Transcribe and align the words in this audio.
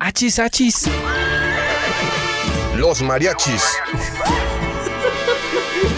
Achis, 0.00 0.38
achis. 0.38 0.88
Los 2.76 3.02
mariachis. 3.02 3.62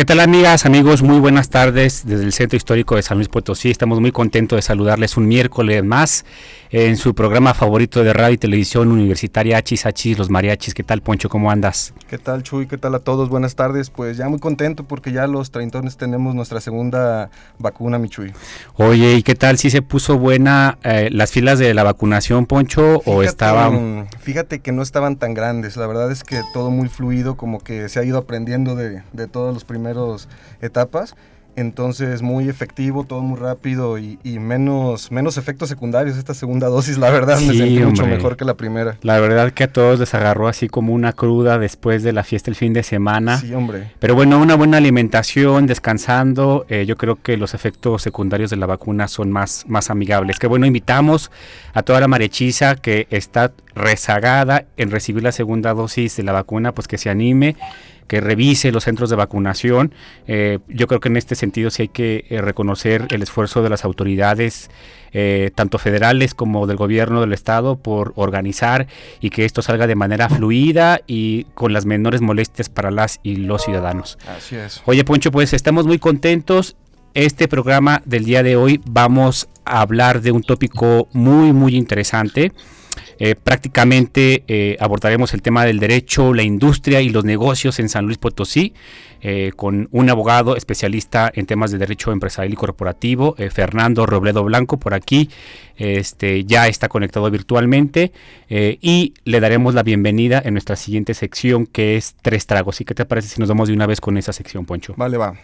¿Qué 0.00 0.06
tal 0.06 0.20
amigas, 0.20 0.64
amigos? 0.64 1.02
Muy 1.02 1.18
buenas 1.18 1.50
tardes 1.50 2.06
desde 2.06 2.24
el 2.24 2.32
Centro 2.32 2.56
Histórico 2.56 2.96
de 2.96 3.02
San 3.02 3.18
Luis 3.18 3.28
Potosí. 3.28 3.70
Estamos 3.70 4.00
muy 4.00 4.12
contentos 4.12 4.56
de 4.56 4.62
saludarles 4.62 5.18
un 5.18 5.28
miércoles 5.28 5.84
más 5.84 6.24
en 6.70 6.96
su 6.96 7.14
programa 7.14 7.52
favorito 7.52 8.02
de 8.02 8.14
radio 8.14 8.32
y 8.32 8.38
televisión 8.38 8.90
universitaria 8.92 9.58
Achis 9.58 9.84
Achis, 9.84 10.16
los 10.16 10.30
mariachis. 10.30 10.72
¿Qué 10.72 10.84
tal, 10.84 11.02
Poncho? 11.02 11.28
¿Cómo 11.28 11.50
andas? 11.50 11.92
¿Qué 12.08 12.16
tal, 12.16 12.42
Chuy? 12.42 12.66
¿Qué 12.66 12.78
tal 12.78 12.94
a 12.94 13.00
todos? 13.00 13.28
Buenas 13.28 13.56
tardes. 13.56 13.90
Pues 13.90 14.16
ya 14.16 14.26
muy 14.30 14.38
contento 14.38 14.84
porque 14.84 15.12
ya 15.12 15.26
los 15.26 15.50
treintones 15.50 15.98
tenemos 15.98 16.34
nuestra 16.34 16.62
segunda 16.62 17.28
vacuna, 17.58 17.98
mi 17.98 18.08
Chuy. 18.08 18.32
Oye, 18.76 19.16
¿y 19.16 19.22
qué 19.22 19.34
tal 19.34 19.58
si 19.58 19.68
se 19.68 19.82
puso 19.82 20.16
buena 20.16 20.78
eh, 20.82 21.10
las 21.12 21.30
filas 21.30 21.58
de 21.58 21.74
la 21.74 21.82
vacunación, 21.82 22.46
Poncho? 22.46 23.00
Fíjate, 23.00 23.10
¿O 23.10 23.22
estaban...? 23.22 24.08
Fíjate 24.20 24.60
que 24.60 24.72
no 24.72 24.80
estaban 24.80 25.16
tan 25.16 25.34
grandes. 25.34 25.76
La 25.76 25.86
verdad 25.86 26.10
es 26.10 26.24
que 26.24 26.40
todo 26.54 26.70
muy 26.70 26.88
fluido, 26.88 27.36
como 27.36 27.58
que 27.58 27.90
se 27.90 28.00
ha 28.00 28.04
ido 28.04 28.16
aprendiendo 28.16 28.76
de, 28.76 29.02
de 29.12 29.26
todos 29.26 29.52
los 29.52 29.64
primeros 29.64 29.89
etapas. 30.60 31.14
Entonces, 31.56 32.22
muy 32.22 32.48
efectivo, 32.48 33.04
todo 33.04 33.22
muy 33.22 33.36
rápido 33.38 33.98
y, 33.98 34.20
y, 34.22 34.38
menos, 34.38 35.10
menos 35.10 35.36
efectos 35.36 35.68
secundarios. 35.68 36.16
Esta 36.16 36.32
segunda 36.32 36.68
dosis, 36.68 36.96
la 36.96 37.10
verdad, 37.10 37.38
Sí, 37.38 37.48
me 37.48 37.54
sentí 37.54 37.78
mucho 37.80 38.02
hombre. 38.04 38.16
mejor 38.16 38.36
que 38.36 38.44
la 38.44 38.54
primera. 38.54 38.96
La 39.02 39.18
verdad 39.18 39.50
que 39.50 39.64
a 39.64 39.72
todos 39.72 39.98
les 39.98 40.14
agarró 40.14 40.46
así 40.46 40.68
como 40.68 40.94
una 40.94 41.12
cruda 41.12 41.58
después 41.58 42.04
de 42.04 42.12
la 42.12 42.22
fiesta 42.22 42.50
el 42.50 42.56
fin 42.56 42.72
de 42.72 42.84
semana. 42.84 43.38
Sí, 43.38 43.52
hombre. 43.52 43.90
Pero 43.98 44.14
bueno, 44.14 44.38
una 44.38 44.54
buena 44.54 44.76
alimentación, 44.76 45.66
descansando, 45.66 46.66
eh, 46.68 46.86
yo 46.86 46.96
creo 46.96 47.16
que 47.20 47.36
los 47.36 47.52
efectos 47.52 48.00
secundarios 48.00 48.50
de 48.50 48.56
la 48.56 48.66
vacuna 48.66 49.08
son 49.08 49.32
más, 49.32 49.64
más 49.66 49.90
amigables. 49.90 50.38
Que 50.38 50.46
bueno, 50.46 50.66
invitamos 50.66 51.32
a 51.74 51.82
toda 51.82 52.00
la 52.00 52.06
marechiza 52.06 52.76
que 52.76 53.08
está 53.10 53.52
rezagada 53.74 54.66
en 54.76 54.92
recibir 54.92 55.24
la 55.24 55.32
segunda 55.32 55.74
dosis 55.74 56.16
de 56.16 56.22
la 56.22 56.32
vacuna, 56.32 56.72
pues 56.72 56.86
que 56.86 56.96
se 56.96 57.10
anime 57.10 57.56
que 58.10 58.20
revise 58.20 58.72
los 58.72 58.82
centros 58.82 59.08
de 59.08 59.14
vacunación. 59.14 59.94
Eh, 60.26 60.58
yo 60.66 60.88
creo 60.88 60.98
que 60.98 61.08
en 61.08 61.16
este 61.16 61.36
sentido 61.36 61.70
sí 61.70 61.82
hay 61.82 61.88
que 61.88 62.24
eh, 62.28 62.40
reconocer 62.40 63.06
el 63.10 63.22
esfuerzo 63.22 63.62
de 63.62 63.70
las 63.70 63.84
autoridades, 63.84 64.68
eh, 65.12 65.52
tanto 65.54 65.78
federales 65.78 66.34
como 66.34 66.66
del 66.66 66.76
gobierno 66.76 67.20
del 67.20 67.32
estado, 67.32 67.76
por 67.76 68.12
organizar 68.16 68.88
y 69.20 69.30
que 69.30 69.44
esto 69.44 69.62
salga 69.62 69.86
de 69.86 69.94
manera 69.94 70.28
fluida 70.28 71.00
y 71.06 71.44
con 71.54 71.72
las 71.72 71.86
menores 71.86 72.20
molestias 72.20 72.68
para 72.68 72.90
las 72.90 73.20
y 73.22 73.36
los 73.36 73.62
ciudadanos. 73.62 74.18
Así 74.36 74.56
es. 74.56 74.82
Oye, 74.86 75.04
Poncho, 75.04 75.30
pues 75.30 75.52
estamos 75.52 75.86
muy 75.86 76.00
contentos. 76.00 76.74
Este 77.14 77.46
programa 77.46 78.02
del 78.06 78.24
día 78.24 78.42
de 78.42 78.56
hoy 78.56 78.80
vamos 78.90 79.48
a 79.64 79.82
hablar 79.82 80.20
de 80.20 80.32
un 80.32 80.42
tópico 80.42 81.06
muy, 81.12 81.52
muy 81.52 81.76
interesante. 81.76 82.50
Eh, 83.20 83.36
prácticamente 83.36 84.42
eh, 84.48 84.76
abordaremos 84.80 85.32
el 85.34 85.42
tema 85.42 85.64
del 85.64 85.78
derecho, 85.78 86.34
la 86.34 86.42
industria 86.42 87.00
y 87.00 87.10
los 87.10 87.24
negocios 87.24 87.78
en 87.78 87.88
San 87.88 88.06
Luis 88.06 88.18
Potosí 88.18 88.72
eh, 89.22 89.52
con 89.54 89.86
un 89.90 90.08
abogado 90.08 90.56
especialista 90.56 91.30
en 91.34 91.44
temas 91.44 91.70
de 91.70 91.76
derecho 91.76 92.10
empresarial 92.10 92.54
y 92.54 92.56
corporativo, 92.56 93.34
eh, 93.36 93.50
Fernando 93.50 94.06
Robledo 94.06 94.42
Blanco, 94.44 94.78
por 94.78 94.94
aquí. 94.94 95.28
Este, 95.76 96.44
ya 96.44 96.68
está 96.68 96.88
conectado 96.88 97.30
virtualmente 97.30 98.12
eh, 98.48 98.78
y 98.80 99.14
le 99.24 99.40
daremos 99.40 99.74
la 99.74 99.82
bienvenida 99.82 100.40
en 100.42 100.54
nuestra 100.54 100.76
siguiente 100.76 101.12
sección 101.12 101.66
que 101.66 101.96
es 101.96 102.16
Tres 102.22 102.46
Tragos. 102.46 102.80
¿Y 102.80 102.84
qué 102.86 102.94
te 102.94 103.04
parece 103.04 103.28
si 103.28 103.40
nos 103.40 103.48
vamos 103.50 103.68
de 103.68 103.74
una 103.74 103.86
vez 103.86 104.00
con 104.00 104.16
esa 104.16 104.32
sección, 104.32 104.64
Poncho? 104.64 104.94
Vale, 104.96 105.18
va. 105.18 105.34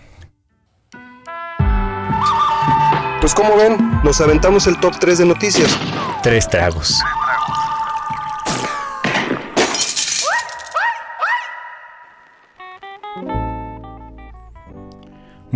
Pues 3.21 3.35
como 3.35 3.57
ven, 3.57 3.77
nos 4.05 4.21
aventamos 4.23 4.67
el 4.67 4.79
top 4.79 4.95
3 4.99 5.19
de 5.19 5.27
noticias. 5.27 5.79
Tres 6.23 6.49
Tragos. 6.49 7.03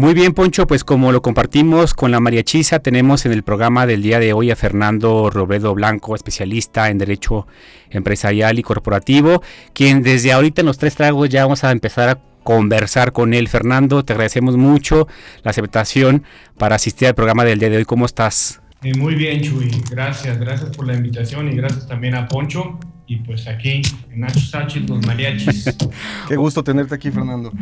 Muy 0.00 0.14
bien, 0.14 0.32
Poncho, 0.32 0.66
pues 0.66 0.82
como 0.82 1.12
lo 1.12 1.20
compartimos 1.20 1.92
con 1.92 2.10
la 2.10 2.20
mariachiza, 2.20 2.78
tenemos 2.78 3.26
en 3.26 3.32
el 3.32 3.42
programa 3.42 3.84
del 3.84 4.00
día 4.00 4.18
de 4.18 4.32
hoy 4.32 4.50
a 4.50 4.56
Fernando 4.56 5.28
Robledo 5.28 5.74
Blanco, 5.74 6.14
especialista 6.14 6.88
en 6.88 6.96
Derecho 6.96 7.46
Empresarial 7.90 8.58
y 8.58 8.62
Corporativo, 8.62 9.42
quien 9.74 10.02
desde 10.02 10.32
ahorita 10.32 10.62
en 10.62 10.68
los 10.68 10.78
tres 10.78 10.94
tragos 10.94 11.28
ya 11.28 11.42
vamos 11.42 11.64
a 11.64 11.70
empezar 11.70 12.08
a 12.08 12.18
conversar 12.44 13.12
con 13.12 13.34
él. 13.34 13.48
Fernando, 13.48 14.02
te 14.02 14.14
agradecemos 14.14 14.56
mucho 14.56 15.06
la 15.42 15.50
aceptación 15.50 16.24
para 16.56 16.76
asistir 16.76 17.08
al 17.08 17.14
programa 17.14 17.44
del 17.44 17.58
día 17.58 17.68
de 17.68 17.76
hoy. 17.76 17.84
¿Cómo 17.84 18.06
estás? 18.06 18.62
Eh, 18.82 18.94
muy 18.94 19.16
bien, 19.16 19.42
Chuy. 19.42 19.70
Gracias, 19.90 20.40
gracias 20.40 20.74
por 20.74 20.86
la 20.86 20.94
invitación 20.94 21.52
y 21.52 21.56
gracias 21.56 21.86
también 21.86 22.14
a 22.14 22.26
Poncho. 22.26 22.78
Y 23.06 23.16
pues 23.16 23.46
aquí 23.46 23.82
en 24.12 24.20
Nacho 24.20 24.40
Sánchez, 24.40 24.88
los 24.88 25.04
mariachis. 25.04 25.76
Qué 26.28 26.36
gusto 26.36 26.64
tenerte 26.64 26.94
aquí, 26.94 27.10
Fernando. 27.10 27.52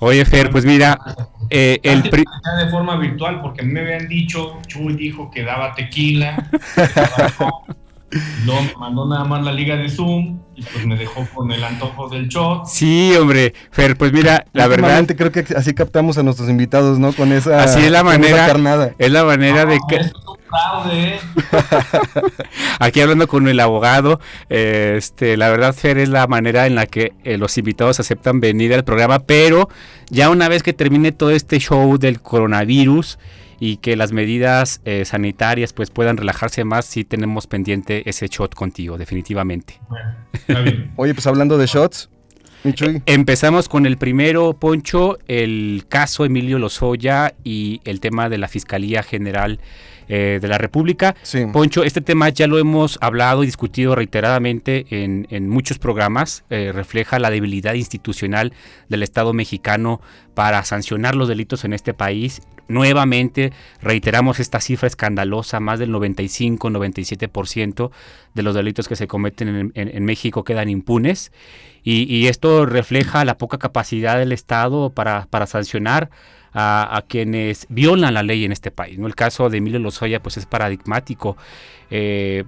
Oye, 0.00 0.24
Fer, 0.24 0.50
pues 0.50 0.64
mira, 0.64 0.98
eh, 1.50 1.80
el 1.82 2.02
pri- 2.08 2.24
de 2.58 2.70
forma 2.70 2.96
virtual 2.96 3.40
porque 3.42 3.62
me 3.62 3.80
habían 3.80 4.06
dicho, 4.08 4.58
Chuy 4.66 4.94
dijo 4.94 5.30
que 5.30 5.42
daba 5.44 5.74
tequila. 5.74 6.48
Luego 8.46 8.62
me 8.62 8.72
mandó 8.78 9.06
nada 9.06 9.24
más 9.24 9.44
la 9.44 9.52
liga 9.52 9.76
de 9.76 9.90
Zoom 9.90 10.40
y 10.56 10.62
pues 10.62 10.86
me 10.86 10.96
dejó 10.96 11.26
con 11.34 11.52
el 11.52 11.62
antojo 11.62 12.08
del 12.08 12.26
shot. 12.28 12.64
Sí, 12.66 13.12
hombre, 13.20 13.52
Fer, 13.70 13.98
pues 13.98 14.12
mira, 14.14 14.46
la 14.54 14.66
verdad, 14.66 15.04
creo 15.14 15.30
que 15.30 15.44
así 15.54 15.74
captamos 15.74 16.16
a 16.16 16.22
nuestros 16.22 16.48
invitados, 16.48 16.98
¿no? 16.98 17.12
Con 17.12 17.32
esa, 17.32 17.62
Así 17.62 17.80
es 17.80 17.90
la 17.90 18.02
manera. 18.02 18.46
es 18.98 19.10
la 19.10 19.24
manera 19.24 19.66
de 19.66 19.76
No, 19.76 19.86
que... 19.88 19.96
fraude, 20.48 21.14
¿eh? 21.14 21.20
Aquí 22.80 23.00
hablando 23.00 23.28
con 23.28 23.48
el 23.48 23.60
abogado, 23.60 24.20
eh, 24.48 24.94
este, 24.96 25.36
la 25.36 25.48
verdad, 25.50 25.74
Fer, 25.74 25.98
es 25.98 26.08
la 26.08 26.26
manera 26.26 26.66
en 26.66 26.74
la 26.74 26.86
que 26.86 27.12
eh, 27.24 27.38
los 27.38 27.56
invitados 27.58 28.00
aceptan 28.00 28.40
venir 28.40 28.74
al 28.74 28.84
programa, 28.84 29.20
pero 29.20 29.68
ya 30.10 30.30
una 30.30 30.48
vez 30.48 30.62
que 30.62 30.72
termine 30.72 31.12
todo 31.12 31.30
este 31.30 31.58
show 31.58 31.98
del 31.98 32.20
coronavirus 32.20 33.18
y 33.60 33.78
que 33.78 33.96
las 33.96 34.12
medidas 34.12 34.80
eh, 34.84 35.04
sanitarias 35.04 35.72
pues 35.72 35.90
puedan 35.90 36.16
relajarse 36.16 36.64
más, 36.64 36.84
sí 36.84 37.04
tenemos 37.04 37.46
pendiente 37.46 38.08
ese 38.08 38.28
shot 38.28 38.54
contigo, 38.54 38.98
definitivamente. 38.98 39.80
Bueno, 39.88 40.14
está 40.32 40.60
bien. 40.60 40.92
Oye, 40.96 41.14
pues 41.14 41.26
hablando 41.26 41.58
de 41.58 41.66
shots, 41.66 42.10
Empezamos 43.06 43.68
con 43.68 43.86
el 43.86 43.98
primero, 43.98 44.54
Poncho, 44.54 45.18
el 45.28 45.84
caso 45.88 46.24
Emilio 46.24 46.58
Lozoya 46.58 47.34
y 47.44 47.80
el 47.84 48.00
tema 48.00 48.28
de 48.28 48.38
la 48.38 48.48
Fiscalía 48.48 49.02
General 49.02 49.60
eh, 50.08 50.38
de 50.40 50.48
la 50.48 50.56
República. 50.56 51.14
sí. 51.22 51.44
Poncho, 51.52 51.84
este 51.84 52.00
tema 52.00 52.30
ya 52.30 52.46
lo 52.46 52.58
hemos 52.58 52.98
hablado 53.02 53.42
y 53.42 53.46
discutido 53.46 53.94
reiteradamente 53.94 54.86
en, 54.90 55.26
en 55.30 55.48
muchos 55.48 55.78
programas. 55.78 56.44
eh, 56.50 56.72
refleja 56.72 57.18
la 57.18 57.30
debilidad 57.30 57.74
institucional 57.74 58.52
del 58.88 59.02
Estado 59.02 59.32
mexicano 59.34 60.00
para 60.34 60.64
sancionar 60.64 61.14
los 61.14 61.28
delitos 61.28 61.64
en 61.64 61.74
este 61.74 61.92
país. 61.92 62.40
Nuevamente 62.68 63.52
reiteramos 63.80 64.40
esta 64.40 64.60
cifra 64.60 64.86
escandalosa, 64.86 65.58
más 65.58 65.78
del 65.78 65.90
95-97% 65.90 67.90
de 68.34 68.42
los 68.42 68.54
delitos 68.54 68.88
que 68.88 68.96
se 68.96 69.08
cometen 69.08 69.72
en, 69.74 70.04
México 70.04 70.44
quedan 70.44 70.68
impunes. 70.68 71.32
Y, 71.82 72.26
esto 72.26 72.66
refleja 72.66 73.24
la 73.24 73.38
poca 73.38 73.56
capacidad 73.58 74.18
del 74.18 74.32
Estado 74.32 74.90
para, 74.90 75.26
para 75.30 75.46
sancionar 75.46 76.10
a, 76.52 77.04
quienes 77.08 77.66
violan 77.68 78.14
la 78.14 78.22
ley 78.22 78.44
en 78.44 78.52
este 78.52 78.70
país. 78.70 78.98
El 78.98 79.14
caso 79.14 79.48
de 79.48 79.58
Emilio 79.58 79.78
Lozoya 79.78 80.20
pues 80.20 80.36
es 80.36 80.46
paradigmático. 80.46 81.36
Eh, 81.90 82.44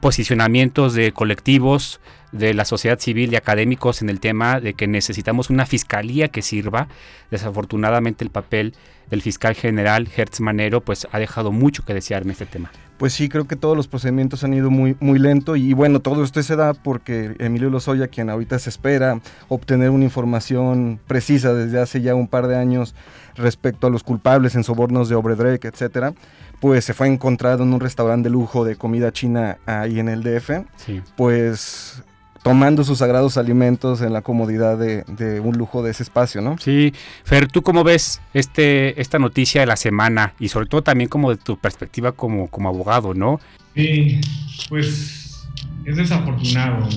posicionamientos 0.00 0.92
de 0.92 1.12
colectivos 1.12 2.00
de 2.32 2.52
la 2.52 2.66
sociedad 2.66 2.98
civil 2.98 3.32
y 3.32 3.36
académicos 3.36 4.02
en 4.02 4.10
el 4.10 4.20
tema 4.20 4.60
de 4.60 4.74
que 4.74 4.86
necesitamos 4.86 5.48
una 5.48 5.64
fiscalía 5.64 6.28
que 6.28 6.42
sirva. 6.42 6.88
Desafortunadamente 7.30 8.24
el 8.24 8.30
papel 8.30 8.74
del 9.10 9.22
fiscal 9.22 9.54
general 9.54 10.08
Hertz 10.14 10.40
Manero 10.40 10.80
pues 10.80 11.06
ha 11.10 11.18
dejado 11.18 11.52
mucho 11.52 11.84
que 11.84 11.94
desear 11.94 12.22
en 12.22 12.30
este 12.30 12.46
tema. 12.46 12.70
Pues 12.98 13.12
sí, 13.12 13.28
creo 13.28 13.46
que 13.46 13.56
todos 13.56 13.76
los 13.76 13.88
procedimientos 13.88 14.42
han 14.42 14.54
ido 14.54 14.70
muy, 14.70 14.96
muy 15.00 15.18
lento 15.18 15.54
y 15.54 15.74
bueno, 15.74 16.00
todo 16.00 16.24
esto 16.24 16.42
se 16.42 16.56
da 16.56 16.72
porque 16.72 17.36
Emilio 17.38 17.68
Lozoya, 17.68 18.08
quien 18.08 18.30
ahorita 18.30 18.58
se 18.58 18.70
espera 18.70 19.20
obtener 19.48 19.90
una 19.90 20.04
información 20.04 20.98
precisa 21.06 21.52
desde 21.52 21.78
hace 21.78 22.00
ya 22.00 22.14
un 22.14 22.26
par 22.26 22.46
de 22.46 22.56
años 22.56 22.94
respecto 23.34 23.86
a 23.86 23.90
los 23.90 24.02
culpables 24.02 24.54
en 24.54 24.64
sobornos 24.64 25.10
de 25.10 25.14
Obredrek, 25.14 25.66
etcétera, 25.66 26.14
pues 26.58 26.86
se 26.86 26.94
fue 26.94 27.06
encontrado 27.06 27.64
en 27.64 27.74
un 27.74 27.80
restaurante 27.80 28.28
de 28.28 28.32
lujo 28.32 28.64
de 28.64 28.76
comida 28.76 29.12
china 29.12 29.58
ahí 29.66 30.00
en 30.00 30.08
el 30.08 30.22
DF. 30.22 30.50
Sí. 30.76 31.02
Pues 31.16 32.02
tomando 32.46 32.84
sus 32.84 32.98
sagrados 32.98 33.38
alimentos 33.38 34.02
en 34.02 34.12
la 34.12 34.22
comodidad 34.22 34.78
de, 34.78 35.02
de, 35.08 35.40
un 35.40 35.58
lujo 35.58 35.82
de 35.82 35.90
ese 35.90 36.04
espacio, 36.04 36.40
¿no? 36.40 36.56
Sí, 36.58 36.94
Fer, 37.24 37.48
¿tú 37.48 37.62
cómo 37.62 37.82
ves 37.82 38.22
este, 38.34 39.00
esta 39.00 39.18
noticia 39.18 39.62
de 39.62 39.66
la 39.66 39.74
semana 39.74 40.32
y 40.38 40.46
sobre 40.46 40.68
todo 40.68 40.82
también 40.82 41.10
como 41.10 41.30
de 41.30 41.38
tu 41.38 41.58
perspectiva 41.58 42.12
como, 42.12 42.46
como 42.46 42.68
abogado, 42.68 43.14
¿no? 43.14 43.40
Sí, 43.74 44.20
pues 44.68 45.48
es 45.84 45.96
desafortunado 45.96 46.88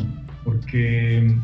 porque 0.44 1.36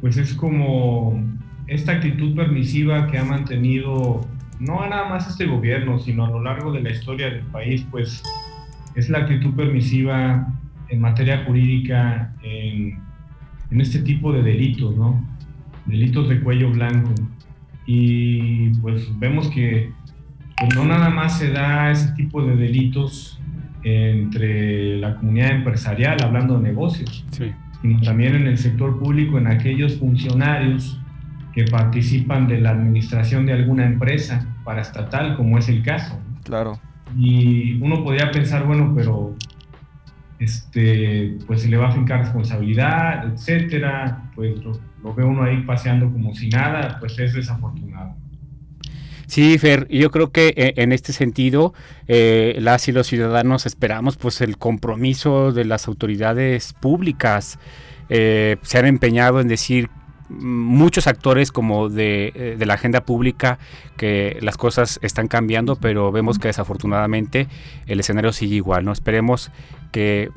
pues 0.00 0.16
es 0.16 0.32
como 0.34 1.20
esta 1.66 1.92
actitud 1.92 2.36
permisiva 2.36 3.08
que 3.08 3.18
ha 3.18 3.24
mantenido 3.24 4.24
no 4.60 4.88
nada 4.88 5.08
más 5.08 5.28
este 5.28 5.46
gobierno, 5.46 5.98
sino 5.98 6.26
a 6.26 6.30
lo 6.30 6.40
largo 6.40 6.70
de 6.70 6.80
la 6.80 6.90
historia 6.92 7.28
del 7.28 7.42
país, 7.46 7.84
pues 7.90 8.22
es 8.94 9.10
la 9.10 9.18
actitud 9.18 9.52
permisiva 9.56 10.46
en 10.94 11.00
materia 11.00 11.44
jurídica 11.44 12.34
en, 12.42 12.98
en, 13.70 13.80
este 13.80 14.00
tipo 14.00 14.32
de 14.32 14.42
delitos, 14.42 14.96
¿no? 14.96 15.22
Delitos 15.86 16.28
de 16.28 16.40
cuello 16.40 16.70
blanco. 16.70 17.12
Y 17.86 18.70
pues 18.80 19.08
vemos 19.18 19.48
que 19.50 19.92
pues 20.56 20.76
no 20.76 20.84
nada 20.84 21.10
más 21.10 21.38
se 21.38 21.50
da 21.50 21.90
ese 21.90 22.12
tipo 22.12 22.42
de 22.42 22.56
delitos 22.56 23.40
entre 23.82 24.96
la 24.98 25.16
comunidad 25.16 25.50
empresarial, 25.50 26.22
hablando 26.22 26.56
de 26.56 26.62
negocios, 26.62 27.24
sí. 27.30 27.52
sino 27.82 28.00
también 28.00 28.34
en 28.34 28.46
el 28.46 28.56
sector 28.56 28.98
público, 28.98 29.36
en 29.36 29.48
aquellos 29.48 29.96
funcionarios 29.98 30.98
que 31.52 31.64
participan 31.64 32.48
de 32.48 32.60
la 32.60 32.70
administración 32.70 33.46
de 33.46 33.52
alguna 33.52 33.84
empresa 33.84 34.56
paraestatal, 34.64 35.36
como 35.36 35.58
es 35.58 35.68
el 35.68 35.82
caso. 35.82 36.18
Claro. 36.44 36.78
Y 37.16 37.74
uno 37.82 38.02
podría 38.02 38.30
pensar, 38.30 38.64
bueno, 38.64 38.92
pero 38.96 39.36
este, 40.38 41.38
pues 41.46 41.62
se 41.62 41.68
le 41.68 41.76
va 41.76 41.88
a 41.88 41.92
fincar 41.92 42.20
responsabilidad, 42.20 43.32
etcétera, 43.32 44.30
pues 44.34 44.54
lo, 44.62 45.14
ve 45.14 45.24
uno 45.24 45.44
ahí 45.44 45.62
paseando 45.62 46.10
como 46.10 46.34
si 46.34 46.48
nada, 46.48 46.96
pues 46.98 47.18
es 47.18 47.34
desafortunado. 47.34 48.14
Sí, 49.26 49.58
Fer, 49.58 49.88
yo 49.88 50.10
creo 50.10 50.30
que 50.30 50.52
eh, 50.56 50.74
en 50.76 50.92
este 50.92 51.12
sentido 51.12 51.72
eh, 52.08 52.56
las 52.60 52.88
y 52.88 52.92
los 52.92 53.06
ciudadanos 53.06 53.64
esperamos 53.66 54.16
pues 54.16 54.40
el 54.40 54.58
compromiso 54.58 55.52
de 55.52 55.64
las 55.64 55.88
autoridades 55.88 56.74
públicas. 56.74 57.58
Eh, 58.10 58.56
se 58.62 58.78
han 58.78 58.86
empeñado 58.86 59.40
en 59.40 59.48
decir 59.48 59.88
muchos 60.28 61.06
actores 61.06 61.52
como 61.52 61.88
de, 61.88 62.56
de, 62.58 62.66
la 62.66 62.74
agenda 62.74 63.04
pública 63.04 63.58
que 63.96 64.38
las 64.40 64.56
cosas 64.56 64.98
están 65.02 65.28
cambiando, 65.28 65.76
pero 65.76 66.12
vemos 66.12 66.38
que 66.38 66.48
desafortunadamente 66.48 67.46
el 67.86 68.00
escenario 68.00 68.32
sigue 68.32 68.56
igual, 68.56 68.84
¿no? 68.84 68.92
Esperemos 68.92 69.50
que 69.94 70.32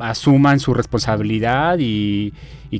asuman 0.00 0.60
su 0.60 0.72
responsabilidad 0.72 1.76
y, 1.78 2.32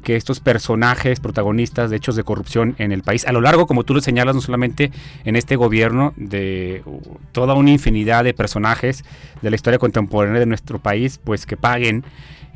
que 0.03 0.17
estos 0.17 0.41
personajes 0.41 1.21
protagonistas 1.21 1.89
de 1.89 1.97
hechos 1.99 2.17
de 2.17 2.25
corrupción 2.25 2.75
en 2.79 2.91
el 2.91 3.05
país, 3.05 3.25
a 3.29 3.33
lo 3.33 3.41
largo, 3.41 3.69
como 3.69 3.85
tú 3.85 3.95
lo 3.95 4.01
señalas, 4.01 4.35
no 4.35 4.41
solamente 4.41 4.91
en 5.25 5.37
este 5.37 5.55
gobierno, 5.55 6.13
de 6.17 6.83
toda 7.31 7.55
una 7.55 7.71
infinidad 7.71 8.25
de 8.25 8.35
personajes 8.35 9.05
de 9.41 9.51
la 9.51 9.55
historia 9.55 9.79
contemporánea 9.79 10.41
de 10.41 10.47
nuestro 10.47 10.81
país, 10.81 11.21
pues 11.23 11.47
que 11.47 11.57
paguen 11.57 12.05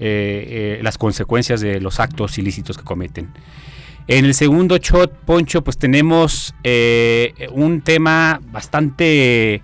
eh, 0.00 0.78
eh, 0.80 0.80
las 0.82 0.98
consecuencias 0.98 1.60
de 1.60 1.80
los 1.80 2.00
actos 2.00 2.38
ilícitos 2.38 2.76
que 2.76 2.82
cometen. 2.82 3.28
En 4.08 4.24
el 4.24 4.34
segundo 4.34 4.76
shot, 4.78 5.12
Poncho, 5.24 5.62
pues 5.62 5.78
tenemos 5.78 6.56
eh, 6.64 7.48
un 7.52 7.82
tema 7.82 8.40
bastante 8.50 9.62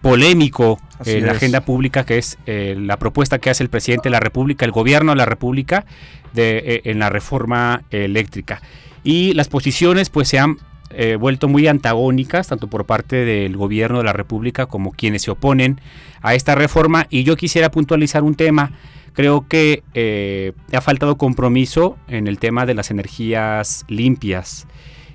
polémico 0.00 0.80
En 1.04 1.26
la 1.26 1.32
agenda 1.32 1.62
pública, 1.62 2.04
que 2.04 2.18
es 2.18 2.38
eh, 2.46 2.74
la 2.78 2.98
propuesta 2.98 3.38
que 3.38 3.50
hace 3.50 3.62
el 3.62 3.70
presidente 3.70 4.08
de 4.08 4.10
la 4.10 4.20
República, 4.20 4.64
el 4.64 4.72
gobierno 4.72 5.12
de 5.12 5.16
la 5.16 5.26
República, 5.26 5.84
de, 6.32 6.58
eh, 6.58 6.82
en 6.84 6.98
la 6.98 7.08
reforma 7.08 7.82
eléctrica. 7.90 8.62
Y 9.04 9.34
las 9.34 9.48
posiciones 9.48 10.10
pues 10.10 10.28
se 10.28 10.38
han 10.38 10.58
eh, 10.94 11.16
vuelto 11.16 11.48
muy 11.48 11.66
antagónicas, 11.66 12.48
tanto 12.48 12.68
por 12.68 12.84
parte 12.84 13.24
del 13.24 13.56
gobierno 13.56 13.98
de 13.98 14.04
la 14.04 14.12
República 14.12 14.66
como 14.66 14.92
quienes 14.92 15.22
se 15.22 15.30
oponen 15.30 15.80
a 16.20 16.34
esta 16.34 16.54
reforma. 16.54 17.06
Y 17.10 17.24
yo 17.24 17.36
quisiera 17.36 17.70
puntualizar 17.70 18.22
un 18.22 18.34
tema. 18.34 18.72
Creo 19.14 19.46
que 19.48 19.82
eh, 19.94 20.52
ha 20.72 20.80
faltado 20.80 21.16
compromiso 21.16 21.96
en 22.08 22.26
el 22.26 22.38
tema 22.38 22.66
de 22.66 22.74
las 22.74 22.90
energías 22.90 23.84
limpias. 23.88 24.66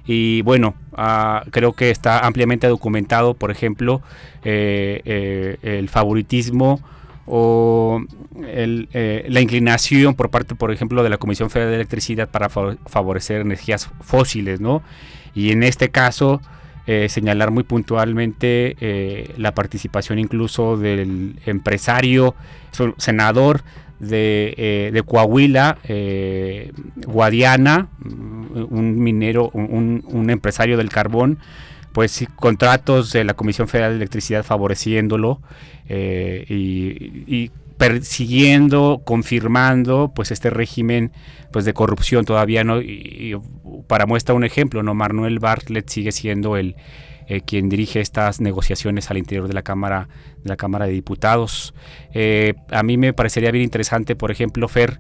Y 0.08 0.42
bueno, 0.42 0.74
uh, 0.94 1.50
creo 1.52 1.74
que 1.74 1.92
está 1.92 2.26
ampliamente 2.26 2.66
documentado, 2.68 3.34
por 3.34 3.52
ejemplo, 3.52 4.02
eh, 4.44 5.02
eh, 5.04 5.58
el 5.62 5.90
favoritismo 5.90 6.82
o 7.26 8.02
eh, 8.42 9.26
la 9.28 9.42
inclinación 9.42 10.16
por 10.16 10.30
parte, 10.30 10.56
por 10.56 10.72
ejemplo, 10.72 11.04
de 11.04 11.10
la 11.10 11.18
Comisión 11.18 11.50
Federal 11.50 11.72
de 11.72 11.76
Electricidad 11.76 12.30
para 12.30 12.48
favorecer 12.48 13.42
energías 13.42 13.90
fósiles, 14.00 14.62
¿no? 14.62 14.82
Y 15.36 15.52
en 15.52 15.64
este 15.64 15.90
caso, 15.90 16.42
señalar 17.10 17.52
muy 17.52 17.64
puntualmente 17.64 19.34
la 19.38 19.54
participación 19.54 20.20
incluso 20.20 20.78
del 20.78 21.36
empresario, 21.46 22.34
senador 22.96 23.62
de, 24.00 24.54
eh, 24.58 24.92
de 24.94 25.04
Coahuila, 25.04 25.80
eh, 25.84 26.72
Guadiana, 26.96 27.90
un 28.02 29.00
minero, 29.00 29.50
un, 29.54 30.30
empresario 30.30 30.78
del 30.78 30.90
carbón, 30.90 31.40
pues 31.94 32.26
contratos 32.36 33.12
de 33.12 33.24
la 33.24 33.34
Comisión 33.34 33.68
Federal 33.68 33.92
de 33.92 33.98
Electricidad 33.98 34.44
favoreciéndolo 34.44 35.42
eh, 35.90 36.46
y, 36.48 37.52
persiguiendo, 37.78 39.04
confirmando 39.06 40.12
pues 40.16 40.32
este 40.32 40.50
régimen 40.50 41.12
pues 41.52 41.64
de 41.64 41.74
corrupción 41.74 42.26
todavía 42.26 42.64
no 42.64 42.82
y 42.82 43.40
para 43.86 44.08
muestra 44.08 44.34
un 44.34 44.44
ejemplo, 44.44 44.82
no 44.82 44.96
Manuel 44.96 45.38
Bartlett 45.38 45.88
sigue 45.88 46.12
siendo 46.12 46.58
el 46.58 46.76
eh, 47.28 47.42
quien 47.42 47.70
dirige 47.70 48.00
estas 48.00 48.42
negociaciones 48.42 49.12
al 49.12 49.18
interior 49.18 49.48
de 49.48 49.54
la 49.54 49.62
Cámara, 49.62 50.08
de 50.44 50.50
la 50.50 50.58
Cámara 50.58 50.86
de 50.86 50.94
Diputados. 50.94 51.74
Eh, 52.14 52.54
a 52.72 52.84
mí 52.84 52.98
me 52.98 53.14
parecería 53.14 53.52
bien 53.52 53.64
interesante, 53.64 54.16
por 54.16 54.32
ejemplo, 54.32 54.68
Fer, 54.68 54.98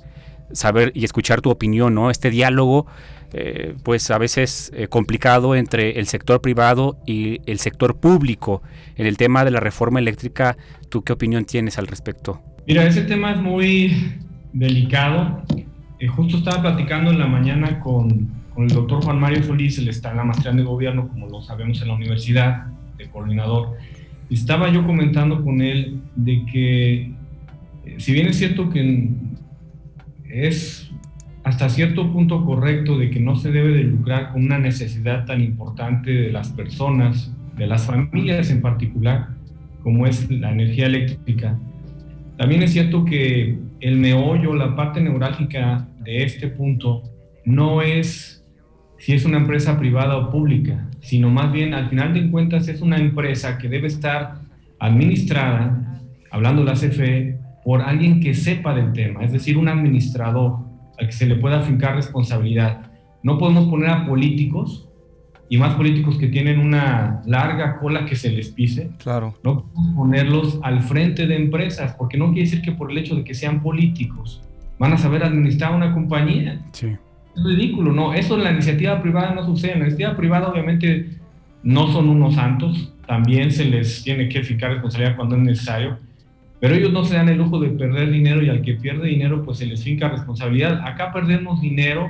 saber 0.51 0.91
y 0.95 1.05
escuchar 1.05 1.41
tu 1.41 1.49
opinión, 1.49 1.93
¿no? 1.93 2.09
Este 2.09 2.29
diálogo, 2.29 2.87
eh, 3.33 3.75
pues 3.83 4.09
a 4.11 4.17
veces 4.17 4.71
eh, 4.75 4.87
complicado 4.87 5.55
entre 5.55 5.99
el 5.99 6.07
sector 6.07 6.41
privado 6.41 6.97
y 7.05 7.41
el 7.45 7.59
sector 7.59 7.99
público 7.99 8.61
en 8.95 9.05
el 9.05 9.17
tema 9.17 9.43
de 9.45 9.51
la 9.51 9.59
reforma 9.59 9.99
eléctrica. 9.99 10.57
¿Tú 10.89 11.03
qué 11.03 11.13
opinión 11.13 11.45
tienes 11.45 11.77
al 11.77 11.87
respecto? 11.87 12.41
Mira, 12.65 12.85
ese 12.85 13.01
tema 13.03 13.31
es 13.31 13.37
muy 13.37 14.15
delicado. 14.53 15.43
Justo 16.15 16.37
estaba 16.37 16.61
platicando 16.61 17.11
en 17.11 17.19
la 17.19 17.27
mañana 17.27 17.79
con, 17.79 18.29
con 18.57 18.65
el 18.65 18.73
doctor 18.73 19.03
Juan 19.03 19.19
Mario 19.19 19.43
Solís, 19.43 19.77
él 19.77 19.87
está 19.87 20.09
en 20.09 20.17
la 20.17 20.23
maestría 20.23 20.51
de 20.51 20.63
gobierno, 20.63 21.07
como 21.09 21.27
lo 21.27 21.43
sabemos 21.43 21.79
en 21.83 21.89
la 21.89 21.93
universidad, 21.93 22.65
de 22.97 23.07
coordinador. 23.07 23.77
Estaba 24.31 24.71
yo 24.71 24.83
comentando 24.83 25.43
con 25.43 25.61
él 25.61 26.01
de 26.15 26.43
que, 26.51 27.11
eh, 27.85 27.95
si 27.99 28.13
bien 28.13 28.25
es 28.25 28.37
cierto 28.37 28.71
que 28.71 29.09
es 30.27 30.89
hasta 31.43 31.69
cierto 31.69 32.11
punto 32.11 32.43
correcto 32.45 32.97
de 32.97 33.11
que 33.11 33.19
no 33.19 33.35
se 33.35 33.51
debe 33.51 33.73
de 33.73 33.83
lucrar 33.83 34.33
con 34.33 34.45
una 34.45 34.57
necesidad 34.57 35.25
tan 35.25 35.39
importante 35.41 36.11
de 36.11 36.31
las 36.31 36.49
personas, 36.49 37.31
de 37.55 37.67
las 37.67 37.85
familias 37.85 38.49
en 38.49 38.63
particular, 38.63 39.27
como 39.83 40.07
es 40.07 40.31
la 40.31 40.51
energía 40.51 40.87
eléctrica, 40.87 41.59
también 42.39 42.63
es 42.63 42.71
cierto 42.73 43.05
que 43.05 43.59
el 43.81 43.97
meollo, 43.97 44.55
la 44.55 44.75
parte 44.75 44.99
neurálgica 44.99 45.87
de 45.99 46.23
este 46.23 46.47
punto, 46.47 47.03
no 47.45 47.83
es 47.83 48.36
si 48.99 49.13
es 49.13 49.25
una 49.25 49.37
empresa 49.37 49.77
privada 49.77 50.17
o 50.17 50.29
pública, 50.31 50.87
sino 51.01 51.29
más 51.29 51.51
bien 51.51 51.73
al 51.73 51.89
final 51.89 52.13
de 52.13 52.29
cuentas 52.29 52.67
es 52.67 52.81
una 52.81 52.97
empresa 52.97 53.57
que 53.57 53.69
debe 53.69 53.87
estar 53.87 54.41
administrada, 54.79 56.01
hablando 56.31 56.63
de 56.63 56.71
la 56.71 56.73
CFE, 56.73 57.39
por 57.63 57.81
alguien 57.81 58.19
que 58.19 58.33
sepa 58.33 58.73
del 58.73 58.93
tema, 58.93 59.23
es 59.23 59.31
decir, 59.31 59.57
un 59.57 59.67
administrador 59.67 60.59
al 60.97 61.05
que 61.05 61.11
se 61.11 61.25
le 61.25 61.35
pueda 61.35 61.61
fincar 61.61 61.95
responsabilidad. 61.95 62.91
No 63.23 63.37
podemos 63.37 63.67
poner 63.67 63.89
a 63.89 64.05
políticos, 64.05 64.87
y 65.49 65.57
más 65.57 65.75
políticos 65.75 66.17
que 66.17 66.27
tienen 66.27 66.59
una 66.59 67.21
larga 67.25 67.77
cola 67.79 68.05
que 68.05 68.15
se 68.15 68.29
les 68.31 68.49
pise, 68.49 68.91
claro. 68.97 69.35
no 69.43 69.63
podemos 69.63 69.95
ponerlos 69.95 70.59
al 70.61 70.81
frente 70.81 71.25
de 71.25 71.35
empresas, 71.35 71.95
porque 71.97 72.17
no 72.17 72.27
quiere 72.27 72.49
decir 72.49 72.61
que 72.61 72.71
por 72.71 72.91
el 72.91 72.97
hecho 72.97 73.15
de 73.15 73.23
que 73.23 73.33
sean 73.33 73.61
políticos 73.61 74.41
van 74.77 74.93
a 74.93 74.97
saber 74.97 75.23
administrar 75.23 75.73
una 75.73 75.93
compañía. 75.93 76.61
Sí. 76.71 76.95
Es 77.37 77.43
ridículo, 77.43 77.91
¿no? 77.93 78.13
Eso 78.13 78.35
en 78.35 78.43
la 78.43 78.51
iniciativa 78.51 79.01
privada 79.01 79.33
no 79.33 79.45
sucede. 79.45 79.73
En 79.73 79.79
la 79.79 79.85
iniciativa 79.85 80.17
privada 80.17 80.47
obviamente 80.47 81.09
no 81.63 81.87
son 81.87 82.09
unos 82.09 82.35
santos, 82.35 82.93
también 83.05 83.51
se 83.51 83.65
les 83.65 84.03
tiene 84.03 84.27
que 84.29 84.43
fijar 84.43 84.71
responsabilidad 84.71 85.15
cuando 85.15 85.35
es 85.35 85.41
necesario, 85.41 85.97
pero 86.59 86.75
ellos 86.75 86.91
no 86.91 87.03
se 87.03 87.15
dan 87.15 87.29
el 87.29 87.37
lujo 87.37 87.59
de 87.59 87.69
perder 87.69 88.11
dinero 88.11 88.41
y 88.41 88.49
al 88.49 88.61
que 88.61 88.73
pierde 88.73 89.07
dinero 89.07 89.43
pues 89.43 89.59
se 89.59 89.65
les 89.65 89.83
finca 89.83 90.09
responsabilidad. 90.09 90.81
Acá 90.85 91.11
perdemos 91.11 91.61
dinero 91.61 92.09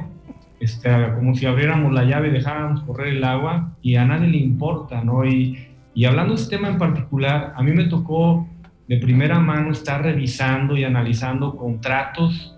este, 0.60 0.90
como 1.16 1.36
si 1.36 1.46
abriéramos 1.46 1.94
la 1.94 2.04
llave 2.04 2.32
dejáramos 2.32 2.82
correr 2.82 3.10
el 3.10 3.24
agua 3.24 3.74
y 3.82 3.96
a 3.96 4.06
nadie 4.06 4.28
le 4.28 4.38
importa, 4.38 5.04
¿no? 5.04 5.26
Y, 5.26 5.68
y 5.94 6.06
hablando 6.06 6.34
de 6.34 6.42
este 6.42 6.56
tema 6.56 6.70
en 6.70 6.78
particular, 6.78 7.54
a 7.56 7.64
mí 7.64 7.72
me 7.72 7.86
tocó 7.86 8.48
de 8.88 8.98
primera 8.98 9.40
mano 9.40 9.72
estar 9.72 10.02
revisando 10.02 10.78
y 10.78 10.84
analizando 10.84 11.56
contratos 11.56 12.57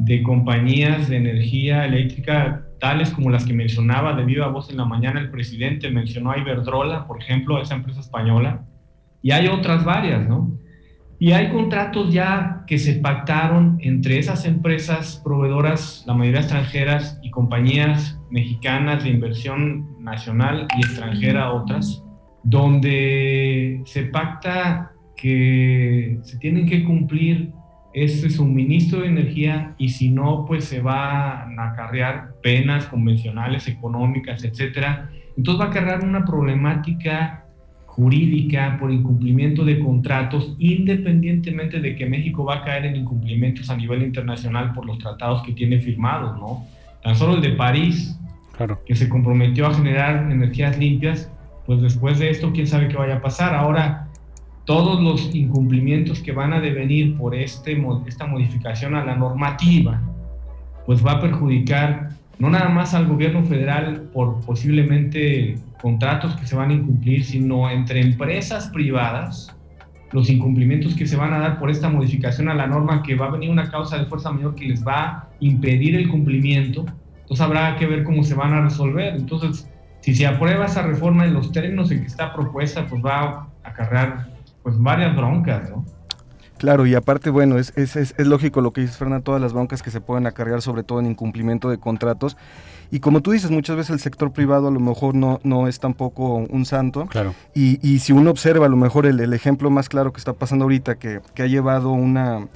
de 0.00 0.22
compañías 0.22 1.08
de 1.08 1.16
energía 1.18 1.84
eléctrica 1.84 2.64
tales 2.78 3.10
como 3.10 3.28
las 3.28 3.44
que 3.44 3.52
mencionaba 3.52 4.14
de 4.14 4.24
viva 4.24 4.48
voz 4.48 4.70
en 4.70 4.78
la 4.78 4.86
mañana 4.86 5.20
el 5.20 5.30
presidente, 5.30 5.90
mencionó 5.90 6.30
a 6.30 6.38
Iberdrola, 6.38 7.06
por 7.06 7.20
ejemplo, 7.20 7.60
esa 7.60 7.74
empresa 7.74 8.00
española, 8.00 8.64
y 9.20 9.32
hay 9.32 9.48
otras 9.48 9.84
varias, 9.84 10.26
¿no? 10.26 10.58
Y 11.18 11.32
hay 11.32 11.50
contratos 11.50 12.10
ya 12.10 12.64
que 12.66 12.78
se 12.78 12.94
pactaron 12.94 13.76
entre 13.82 14.18
esas 14.18 14.46
empresas 14.46 15.20
proveedoras, 15.22 16.02
la 16.06 16.14
mayoría 16.14 16.40
extranjeras, 16.40 17.20
y 17.22 17.30
compañías 17.30 18.18
mexicanas 18.30 19.04
de 19.04 19.10
inversión 19.10 20.02
nacional 20.02 20.66
y 20.78 20.80
extranjera, 20.80 21.52
otras, 21.52 22.02
donde 22.42 23.82
se 23.84 24.04
pacta 24.04 24.92
que 25.14 26.18
se 26.22 26.38
tienen 26.38 26.64
que 26.64 26.84
cumplir 26.84 27.52
ese 27.92 28.30
suministro 28.30 29.00
de 29.00 29.08
energía 29.08 29.74
y 29.78 29.88
si 29.88 30.10
no, 30.10 30.44
pues 30.46 30.64
se 30.64 30.80
van 30.80 31.58
a 31.58 31.70
acarrear 31.72 32.34
penas 32.42 32.86
convencionales, 32.86 33.66
económicas, 33.68 34.44
etcétera. 34.44 35.10
Entonces 35.36 35.60
va 35.60 35.66
a 35.66 35.68
acarrear 35.70 36.04
una 36.04 36.24
problemática 36.24 37.44
jurídica 37.86 38.76
por 38.78 38.92
incumplimiento 38.92 39.64
de 39.64 39.80
contratos, 39.80 40.54
independientemente 40.58 41.80
de 41.80 41.96
que 41.96 42.06
México 42.06 42.44
va 42.44 42.56
a 42.56 42.64
caer 42.64 42.86
en 42.86 42.96
incumplimientos 42.96 43.68
a 43.68 43.76
nivel 43.76 44.02
internacional 44.02 44.72
por 44.72 44.86
los 44.86 44.98
tratados 44.98 45.42
que 45.42 45.52
tiene 45.52 45.80
firmados, 45.80 46.38
¿no? 46.38 46.64
Tan 47.02 47.16
solo 47.16 47.34
el 47.34 47.40
de 47.40 47.50
París, 47.50 48.16
claro. 48.56 48.80
que 48.86 48.94
se 48.94 49.08
comprometió 49.08 49.66
a 49.66 49.74
generar 49.74 50.30
energías 50.30 50.78
limpias, 50.78 51.30
pues 51.66 51.82
después 51.82 52.18
de 52.20 52.30
esto, 52.30 52.52
quién 52.52 52.66
sabe 52.66 52.88
qué 52.88 52.96
vaya 52.96 53.16
a 53.16 53.20
pasar. 53.22 53.54
Ahora, 53.54 54.09
todos 54.64 55.00
los 55.00 55.34
incumplimientos 55.34 56.20
que 56.20 56.32
van 56.32 56.52
a 56.52 56.60
devenir 56.60 57.16
por 57.16 57.34
este, 57.34 57.80
esta 58.06 58.26
modificación 58.26 58.94
a 58.94 59.04
la 59.04 59.16
normativa, 59.16 60.00
pues 60.86 61.04
va 61.04 61.12
a 61.12 61.20
perjudicar 61.20 62.10
no 62.38 62.48
nada 62.48 62.70
más 62.70 62.94
al 62.94 63.06
gobierno 63.06 63.42
federal 63.44 64.08
por 64.14 64.40
posiblemente 64.40 65.58
contratos 65.80 66.34
que 66.36 66.46
se 66.46 66.56
van 66.56 66.70
a 66.70 66.74
incumplir, 66.74 67.24
sino 67.24 67.68
entre 67.70 68.00
empresas 68.00 68.68
privadas, 68.68 69.54
los 70.12 70.30
incumplimientos 70.30 70.94
que 70.94 71.06
se 71.06 71.16
van 71.16 71.34
a 71.34 71.38
dar 71.38 71.58
por 71.58 71.70
esta 71.70 71.90
modificación 71.90 72.48
a 72.48 72.54
la 72.54 72.66
norma, 72.66 73.02
que 73.02 73.14
va 73.14 73.26
a 73.26 73.30
venir 73.30 73.50
una 73.50 73.70
causa 73.70 73.98
de 73.98 74.06
fuerza 74.06 74.32
mayor 74.32 74.54
que 74.54 74.64
les 74.64 74.84
va 74.84 75.04
a 75.04 75.28
impedir 75.40 75.94
el 75.94 76.08
cumplimiento, 76.08 76.86
entonces 77.30 77.46
habrá 77.46 77.76
que 77.76 77.86
ver 77.86 78.02
cómo 78.02 78.24
se 78.24 78.34
van 78.34 78.52
a 78.54 78.62
resolver. 78.62 79.14
Entonces, 79.14 79.70
si 80.00 80.16
se 80.16 80.26
aprueba 80.26 80.66
esa 80.66 80.82
reforma 80.82 81.26
en 81.26 81.34
los 81.34 81.52
términos 81.52 81.90
en 81.92 82.00
que 82.00 82.06
está 82.06 82.32
propuesta, 82.32 82.86
pues 82.88 83.00
va 83.04 83.20
a 83.20 83.48
acarrear 83.62 84.29
pues 84.62 84.78
varias 84.78 85.16
broncas, 85.16 85.70
¿no? 85.70 85.84
Claro, 86.60 86.84
y 86.84 86.94
aparte, 86.94 87.30
bueno, 87.30 87.56
es, 87.56 87.72
es, 87.76 87.96
es, 87.96 88.14
lógico 88.18 88.60
lo 88.60 88.72
que 88.72 88.82
dices, 88.82 88.98
Fernanda, 88.98 89.24
todas 89.24 89.40
las 89.40 89.54
broncas 89.54 89.82
que 89.82 89.90
se 89.90 90.02
pueden 90.02 90.26
acarrear, 90.26 90.60
sobre 90.60 90.82
todo 90.82 91.00
en 91.00 91.06
incumplimiento 91.06 91.70
de 91.70 91.78
contratos. 91.78 92.36
Y 92.90 93.00
como 93.00 93.22
tú 93.22 93.30
dices, 93.30 93.50
muchas 93.50 93.76
veces 93.76 93.90
el 93.92 94.00
sector 94.00 94.30
privado 94.30 94.68
a 94.68 94.70
lo 94.70 94.78
mejor 94.78 95.14
no, 95.14 95.40
no 95.42 95.68
es 95.68 95.80
tampoco 95.80 96.34
un 96.34 96.66
santo. 96.66 97.06
Claro. 97.06 97.34
Y, 97.54 97.78
y 97.80 98.00
si 98.00 98.12
uno 98.12 98.30
observa 98.30 98.66
a 98.66 98.68
lo 98.68 98.76
mejor 98.76 99.06
el, 99.06 99.20
el, 99.20 99.32
ejemplo 99.32 99.70
más 99.70 99.88
claro 99.88 100.12
que 100.12 100.18
está 100.18 100.34
pasando 100.34 100.64
ahorita, 100.66 100.96
que, 100.96 101.22
que 101.32 101.42
ha 101.44 101.46
llevado 101.46 101.92
una 101.92 102.46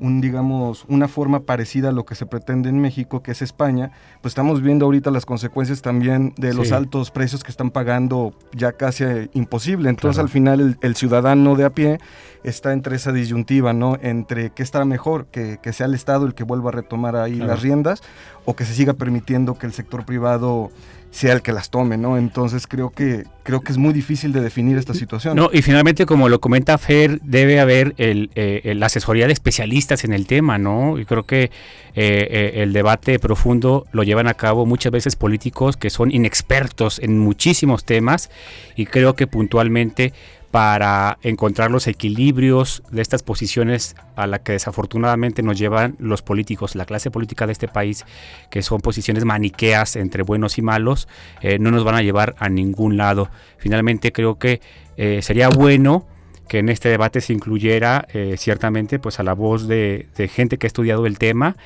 un, 0.00 0.20
digamos, 0.20 0.84
una 0.88 1.08
forma 1.08 1.40
parecida 1.40 1.90
a 1.90 1.92
lo 1.92 2.04
que 2.04 2.14
se 2.14 2.26
pretende 2.26 2.68
en 2.68 2.80
México, 2.80 3.22
que 3.22 3.32
es 3.32 3.42
España, 3.42 3.92
pues 4.20 4.32
estamos 4.32 4.62
viendo 4.62 4.86
ahorita 4.86 5.10
las 5.10 5.26
consecuencias 5.26 5.82
también 5.82 6.34
de 6.36 6.54
los 6.54 6.72
altos 6.72 7.10
precios 7.10 7.44
que 7.44 7.50
están 7.50 7.70
pagando 7.70 8.34
ya 8.52 8.72
casi 8.72 9.04
imposible. 9.34 9.90
Entonces 9.90 10.18
al 10.18 10.28
final 10.28 10.78
el, 10.80 10.96
ciudadano 10.96 11.54
de 11.54 11.64
a 11.64 11.70
pie 11.70 11.98
está 12.42 12.72
entre 12.72 12.96
esa 12.96 13.12
disyuntiva, 13.12 13.72
¿no? 13.72 13.98
Entre 14.02 14.50
qué 14.50 14.62
está 14.62 14.84
mejor, 14.84 15.26
que, 15.26 15.58
sea 15.72 15.86
el 15.86 15.94
Estado 15.94 16.26
el 16.26 16.34
que 16.34 16.44
vuelva 16.44 16.70
a 16.70 16.72
retomar 16.72 17.14
ahí 17.16 17.36
las 17.36 17.62
riendas 17.62 18.02
o 18.44 18.56
que 18.56 18.64
se 18.64 18.74
siga 18.74 18.94
permitiendo 18.94 19.58
que 19.58 19.66
el 19.66 19.72
sector 19.72 20.04
privado 20.04 20.70
sea 21.10 21.32
el 21.32 21.42
que 21.42 21.52
las 21.52 21.70
tome, 21.70 21.96
¿no? 21.96 22.18
Entonces 22.18 22.66
creo 22.66 22.90
que 22.90 23.24
creo 23.42 23.62
que 23.62 23.72
es 23.72 23.78
muy 23.78 23.94
difícil 23.94 24.32
de 24.32 24.42
definir 24.42 24.76
esta 24.76 24.92
situación. 24.92 25.34
No, 25.34 25.48
y 25.50 25.62
finalmente, 25.62 26.04
como 26.04 26.28
lo 26.28 26.38
comenta 26.38 26.76
Fer, 26.76 27.18
debe 27.22 27.60
haber 27.60 27.94
el, 27.96 28.30
eh, 28.34 28.74
la 28.76 28.86
asesoría 28.86 29.26
de 29.26 29.32
especialistas 29.32 30.04
en 30.04 30.12
el 30.12 30.26
tema, 30.26 30.58
¿no? 30.58 30.98
Y 30.98 31.06
creo 31.06 31.24
que 31.24 31.44
eh, 31.44 31.50
eh, 31.94 32.52
el 32.56 32.74
debate 32.74 33.18
profundo 33.18 33.86
lo 33.90 34.02
llevan 34.02 34.28
a 34.28 34.34
cabo 34.34 34.66
muchas 34.66 34.92
veces 34.92 35.16
políticos 35.16 35.78
que 35.78 35.88
son 35.88 36.10
inexpertos 36.10 36.98
en 36.98 37.18
muchísimos 37.18 37.84
temas 37.84 38.30
y 38.76 38.84
creo 38.84 39.16
que 39.16 39.26
puntualmente 39.26 40.12
para 40.50 41.18
encontrar 41.22 41.70
los 41.70 41.86
equilibrios 41.86 42.82
de 42.90 43.02
estas 43.02 43.22
posiciones 43.22 43.96
a 44.16 44.26
la 44.26 44.38
que 44.38 44.52
desafortunadamente 44.52 45.42
nos 45.42 45.58
llevan 45.58 45.96
los 45.98 46.22
políticos, 46.22 46.74
la 46.74 46.86
clase 46.86 47.10
política 47.10 47.46
de 47.46 47.52
este 47.52 47.68
país, 47.68 48.06
que 48.50 48.62
son 48.62 48.80
posiciones 48.80 49.24
maniqueas 49.24 49.96
entre 49.96 50.22
buenos 50.22 50.56
y 50.58 50.62
malos, 50.62 51.08
eh, 51.42 51.58
no 51.58 51.70
nos 51.70 51.84
van 51.84 51.96
a 51.96 52.02
llevar 52.02 52.34
a 52.38 52.48
ningún 52.48 52.96
lado. 52.96 53.28
Finalmente 53.58 54.12
creo 54.12 54.38
que 54.38 54.60
eh, 54.96 55.20
sería 55.22 55.48
bueno 55.48 56.06
que 56.48 56.58
en 56.58 56.68
este 56.68 56.88
debate 56.88 57.20
se 57.20 57.32
incluyera 57.32 58.06
eh, 58.12 58.34
ciertamente 58.38 58.98
pues 58.98 59.20
a 59.20 59.22
la 59.22 59.34
voz 59.34 59.68
de, 59.68 60.08
gente 60.32 60.58
que 60.58 60.66
ha 60.66 60.68
estudiado 60.68 61.06
el 61.06 61.18
tema 61.18 61.56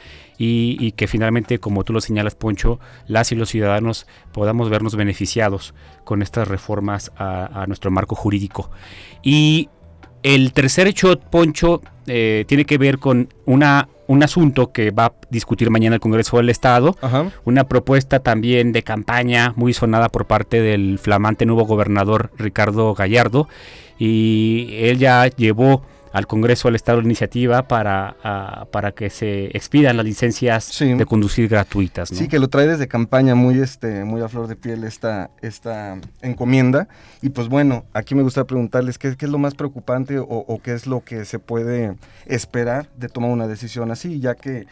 y, 0.45 0.91
que 0.93 1.07
finalmente, 1.07 1.61
como 1.61 1.85
tú 1.85 1.93
lo 1.93 2.01
señalas, 2.01 2.35
Poncho, 2.35 2.81
las 3.07 3.31
y 3.31 3.37
los 3.37 3.49
ciudadanos 3.49 4.09
podamos 4.33 4.71
vernos 4.71 4.97
beneficiados 4.97 5.73
con 6.03 6.21
estas 6.21 6.49
reformas 6.49 7.13
a, 7.17 7.65
nuestro 7.69 7.93
marco 7.93 8.17
jurídico. 8.17 8.69
Y 9.23 9.69
el 10.25 10.53
tercer 10.53 10.89
hecho, 10.89 11.17
Poncho, 11.21 11.81
eh, 12.09 12.45
tiene 12.49 12.65
que 12.65 12.77
ver 12.77 12.99
con 12.99 13.29
una, 13.47 13.89
un 14.09 14.25
asunto 14.25 14.73
que 14.73 14.91
va 14.91 15.07
a 15.07 15.13
discutir 15.31 15.71
mañana 15.71 15.95
el 15.95 16.01
Congreso 16.01 16.39
del 16.39 16.51
Estado, 16.51 16.97
una 17.45 17.69
propuesta 17.69 18.19
también 18.19 18.73
de 18.73 18.83
campaña 18.83 19.53
muy 19.55 19.73
sonada 19.73 20.09
por 20.09 20.27
parte 20.27 20.61
del 20.61 20.99
flamante 20.99 21.47
nuevo 21.47 21.67
gobernador 21.67 22.33
Ricardo 22.37 22.95
Gallardo, 22.95 23.49
y 24.05 24.67
él 24.81 24.99
ya 24.99 25.29
llevó 25.29 25.85
al 26.13 26.27
Congreso 26.27 26.67
del 26.67 26.75
Estado 26.75 27.01
la 27.01 27.05
iniciativa 27.05 27.69
para, 27.69 28.17
para 28.73 28.91
que 28.91 29.11
se 29.11 29.57
expidan 29.57 29.97
las 29.97 30.05
licencias 30.05 30.77
de 30.81 31.07
conducir 31.07 31.49
gratuitas. 31.49 32.09
Sí, 32.09 32.27
que 32.27 32.41
lo 32.41 32.49
trae 32.49 32.67
desde 32.67 32.89
campaña 32.89 33.37
muy, 33.37 33.61
este, 33.61 34.03
muy 34.05 34.21
a 34.21 34.29
flor 34.29 34.49
de 34.49 34.57
piel 34.57 34.83
esta, 34.83 35.31
esta 35.41 35.99
encomienda. 36.21 36.89
Y 37.23 37.29
pues 37.29 37.49
bueno, 37.49 37.85
aquí 37.93 38.17
me 38.17 38.23
gustaría 38.25 38.49
preguntarles 38.49 38.99
qué, 38.99 39.17
qué 39.17 39.27
es 39.27 39.31
lo 39.31 39.39
más 39.39 39.55
preocupante 39.55 40.19
o, 40.19 40.27
o, 40.27 40.61
qué 40.61 40.73
es 40.73 40.89
lo 40.89 41.05
que 41.05 41.25
se 41.25 41.39
puede 41.39 41.95
esperar 42.27 42.89
de 42.97 43.09
tomar 43.09 43.31
una 43.31 43.47
decisión 43.47 43.93
así, 43.93 44.19
ya 44.19 44.35
que, 44.35 44.67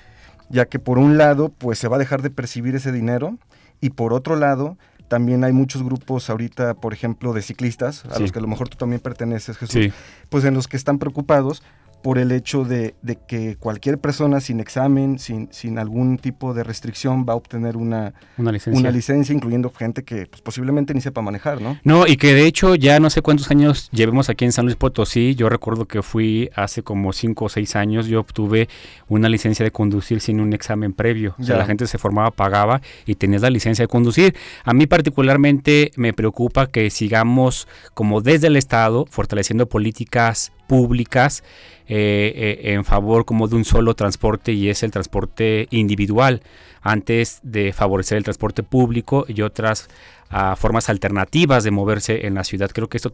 ya 0.49 0.67
que 0.67 0.81
por 0.81 0.99
un 0.99 1.19
lado 1.19 1.51
pues 1.51 1.79
se 1.79 1.87
va 1.87 1.97
a 1.97 2.01
dejar 2.01 2.21
de 2.21 2.31
percibir 2.31 2.75
ese 2.75 2.91
dinero 2.91 3.39
y 3.81 3.91
por 3.91 4.13
otro 4.13 4.35
lado 4.35 4.77
también 5.11 5.43
hay 5.43 5.53
muchos 5.53 5.83
grupos 5.83 6.31
ahorita, 6.31 6.75
por 6.75 6.93
ejemplo, 6.93 7.33
de 7.33 7.43
ciclistas, 7.43 8.05
a 8.05 8.21
los 8.21 8.31
que 8.31 8.39
a 8.39 8.43
lo 8.43 8.47
mejor 8.47 8.69
tú 8.69 8.77
también 8.77 9.01
perteneces, 9.01 9.59
Jesús, 9.59 9.93
pues 10.29 10.45
en 10.45 10.55
los 10.55 10.69
que 10.69 10.77
están 10.77 11.01
preocupados 11.01 11.65
por 12.03 12.19
el 12.19 12.33
hecho 12.33 12.65
de, 12.65 12.95
que 13.27 13.57
cualquier 13.57 13.99
persona 13.99 14.41
sin 14.41 14.61
examen, 14.61 15.19
sin, 15.19 15.49
sin 15.53 15.79
algún 15.79 16.19
tipo 16.19 16.55
de 16.55 16.65
restricción, 16.65 17.27
va 17.29 17.35
a 17.35 17.37
obtener 17.37 17.77
una, 17.77 18.15
una, 18.39 18.53
licencia. 18.53 19.35
incluyendo 19.35 19.71
gente 19.71 20.03
que 20.03 20.27
pues, 20.27 20.41
posiblemente 20.41 20.95
ni 20.95 21.01
sepa 21.01 21.21
manejar, 21.23 21.61
¿no? 21.61 21.79
No, 21.85 22.07
y 22.07 22.17
que 22.17 22.35
de 22.35 22.47
hecho 22.47 22.75
ya 22.75 23.01
no 23.01 23.11
sé 23.11 23.23
cuántos 23.23 23.51
años 23.51 23.89
llevemos 23.93 24.31
aquí 24.31 24.45
en 24.45 24.53
San 24.53 24.65
Luis 24.65 24.77
Potosí. 24.77 25.35
Yo 25.35 25.49
recuerdo 25.49 25.87
que 25.87 26.03
fui 26.03 26.51
hace 26.55 26.83
como 26.83 27.13
cinco 27.13 27.47
o 27.47 27.49
seis 27.49 27.77
años, 27.77 28.07
yo 28.07 28.21
obtuve 28.21 28.69
una 29.09 29.29
licencia 29.29 29.65
de 29.65 29.71
conducir 29.71 30.21
sin 30.21 30.41
un 30.41 30.53
examen 30.53 30.93
previo. 30.93 31.35
O 31.39 31.43
sea, 31.43 31.57
la 31.57 31.67
gente 31.67 31.87
se 31.87 31.99
formaba, 31.99 32.31
pagaba 32.31 32.81
y 33.07 33.15
tenías 33.15 33.43
la 33.43 33.51
licencia 33.51 33.83
de 33.83 33.89
conducir. 33.89 34.35
A 34.65 34.73
mí 34.73 34.87
particularmente 34.87 35.91
me 35.97 36.13
preocupa 36.13 36.67
que 36.67 36.91
sigamos 36.91 37.69
como 37.95 38.21
desde 38.21 38.47
el 38.47 38.57
Estado 38.57 39.07
fortaleciendo 39.07 39.69
políticas 39.69 40.53
públicas 40.71 41.43
eh, 41.89 42.61
eh, 42.63 42.75
en 42.75 42.85
favor 42.85 43.25
como 43.25 43.49
de 43.49 43.57
un 43.57 43.65
solo 43.65 43.95
transporte 43.95 44.53
y 44.53 44.69
es 44.69 44.85
el 44.85 44.93
transporte 44.93 45.67
individual 45.73 46.43
antes 46.81 47.41
de 47.43 47.73
favorecer 47.73 48.19
el 48.19 48.23
transporte 48.23 48.63
público 48.63 49.25
y 49.27 49.43
otras 49.43 49.89
ah, 50.29 50.55
formas 50.57 50.89
alternativas 50.89 51.65
de 51.65 51.73
moverse 51.73 52.25
en 52.29 52.35
la 52.35 52.45
ciudad. 52.45 52.71
Creo 52.73 52.89
que 52.89 52.99
esto 52.99 53.13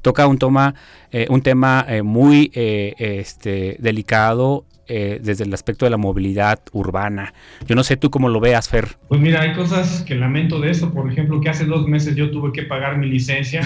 toca 0.00 0.26
un, 0.26 0.38
toma, 0.38 0.74
eh, 1.12 1.26
un 1.28 1.42
tema 1.42 1.86
muy 2.02 2.50
este, 2.54 3.76
delicado 3.80 4.64
eh, 4.86 5.20
desde 5.22 5.44
el 5.44 5.54
aspecto 5.54 5.86
de 5.86 5.90
la 5.90 5.96
movilidad 5.96 6.60
urbana. 6.72 7.32
Yo 7.66 7.74
no 7.74 7.82
sé 7.84 7.96
tú 7.96 8.10
cómo 8.10 8.28
lo 8.28 8.40
veas, 8.40 8.68
Fer. 8.68 8.96
Pues 9.08 9.20
mira, 9.20 9.40
hay 9.40 9.54
cosas 9.54 10.02
que 10.02 10.14
lamento 10.14 10.60
de 10.60 10.70
eso. 10.70 10.92
Por 10.92 11.10
ejemplo, 11.10 11.40
que 11.40 11.48
hace 11.48 11.64
dos 11.64 11.86
meses 11.88 12.16
yo 12.16 12.30
tuve 12.30 12.52
que 12.52 12.62
pagar 12.64 12.98
mi 12.98 13.08
licencia. 13.08 13.62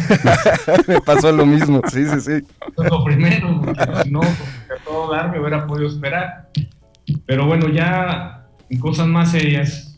Me 0.86 1.00
pasó 1.00 1.32
lo 1.32 1.44
mismo, 1.44 1.82
sí, 1.88 2.06
sí, 2.06 2.20
sí. 2.20 2.32
Eso 2.32 2.84
es 2.84 2.90
lo 2.90 3.04
primero, 3.04 3.60
porque 3.64 3.84
si 4.04 4.10
no, 4.10 4.20
a 4.22 4.84
todo 4.84 5.12
dar 5.12 5.30
me 5.30 5.40
hubiera 5.40 5.66
podido 5.66 5.88
esperar. 5.88 6.48
Pero 7.26 7.46
bueno, 7.46 7.68
ya 7.68 8.46
en 8.70 8.78
cosas 8.78 9.06
más 9.06 9.32
serias, 9.32 9.96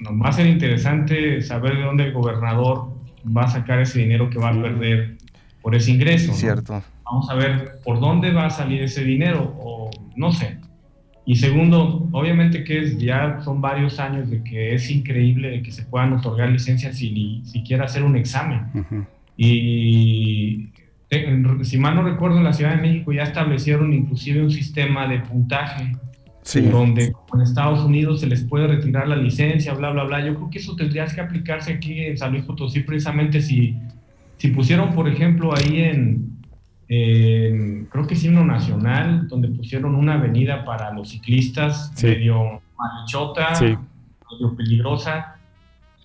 nos 0.00 0.14
va 0.14 0.30
a 0.30 0.32
ser 0.32 0.46
interesante 0.46 1.42
saber 1.42 1.76
de 1.76 1.82
dónde 1.82 2.04
el 2.04 2.12
gobernador 2.12 2.88
va 3.24 3.42
a 3.42 3.48
sacar 3.48 3.80
ese 3.80 3.98
dinero 4.00 4.30
que 4.30 4.38
va 4.38 4.48
a 4.48 4.62
perder 4.62 5.18
por 5.62 5.74
ese 5.74 5.90
ingreso. 5.90 6.32
¿no? 6.32 6.82
Vamos 7.10 7.30
a 7.30 7.34
ver 7.34 7.80
por 7.84 8.00
dónde 8.00 8.32
va 8.32 8.46
a 8.46 8.50
salir 8.50 8.82
ese 8.82 9.04
dinero, 9.04 9.56
o 9.58 9.90
no 10.16 10.30
sé. 10.32 10.58
Y 11.26 11.36
segundo, 11.36 12.08
obviamente 12.12 12.64
que 12.64 12.78
es, 12.78 12.98
ya 12.98 13.40
son 13.42 13.60
varios 13.60 13.98
años 13.98 14.30
de 14.30 14.42
que 14.42 14.74
es 14.74 14.90
increíble 14.90 15.50
de 15.50 15.62
que 15.62 15.72
se 15.72 15.82
puedan 15.82 16.12
otorgar 16.12 16.48
licencias 16.48 16.96
sin 16.96 17.14
ni 17.14 17.44
siquiera 17.44 17.84
hacer 17.84 18.02
un 18.02 18.16
examen. 18.16 18.66
Ujú. 18.74 19.06
Y 19.36 20.70
eh, 21.10 21.42
si 21.62 21.78
mal 21.78 21.94
no 21.94 22.02
recuerdo, 22.02 22.38
en 22.38 22.44
la 22.44 22.52
Ciudad 22.52 22.76
de 22.76 22.82
México 22.82 23.12
ya 23.12 23.22
establecieron 23.24 23.92
inclusive 23.92 24.42
un 24.42 24.50
sistema 24.50 25.06
de 25.08 25.20
puntaje 25.20 25.92
Sí, 26.42 26.62
donde 26.62 27.12
en 27.34 27.40
Estados 27.42 27.84
Unidos 27.84 28.20
se 28.20 28.26
les 28.26 28.42
puede 28.42 28.66
retirar 28.66 29.06
la 29.06 29.16
licencia, 29.16 29.74
bla, 29.74 29.90
bla, 29.90 30.04
bla. 30.04 30.24
Yo 30.24 30.34
creo 30.34 30.50
que 30.50 30.58
eso 30.58 30.74
tendría 30.74 31.04
que 31.06 31.20
aplicarse 31.20 31.74
aquí 31.74 32.00
en 32.00 32.16
San 32.16 32.32
Luis 32.32 32.44
Potosí 32.44 32.80
precisamente 32.80 33.42
si, 33.42 33.76
si 34.38 34.48
pusieron, 34.48 34.94
por 34.94 35.08
ejemplo, 35.08 35.54
ahí 35.54 35.82
en, 35.82 36.39
creo 37.90 38.06
que 38.06 38.14
es 38.14 38.24
himno 38.24 38.44
nacional, 38.44 39.28
donde 39.28 39.48
pusieron 39.48 39.94
una 39.94 40.14
avenida 40.14 40.64
para 40.64 40.92
los 40.92 41.10
ciclistas, 41.10 41.92
Sí. 41.94 42.06
medio 42.08 42.60
malhechota, 42.76 43.54
Sí. 43.54 43.76
medio 44.32 44.56
peligrosa. 44.56 45.36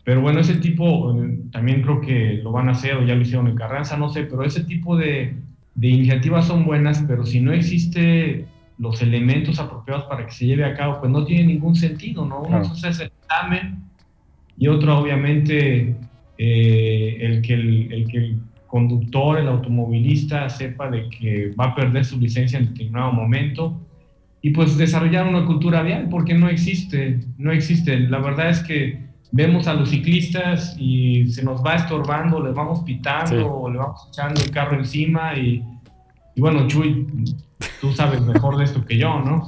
Pero 0.04 0.22
bueno, 0.22 0.40
ese 0.42 0.56
tipo, 0.56 1.20
eh, 1.20 1.40
también 1.52 1.82
creo 1.82 2.00
que 2.02 2.40
lo 2.44 2.52
van 2.52 2.70
a 2.70 2.74
hacer, 2.74 2.96
o 2.98 3.04
ya 3.04 3.16
lo 3.16 3.22
hicieron 3.22 3.48
en 3.48 3.56
Carranza, 3.56 3.98
no 3.98 4.10
sé, 4.10 4.24
pero 4.26 4.44
ese 4.44 4.64
tipo 4.64 4.96
de, 4.96 5.36
de 5.74 5.88
iniciativas 5.88 6.46
son 6.46 6.64
buenas, 6.66 7.04
pero 7.08 7.26
si 7.26 7.40
no 7.40 7.52
existe 7.52 8.46
los 8.78 9.02
elementos 9.02 9.58
apropiados 9.60 10.04
para 10.04 10.26
que 10.28 10.32
se 10.34 10.46
lleve 10.46 10.66
a 10.66 10.76
cabo, 10.76 11.00
pues 11.00 11.12
no 11.12 11.26
tiene 11.26 11.46
ningún 11.46 11.76
sentido, 11.76 12.26
¿no? 12.28 12.40
Uno 12.42 12.60
Claro. 12.62 12.66
hace 12.72 13.04
el 13.06 13.12
examen 13.24 13.78
y 14.58 14.68
otro 14.68 15.00
obviamente 15.00 15.96
eh, 16.38 17.18
el, 17.22 17.42
que 17.42 17.54
el, 17.54 17.94
el 17.94 18.08
que 18.08 18.36
conductor, 18.76 19.40
el 19.40 19.48
automovilista 19.48 20.50
sepa 20.50 20.90
de 20.90 21.10
que 21.10 21.54
va 21.58 21.68
a 21.68 21.76
perder 21.76 22.04
su 22.04 22.20
licencia 22.20 22.60
en 22.60 22.66
determinado 22.74 23.14
momento 23.14 23.80
y 24.42 24.50
pues 24.50 24.76
desarrollar 24.76 25.26
una 25.28 25.46
cultura 25.46 25.82
vial, 25.82 26.10
porque 26.10 26.34
no 26.34 26.50
existe, 26.50 27.22
no 27.38 27.54
existe. 27.54 27.98
La 28.02 28.20
verdad 28.20 28.50
es 28.50 28.60
que 28.60 29.00
vemos 29.32 29.68
a 29.70 29.76
los 29.76 29.90
ciclistas 29.92 30.76
y 30.78 31.26
se 31.28 31.42
nos 31.42 31.64
va 31.64 31.76
estorbando, 31.76 32.44
les 32.44 32.54
vamos 32.54 32.82
pitando 32.82 33.30
Sí. 33.30 33.38
o 33.50 33.70
le 33.70 33.78
vamos 33.78 34.10
echando 34.10 34.42
el 34.42 34.52
carro 34.52 34.78
encima 34.78 35.38
y, 35.38 35.64
y 36.36 36.42
bueno, 36.42 36.68
Chuy, 36.68 37.08
tú 37.80 37.94
sabes 37.94 38.20
mejor 38.24 38.58
de 38.58 38.66
esto 38.66 38.84
que 38.86 38.98
yo, 38.98 39.22
¿no? 39.22 39.48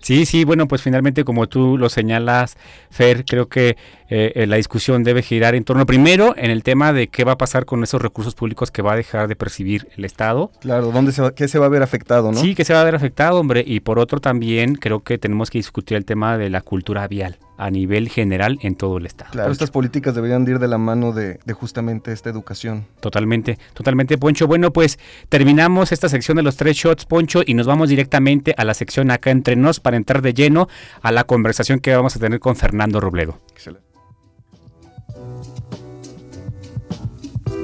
Sí, 0.00 0.26
sí, 0.26 0.44
bueno, 0.44 0.68
pues 0.68 0.82
finalmente 0.82 1.24
como 1.24 1.48
tú 1.48 1.78
lo 1.78 1.88
señalas, 1.88 2.56
Fer, 2.90 3.24
creo 3.24 3.48
que 3.48 3.76
eh, 4.10 4.32
eh, 4.34 4.46
la 4.46 4.56
discusión 4.56 5.04
debe 5.04 5.22
girar 5.22 5.54
en 5.54 5.64
torno 5.64 5.84
primero 5.86 6.34
en 6.36 6.50
el 6.50 6.62
tema 6.62 6.92
de 6.92 7.08
qué 7.08 7.24
va 7.24 7.32
a 7.32 7.38
pasar 7.38 7.64
con 7.64 7.82
esos 7.82 8.00
recursos 8.00 8.34
públicos 8.34 8.70
que 8.70 8.82
va 8.82 8.92
a 8.92 8.96
dejar 8.96 9.28
de 9.28 9.36
percibir 9.36 9.88
el 9.96 10.04
Estado. 10.04 10.50
claro, 10.60 10.90
¿dónde 10.92 11.12
se 11.12 11.22
va, 11.22 11.34
¿qué 11.34 11.48
se 11.48 11.58
va 11.58 11.66
a 11.66 11.70
ver 11.70 11.82
afectado, 11.82 12.32
no? 12.32 12.40
Sí, 12.40 12.54
que 12.54 12.64
se 12.64 12.72
va 12.72 12.80
a 12.80 12.84
ver 12.84 12.94
afectado, 12.94 13.38
hombre. 13.38 13.62
Y 13.66 13.80
por 13.80 13.98
otro 13.98 14.20
también 14.20 14.74
creo 14.74 15.00
que 15.00 15.18
tenemos 15.18 15.50
que 15.50 15.58
discutir 15.58 15.96
el 15.96 16.04
tema 16.04 16.38
de 16.38 16.50
la 16.50 16.60
cultura 16.60 17.06
vial 17.08 17.38
a 17.58 17.70
nivel 17.70 18.08
general 18.08 18.58
en 18.62 18.76
todo 18.76 18.96
el 18.96 19.06
Estado. 19.06 19.32
Claro, 19.32 19.52
estas 19.52 19.70
políticas 19.70 20.14
deberían 20.14 20.44
de 20.44 20.52
ir 20.52 20.58
de 20.58 20.68
la 20.68 20.78
mano 20.78 21.12
de, 21.12 21.40
de 21.44 21.52
justamente 21.52 22.12
esta 22.12 22.30
educación. 22.30 22.86
Totalmente, 23.00 23.58
totalmente, 23.74 24.16
Poncho. 24.16 24.46
Bueno, 24.46 24.72
pues 24.72 24.98
terminamos 25.28 25.92
esta 25.92 26.08
sección 26.08 26.36
de 26.36 26.42
los 26.42 26.56
tres 26.56 26.76
shots, 26.76 27.04
Poncho, 27.04 27.42
y 27.44 27.54
nos 27.54 27.66
vamos 27.66 27.90
directamente 27.90 28.54
a 28.56 28.64
la 28.64 28.74
sección 28.74 29.10
acá 29.10 29.30
entre 29.30 29.56
nos 29.56 29.80
para 29.80 29.96
entrar 29.96 30.22
de 30.22 30.32
lleno 30.32 30.68
a 31.02 31.12
la 31.12 31.24
conversación 31.24 31.80
que 31.80 31.94
vamos 31.94 32.16
a 32.16 32.20
tener 32.20 32.40
con 32.40 32.56
Fernando 32.56 33.00
Robledo. 33.00 33.40
Excelente. 33.52 33.87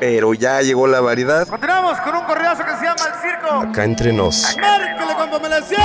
Pero 0.00 0.34
ya 0.34 0.60
llegó 0.62 0.86
la 0.86 1.00
variedad. 1.00 1.46
Continuamos 1.46 2.00
con 2.00 2.16
un 2.16 2.24
correazo 2.24 2.64
que 2.64 2.76
se 2.76 2.84
llama 2.84 3.02
El 3.06 3.20
Circo. 3.20 3.54
Acá 3.70 3.84
entre 3.84 4.12
nos. 4.12 4.56
Márquele 4.58 5.14
con 5.14 5.30
combinación. 5.30 5.80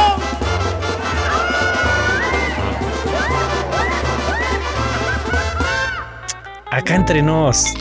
Acá 6.71 6.95
entre 6.95 7.21
nos. 7.21 7.73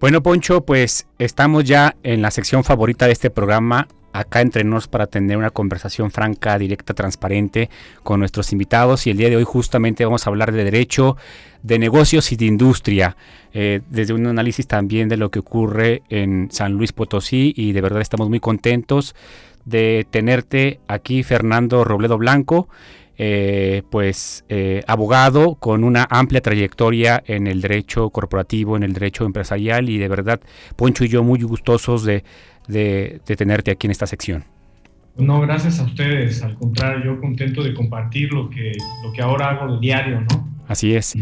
Bueno, 0.00 0.22
Poncho, 0.22 0.64
pues 0.64 1.06
estamos 1.18 1.64
ya 1.64 1.94
en 2.02 2.22
la 2.22 2.30
sección 2.30 2.64
favorita 2.64 3.06
de 3.06 3.12
este 3.12 3.28
programa, 3.28 3.86
acá 4.12 4.40
entre 4.40 4.64
nos, 4.64 4.88
para 4.88 5.06
tener 5.06 5.36
una 5.36 5.50
conversación 5.50 6.10
franca, 6.10 6.58
directa, 6.58 6.94
transparente 6.94 7.70
con 8.02 8.20
nuestros 8.20 8.52
invitados. 8.52 9.06
Y 9.06 9.10
el 9.10 9.16
día 9.16 9.30
de 9.30 9.36
hoy 9.36 9.44
justamente 9.44 10.04
vamos 10.04 10.26
a 10.26 10.30
hablar 10.30 10.52
de 10.52 10.64
derecho, 10.64 11.16
de 11.62 11.78
negocios 11.78 12.32
y 12.32 12.36
de 12.36 12.46
industria, 12.46 13.16
eh, 13.52 13.80
desde 13.88 14.14
un 14.14 14.26
análisis 14.26 14.66
también 14.66 15.08
de 15.08 15.16
lo 15.16 15.30
que 15.30 15.40
ocurre 15.40 16.02
en 16.08 16.48
San 16.50 16.72
Luis 16.72 16.92
Potosí. 16.92 17.52
Y 17.56 17.72
de 17.72 17.80
verdad 17.80 18.00
estamos 18.00 18.28
muy 18.28 18.40
contentos 18.40 19.14
de 19.64 20.06
tenerte 20.10 20.80
aquí, 20.88 21.22
Fernando 21.22 21.84
Robledo 21.84 22.18
Blanco. 22.18 22.68
Eh, 23.22 23.82
pues 23.90 24.46
eh, 24.48 24.82
abogado 24.86 25.56
con 25.56 25.84
una 25.84 26.06
amplia 26.08 26.40
trayectoria 26.40 27.22
en 27.26 27.48
el 27.48 27.60
derecho 27.60 28.08
corporativo, 28.08 28.78
en 28.78 28.82
el 28.82 28.94
derecho 28.94 29.26
empresarial 29.26 29.90
y 29.90 29.98
de 29.98 30.08
verdad 30.08 30.40
Poncho 30.74 31.04
y 31.04 31.08
yo 31.08 31.22
muy 31.22 31.42
gustosos 31.42 32.02
de, 32.04 32.24
de, 32.68 33.20
de 33.26 33.36
tenerte 33.36 33.70
aquí 33.70 33.86
en 33.86 33.90
esta 33.90 34.06
sección. 34.06 34.44
No, 35.16 35.40
gracias 35.40 35.80
a 35.80 35.84
ustedes. 35.84 36.42
Al 36.42 36.54
contrario, 36.54 37.04
yo 37.04 37.20
contento 37.20 37.62
de 37.62 37.74
compartir 37.74 38.32
lo 38.32 38.48
que, 38.48 38.72
lo 39.04 39.12
que 39.12 39.22
ahora 39.22 39.50
hago 39.50 39.78
diario, 39.78 40.20
¿no? 40.20 40.48
Así 40.66 40.94
es. 40.94 41.16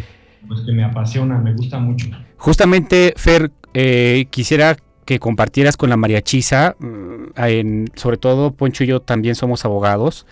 Pues 0.46 0.60
que 0.60 0.72
me 0.72 0.84
apasiona, 0.84 1.38
me 1.38 1.54
gusta 1.54 1.78
mucho. 1.78 2.08
Justamente, 2.36 3.14
Fer, 3.16 3.50
eh, 3.74 4.26
quisiera 4.30 4.76
que 5.08 5.18
compartieras 5.18 5.78
con 5.78 5.88
la 5.88 5.96
María 5.96 6.20
Chisa, 6.20 6.76
mm, 6.78 7.24
en- 7.38 7.90
sobre 7.94 8.18
todo 8.18 8.50
Poncho 8.52 8.84
y 8.84 8.88
yo 8.88 9.00
también 9.00 9.34
somos 9.34 9.64
abogados. 9.64 10.26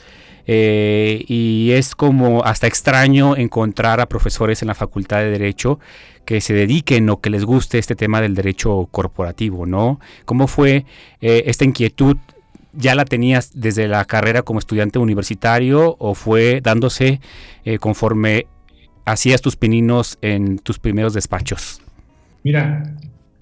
eh, 0.49 1.25
y 1.27 1.73
es 1.73 1.97
como 1.97 2.45
hasta 2.45 2.69
extraño 2.69 3.37
encontrar 3.37 3.99
a 4.01 4.07
profesores 4.07 4.63
en 4.63 4.69
la 4.69 4.75
Facultad 4.77 5.19
de 5.19 5.31
Derecho 5.31 5.81
que 6.25 6.41
se 6.41 6.55
dediquen 6.55 7.11
o 7.11 7.21
que 7.21 7.31
les 7.31 7.45
guste 7.45 7.79
este 7.79 7.97
tema 7.97 8.21
del 8.21 8.37
derecho 8.37 8.87
corporativo, 8.93 9.67
¿no? 9.67 9.99
¿Cómo 10.25 10.47
fue 10.47 10.85
eh, 11.21 11.43
esta 11.47 11.65
inquietud? 11.65 12.17
¿Ya 12.75 12.95
la 12.95 13.05
tenías 13.05 13.51
desde 13.55 13.89
la 13.89 14.05
carrera 14.05 14.43
como 14.43 14.61
estudiante 14.61 15.01
universitario 15.01 15.97
o 15.99 16.15
fue 16.15 16.61
dándose 16.63 17.21
eh, 17.65 17.79
conforme 17.79 18.47
hacías 19.05 19.41
tus 19.43 19.57
pininos 19.57 20.17
en 20.23 20.59
tus 20.61 20.79
primeros 20.79 21.13
despachos? 21.13 21.81
Mira, 22.45 22.85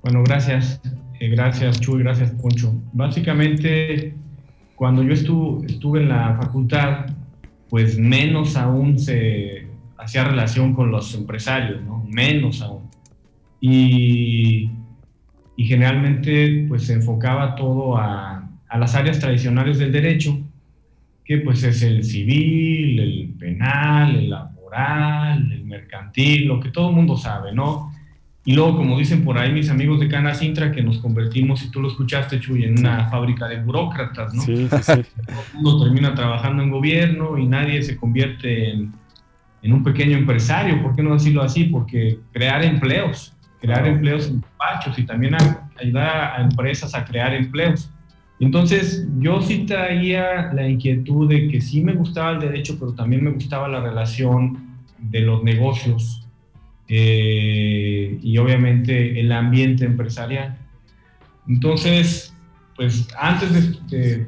bueno, 0.03 0.23
gracias. 0.25 0.81
Eh, 1.24 1.28
gracias, 1.30 1.80
Chuy, 1.80 2.02
gracias, 2.02 2.30
Poncho. 2.32 2.74
Básicamente, 2.92 4.14
cuando 4.74 5.02
yo 5.02 5.14
estu- 5.14 5.64
estuve 5.64 6.02
en 6.02 6.10
la 6.10 6.37
facultad, 6.37 7.06
pues 7.70 7.98
menos 7.98 8.56
aún 8.56 8.98
se 8.98 9.66
hacía 9.96 10.24
relación 10.24 10.74
con 10.74 10.90
los 10.90 11.14
empresarios, 11.14 11.82
¿no? 11.82 12.04
Menos 12.10 12.60
aún. 12.60 12.82
Y, 13.58 14.70
y 15.56 15.64
generalmente, 15.64 16.66
pues 16.68 16.84
se 16.84 16.92
enfocaba 16.92 17.54
todo 17.54 17.96
a, 17.96 18.46
a 18.68 18.78
las 18.78 18.94
áreas 18.94 19.18
tradicionales 19.18 19.78
del 19.78 19.92
derecho, 19.92 20.38
que 21.24 21.38
pues 21.38 21.62
es 21.64 21.82
el 21.82 22.04
civil, 22.04 23.00
el 23.00 23.34
penal, 23.38 24.14
el 24.16 24.28
laboral, 24.28 25.50
el 25.50 25.64
mercantil, 25.64 26.46
lo 26.48 26.60
que 26.60 26.68
todo 26.70 26.90
el 26.90 26.96
mundo 26.96 27.16
sabe, 27.16 27.54
¿no? 27.54 27.93
Y 28.46 28.54
luego, 28.54 28.76
como 28.76 28.98
dicen 28.98 29.24
por 29.24 29.38
ahí 29.38 29.52
mis 29.52 29.70
amigos 29.70 30.00
de 30.00 30.09
Cana 30.09 30.35
Sintra, 30.35 30.70
que 30.70 30.83
nos 30.83 30.98
convertimos, 30.98 31.61
si 31.61 31.70
tú 31.70 31.80
lo 31.80 31.88
escuchaste, 31.88 32.40
Chuy, 32.40 32.64
en 32.64 32.78
una 32.78 33.09
fábrica 33.09 33.48
de 33.48 33.62
burócratas, 33.62 34.35
¿no? 34.35 34.42
Sí, 34.42 34.68
sí, 34.68 34.83
sí. 34.83 35.02
Todo 35.26 35.62
mundo 35.62 35.85
termina 35.85 36.14
trabajando 36.14 36.62
en 36.62 36.70
gobierno 36.70 37.38
y 37.38 37.46
nadie 37.46 37.83
se 37.83 37.96
convierte 37.96 38.70
en, 38.70 38.92
en 39.62 39.72
un 39.72 39.83
pequeño 39.83 40.18
empresario, 40.18 40.83
¿por 40.83 40.94
qué 40.94 41.02
no 41.02 41.14
decirlo 41.14 41.42
así? 41.42 41.64
Porque 41.64 42.18
crear 42.33 42.62
empleos, 42.62 43.35
crear 43.62 43.87
empleos 43.87 44.28
en 44.28 44.42
despachos 44.42 44.98
y 44.98 45.07
también 45.07 45.37
ayudar 45.80 46.38
a 46.38 46.42
empresas 46.42 46.94
a 46.94 47.02
crear 47.02 47.33
empleos. 47.33 47.90
Entonces, 48.40 49.09
yo 49.20 49.40
sí 49.40 49.64
traía 49.64 50.52
la 50.52 50.68
inquietud 50.68 51.30
de 51.30 51.48
que 51.48 51.62
sí 51.62 51.83
me 51.83 51.94
gustaba 51.94 52.33
el 52.33 52.40
derecho, 52.40 52.76
pero 52.78 52.92
también 52.92 53.24
me 53.24 53.30
gustaba 53.30 53.66
la 53.68 53.80
relación 53.80 54.83
de 54.98 55.20
los 55.20 55.42
negocios 55.42 56.23
eh, 56.88 58.18
y 58.23 58.38
obviamente 58.38 59.20
el 59.20 59.33
ambiente 59.33 59.85
empresarial. 59.85 60.59
Entonces, 61.49 62.35
pues 62.77 63.09
antes 63.18 63.88
de, 63.88 64.27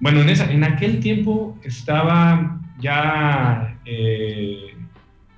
bueno, 0.00 0.20
en, 0.20 0.28
esa, 0.28 0.50
en 0.50 0.64
aquel 0.64 1.00
tiempo 1.00 1.58
estaba 1.64 2.60
ya 2.80 3.78
eh, 3.84 4.74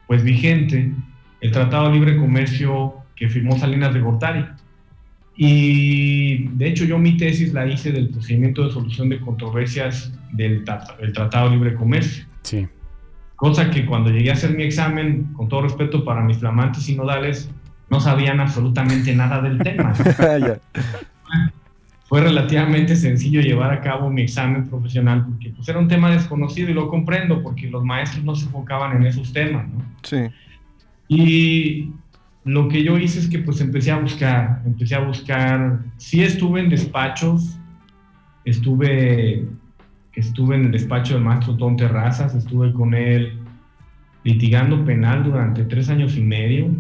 pues 0.06 0.22
vigente 0.22 0.92
el 1.40 1.50
Tratado 1.52 1.92
Libre 1.92 2.16
Comercio 2.16 2.94
que 3.14 3.28
firmó 3.28 3.58
Salinas 3.58 3.92
de 3.94 4.00
Gortari. 4.00 4.44
Y 5.36 6.48
de 6.48 6.68
hecho 6.68 6.84
yo 6.84 6.98
mi 6.98 7.16
tesis 7.16 7.52
la 7.52 7.66
hice 7.66 7.92
del 7.92 8.08
procedimiento 8.10 8.64
de 8.64 8.72
solución 8.72 9.08
de 9.08 9.20
controversias 9.20 10.12
del, 10.32 10.64
Tratado 10.64 11.50
Libre 11.50 11.74
Comercio. 11.74 12.24
Sí. 12.42 12.66
Cosa 13.44 13.70
que 13.70 13.84
cuando 13.84 14.08
llegué 14.08 14.30
a 14.30 14.32
hacer 14.32 14.56
mi 14.56 14.62
examen, 14.62 15.34
con 15.34 15.50
todo 15.50 15.60
respeto 15.60 16.02
para 16.02 16.22
mis 16.22 16.38
flamantes 16.38 16.84
sinodales, 16.84 17.50
no 17.90 18.00
sabían 18.00 18.40
absolutamente 18.40 19.14
nada 19.14 19.42
del 19.42 19.58
tema. 19.58 19.92
Fue 22.08 22.22
relativamente 22.22 22.96
sencillo 22.96 23.42
llevar 23.42 23.70
a 23.70 23.82
cabo 23.82 24.08
mi 24.08 24.22
examen 24.22 24.66
profesional 24.66 25.26
porque 25.26 25.50
pues, 25.50 25.68
era 25.68 25.78
un 25.78 25.88
tema 25.88 26.10
desconocido 26.10 26.70
y 26.70 26.72
lo 26.72 26.88
comprendo 26.88 27.42
porque 27.42 27.68
los 27.68 27.84
maestros 27.84 28.24
no 28.24 28.34
se 28.34 28.46
enfocaban 28.46 28.96
en 28.96 29.04
esos 29.04 29.30
temas. 29.30 29.68
¿no? 29.68 29.84
Sí. 30.02 30.22
Y 31.08 31.90
lo 32.44 32.68
que 32.68 32.82
yo 32.82 32.96
hice 32.96 33.18
es 33.18 33.28
que 33.28 33.40
pues 33.40 33.60
empecé 33.60 33.90
a 33.90 33.98
buscar, 33.98 34.62
empecé 34.64 34.94
a 34.94 35.00
buscar, 35.00 35.80
sí 35.98 36.22
estuve 36.22 36.60
en 36.60 36.70
despachos, 36.70 37.58
estuve, 38.46 39.44
estuve 40.16 40.56
en 40.56 40.66
el 40.66 40.72
despacho 40.72 41.14
del 41.14 41.24
maestro 41.24 41.54
Don 41.54 41.76
Terrazas, 41.76 42.34
estuve 42.34 42.72
con 42.72 42.94
él 42.94 43.38
litigando 44.22 44.84
penal 44.84 45.24
durante 45.24 45.64
tres 45.64 45.88
años 45.90 46.16
y 46.16 46.22
medio 46.22 46.70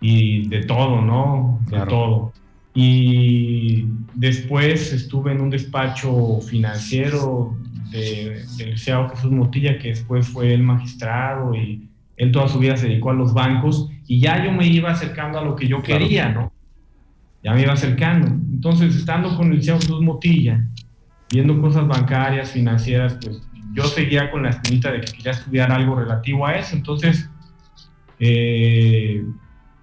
y 0.00 0.48
de 0.48 0.64
todo, 0.64 1.02
¿no? 1.02 1.60
De 1.68 1.80
todo. 1.86 2.32
Y 2.74 3.86
después 4.14 4.92
estuve 4.92 5.32
en 5.32 5.40
un 5.40 5.50
despacho 5.50 6.40
financiero 6.40 7.56
de, 7.90 8.44
del 8.58 8.70
Liceo 8.72 9.08
Jesús 9.08 9.32
Motilla, 9.32 9.78
que 9.78 9.88
después 9.88 10.28
fue 10.28 10.52
el 10.52 10.62
magistrado 10.62 11.54
y 11.54 11.88
él 12.16 12.32
toda 12.32 12.48
su 12.48 12.58
vida 12.58 12.76
se 12.76 12.88
dedicó 12.88 13.10
a 13.10 13.14
los 13.14 13.34
bancos 13.34 13.90
y 14.06 14.20
ya 14.20 14.44
yo 14.44 14.52
me 14.52 14.66
iba 14.66 14.90
acercando 14.90 15.38
a 15.38 15.44
lo 15.44 15.56
que 15.56 15.66
yo 15.66 15.82
quería, 15.82 16.28
¿no? 16.28 16.52
Ya 17.42 17.52
me 17.52 17.62
iba 17.62 17.72
acercando. 17.72 18.26
Entonces, 18.26 18.94
estando 18.96 19.36
con 19.36 19.50
el 19.50 19.58
Liceo 19.58 19.76
Jesús 19.76 20.00
Motilla, 20.00 20.66
viendo 21.30 21.60
cosas 21.60 21.86
bancarias, 21.86 22.52
financieras, 22.52 23.18
pues 23.22 23.42
yo 23.72 23.84
seguía 23.84 24.30
con 24.30 24.44
la 24.44 24.50
espinita 24.50 24.90
de 24.90 25.00
que 25.00 25.12
quería 25.12 25.32
estudiar 25.32 25.70
algo 25.70 25.96
relativo 25.96 26.46
a 26.46 26.54
eso. 26.54 26.74
Entonces, 26.74 27.28
eh, 28.18 29.24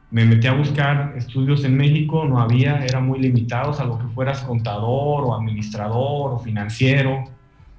me 0.10 0.26
metí 0.26 0.48
a 0.48 0.54
buscar 0.54 1.14
estudios 1.18 1.64
en 1.66 1.76
México, 1.76 2.26
no 2.26 2.40
había, 2.40 2.86
eran 2.86 3.08
muy 3.08 3.20
limitados 3.20 3.80
a 3.80 3.86
lo 3.86 3.98
que 3.98 4.06
fueras 4.14 4.42
contador 4.42 5.24
o 5.26 5.36
administrador 5.36 6.34
o 6.34 6.40
financiero. 6.40 7.24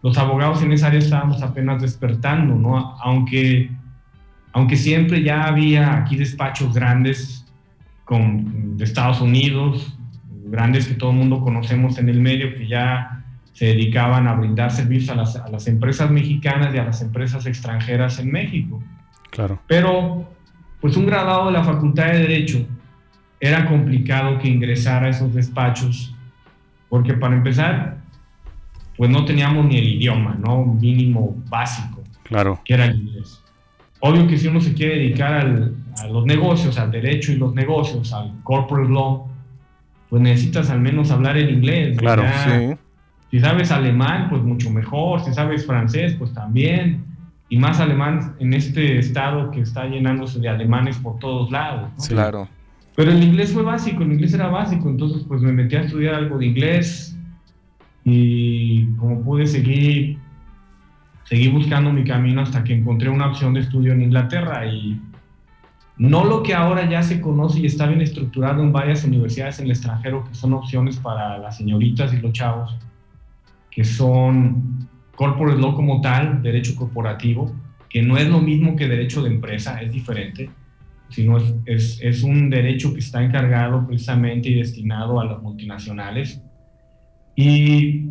Los 0.03 0.18
abogados 0.18 0.62
en 0.62 0.72
esa 0.72 0.88
área 0.88 0.98
estábamos 0.98 1.42
apenas 1.42 1.81
despertando, 1.81 2.57
¿no? 2.57 2.96
Aunque, 3.00 3.70
aunque 4.53 4.77
siempre 4.77 5.22
ya 5.22 5.44
había 5.44 5.96
aquí 5.96 6.16
despachos 6.16 6.74
grandes 6.74 7.46
con, 8.05 8.77
de 8.77 8.85
Estados 8.85 9.20
Unidos, 9.20 9.96
grandes 10.46 10.88
que 10.88 10.94
todo 10.94 11.11
el 11.11 11.16
mundo 11.16 11.40
conocemos 11.40 11.98
en 11.98 12.09
el 12.09 12.20
medio, 12.20 12.55
que 12.55 12.66
ya 12.66 13.13
se 13.54 13.66
dedicaban 13.66 14.26
a 14.26 14.34
brindar 14.34 14.70
servicios 14.70 15.10
a 15.10 15.14
las, 15.14 15.36
a 15.36 15.48
las 15.48 15.66
empresas 15.68 16.10
mexicanas 16.10 16.74
y 16.74 16.78
a 16.78 16.84
las 16.84 17.00
empresas 17.00 17.46
extranjeras 17.46 18.18
en 18.18 18.30
México. 18.30 18.82
Claro. 19.30 19.60
Pero 19.66 20.28
pues 20.80 20.96
un 20.96 21.06
graduado 21.06 21.46
de 21.46 21.52
la 21.52 21.64
Facultad 21.64 22.08
de 22.08 22.18
Derecho 22.18 22.66
era 23.40 23.66
complicado 23.66 24.38
que 24.38 24.48
ingresara 24.48 25.06
a 25.06 25.10
esos 25.10 25.32
despachos, 25.32 26.14
porque 26.88 27.14
para 27.14 27.36
empezar, 27.36 27.98
pues 28.96 29.08
no 29.08 29.24
teníamos 29.24 29.66
ni 29.66 29.78
el 29.78 29.88
idioma, 29.88 30.36
¿no? 30.38 30.64
Mínimo 30.64 31.36
básico. 31.48 32.02
Claro. 32.24 32.60
Que 32.64 32.74
era 32.74 32.86
el 32.86 32.96
inglés. 32.96 33.40
Obvio 34.00 34.26
que 34.26 34.36
si 34.36 34.48
uno 34.48 34.60
se 34.60 34.74
quiere 34.74 34.96
dedicar 34.96 35.32
a 35.32 36.06
los 36.08 36.26
negocios, 36.26 36.76
al 36.76 36.90
derecho 36.90 37.32
y 37.32 37.36
los 37.36 37.54
negocios, 37.54 38.12
al 38.12 38.34
corporate 38.42 38.90
law, 38.90 39.28
pues 40.10 40.22
necesitas 40.22 40.70
al 40.70 40.80
menos 40.80 41.10
hablar 41.10 41.36
el 41.36 41.50
inglés. 41.50 41.96
Claro, 41.96 42.24
sí. 42.44 42.76
Si 43.34 43.40
sabes 43.40 43.72
alemán, 43.72 44.28
pues 44.30 44.44
mucho 44.44 44.70
mejor. 44.70 45.18
Si 45.24 45.34
sabes 45.34 45.66
francés, 45.66 46.14
pues 46.16 46.32
también 46.32 47.04
y 47.48 47.58
más 47.58 47.80
alemán 47.80 48.36
en 48.38 48.54
este 48.54 48.96
estado 48.96 49.50
que 49.50 49.62
está 49.62 49.88
llenándose 49.88 50.38
de 50.38 50.48
alemanes 50.48 50.98
por 50.98 51.18
todos 51.18 51.50
lados. 51.50 51.90
Claro. 52.06 52.48
Pero 52.94 53.10
el 53.10 53.20
inglés 53.20 53.52
fue 53.52 53.64
básico, 53.64 54.04
el 54.04 54.12
inglés 54.12 54.34
era 54.34 54.46
básico, 54.46 54.88
entonces 54.88 55.24
pues 55.26 55.42
me 55.42 55.52
metí 55.52 55.74
a 55.74 55.80
estudiar 55.80 56.14
algo 56.14 56.38
de 56.38 56.46
inglés 56.46 57.18
y 58.04 58.86
como 58.98 59.20
pude 59.24 59.48
seguir, 59.48 60.16
seguí 61.24 61.48
buscando 61.48 61.92
mi 61.92 62.04
camino 62.04 62.40
hasta 62.40 62.62
que 62.62 62.72
encontré 62.72 63.08
una 63.08 63.26
opción 63.26 63.52
de 63.54 63.62
estudio 63.62 63.94
en 63.94 64.02
Inglaterra 64.02 64.64
y 64.64 65.00
no 65.96 66.24
lo 66.24 66.44
que 66.44 66.54
ahora 66.54 66.88
ya 66.88 67.02
se 67.02 67.20
conoce 67.20 67.58
y 67.58 67.66
está 67.66 67.88
bien 67.88 68.00
estructurado 68.00 68.62
en 68.62 68.70
varias 68.70 69.04
universidades 69.04 69.58
en 69.58 69.64
el 69.64 69.72
extranjero 69.72 70.22
que 70.22 70.36
son 70.36 70.52
opciones 70.52 70.98
para 70.98 71.36
las 71.38 71.56
señoritas 71.56 72.14
y 72.14 72.18
los 72.18 72.32
chavos, 72.32 72.76
que 73.74 73.84
son 73.84 74.88
corporate 75.16 75.60
law 75.60 75.74
como 75.74 76.00
tal, 76.00 76.42
derecho 76.42 76.76
corporativo, 76.76 77.54
que 77.88 78.02
no 78.02 78.16
es 78.16 78.28
lo 78.28 78.40
mismo 78.40 78.76
que 78.76 78.88
derecho 78.88 79.22
de 79.22 79.30
empresa, 79.30 79.80
es 79.82 79.92
diferente, 79.92 80.50
sino 81.08 81.38
es, 81.66 82.00
es, 82.00 82.22
un 82.22 82.50
derecho 82.50 82.92
que 82.92 83.00
está 83.00 83.22
encargado 83.22 83.87
precisamente 83.87 84.48
y 84.48 84.54
destinado 84.54 85.20
a 85.20 85.24
las 85.24 85.42
multinacionales. 85.42 86.42
Y, 87.37 88.10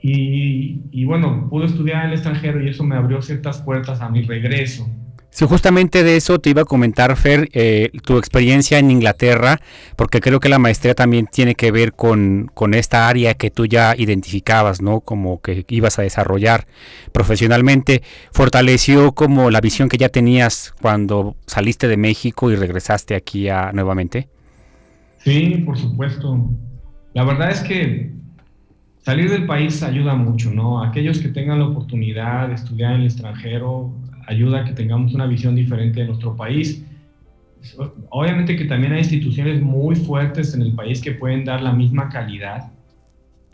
y, 0.00 0.80
y, 0.90 1.04
bueno, 1.04 1.48
pude 1.48 1.66
estudiar 1.66 2.04
en 2.04 2.08
el 2.08 2.12
extranjero 2.14 2.62
y 2.62 2.68
eso 2.68 2.84
me 2.84 2.96
abrió 2.96 3.20
ciertas 3.22 3.62
puertas 3.62 4.00
a 4.00 4.08
mi 4.08 4.22
regreso. 4.22 4.88
Sí, 5.32 5.46
justamente 5.46 6.02
de 6.02 6.18
eso 6.18 6.40
te 6.40 6.50
iba 6.50 6.60
a 6.60 6.66
comentar, 6.66 7.16
Fer, 7.16 7.48
eh, 7.54 7.90
tu 8.04 8.18
experiencia 8.18 8.78
en 8.78 8.90
Inglaterra, 8.90 9.60
porque 9.96 10.20
creo 10.20 10.40
que 10.40 10.50
la 10.50 10.58
maestría 10.58 10.94
también 10.94 11.26
tiene 11.26 11.54
que 11.54 11.72
ver 11.72 11.94
con, 11.94 12.50
con, 12.52 12.74
esta 12.74 13.08
área 13.08 13.32
que 13.32 13.50
tú 13.50 13.64
ya 13.64 13.94
identificabas, 13.96 14.82
¿no? 14.82 15.00
Como 15.00 15.40
que 15.40 15.64
ibas 15.68 15.98
a 15.98 16.02
desarrollar 16.02 16.66
profesionalmente. 17.12 18.02
¿Fortaleció 18.30 19.12
como 19.12 19.50
la 19.50 19.62
visión 19.62 19.88
que 19.88 19.96
ya 19.96 20.10
tenías 20.10 20.74
cuando 20.82 21.34
saliste 21.46 21.88
de 21.88 21.96
México 21.96 22.50
y 22.50 22.56
regresaste 22.56 23.14
aquí 23.14 23.48
a, 23.48 23.72
nuevamente? 23.72 24.28
Sí, 25.24 25.62
por 25.64 25.78
supuesto. 25.78 26.50
La 27.14 27.24
verdad 27.24 27.50
es 27.50 27.60
que 27.60 28.12
salir 29.00 29.30
del 29.30 29.46
país 29.46 29.82
ayuda 29.82 30.14
mucho, 30.14 30.50
¿no? 30.50 30.82
Aquellos 30.82 31.20
que 31.20 31.28
tengan 31.28 31.58
la 31.58 31.68
oportunidad 31.68 32.48
de 32.48 32.54
estudiar 32.54 32.96
en 32.96 33.00
el 33.00 33.06
extranjero, 33.06 33.94
ayuda 34.26 34.60
a 34.60 34.64
que 34.64 34.72
tengamos 34.72 35.14
una 35.14 35.26
visión 35.26 35.54
diferente 35.54 36.00
de 36.00 36.06
nuestro 36.06 36.36
país. 36.36 36.84
Obviamente 38.10 38.56
que 38.56 38.64
también 38.64 38.92
hay 38.92 39.00
instituciones 39.00 39.62
muy 39.62 39.94
fuertes 39.94 40.54
en 40.54 40.62
el 40.62 40.72
país 40.72 41.00
que 41.00 41.12
pueden 41.12 41.44
dar 41.44 41.62
la 41.62 41.72
misma 41.72 42.08
calidad, 42.08 42.70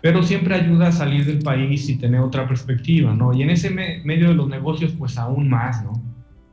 pero 0.00 0.22
siempre 0.22 0.54
ayuda 0.54 0.88
a 0.88 0.92
salir 0.92 1.26
del 1.26 1.40
país 1.40 1.88
y 1.88 1.96
tener 1.96 2.20
otra 2.20 2.46
perspectiva, 2.48 3.12
¿no? 3.14 3.35
Y 3.35 3.42
en 3.42 3.50
ese 3.50 3.70
medio 3.70 4.28
de 4.28 4.35
los 4.35 4.48
negocios, 4.48 4.92
pues 4.98 5.18
aún 5.18 5.48
más, 5.48 5.85
¿no? 5.85 6.00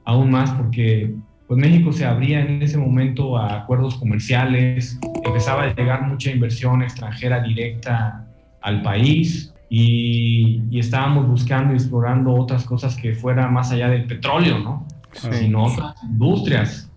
Aún 0.03 0.31
más 0.31 0.51
porque 0.51 1.15
pues 1.47 1.59
México 1.59 1.91
se 1.93 2.05
abría 2.05 2.41
en 2.41 2.61
ese 2.61 2.77
momento 2.77 3.37
a 3.37 3.61
acuerdos 3.61 3.95
comerciales, 3.95 4.99
empezaba 5.23 5.63
a 5.63 5.75
llegar 5.75 6.07
mucha 6.07 6.31
inversión 6.31 6.81
extranjera 6.81 7.41
directa 7.41 8.27
al 8.61 8.81
país, 8.81 9.54
y, 9.77 10.79
estábamos 10.79 11.27
buscando 11.27 11.73
y 11.73 11.75
explorando 11.75 12.33
otras 12.33 12.63
cosas 12.63 12.95
que 12.95 13.13
fuera 13.13 13.49
más 13.49 13.73
allá 13.73 13.89
del 13.89 14.05
petróleo, 14.05 14.59
¿no? 14.59 14.87
Sino 15.11 15.65
otras 15.65 16.01
industrias. 16.03 16.89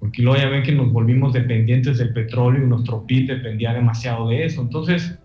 Porque 0.00 0.22
luego 0.22 0.38
ya 0.38 0.48
ven 0.48 0.62
que 0.62 0.72
nos 0.72 0.90
volvimos 0.90 1.34
dependientes 1.34 1.98
del 1.98 2.14
petróleo 2.14 2.64
y 2.64 2.66
nuestro 2.66 3.06
PIB 3.06 3.26
dependía 3.26 3.74
demasiado 3.74 4.28
de 4.28 4.46
eso. 4.46 4.62
Entonces, 4.62 5.18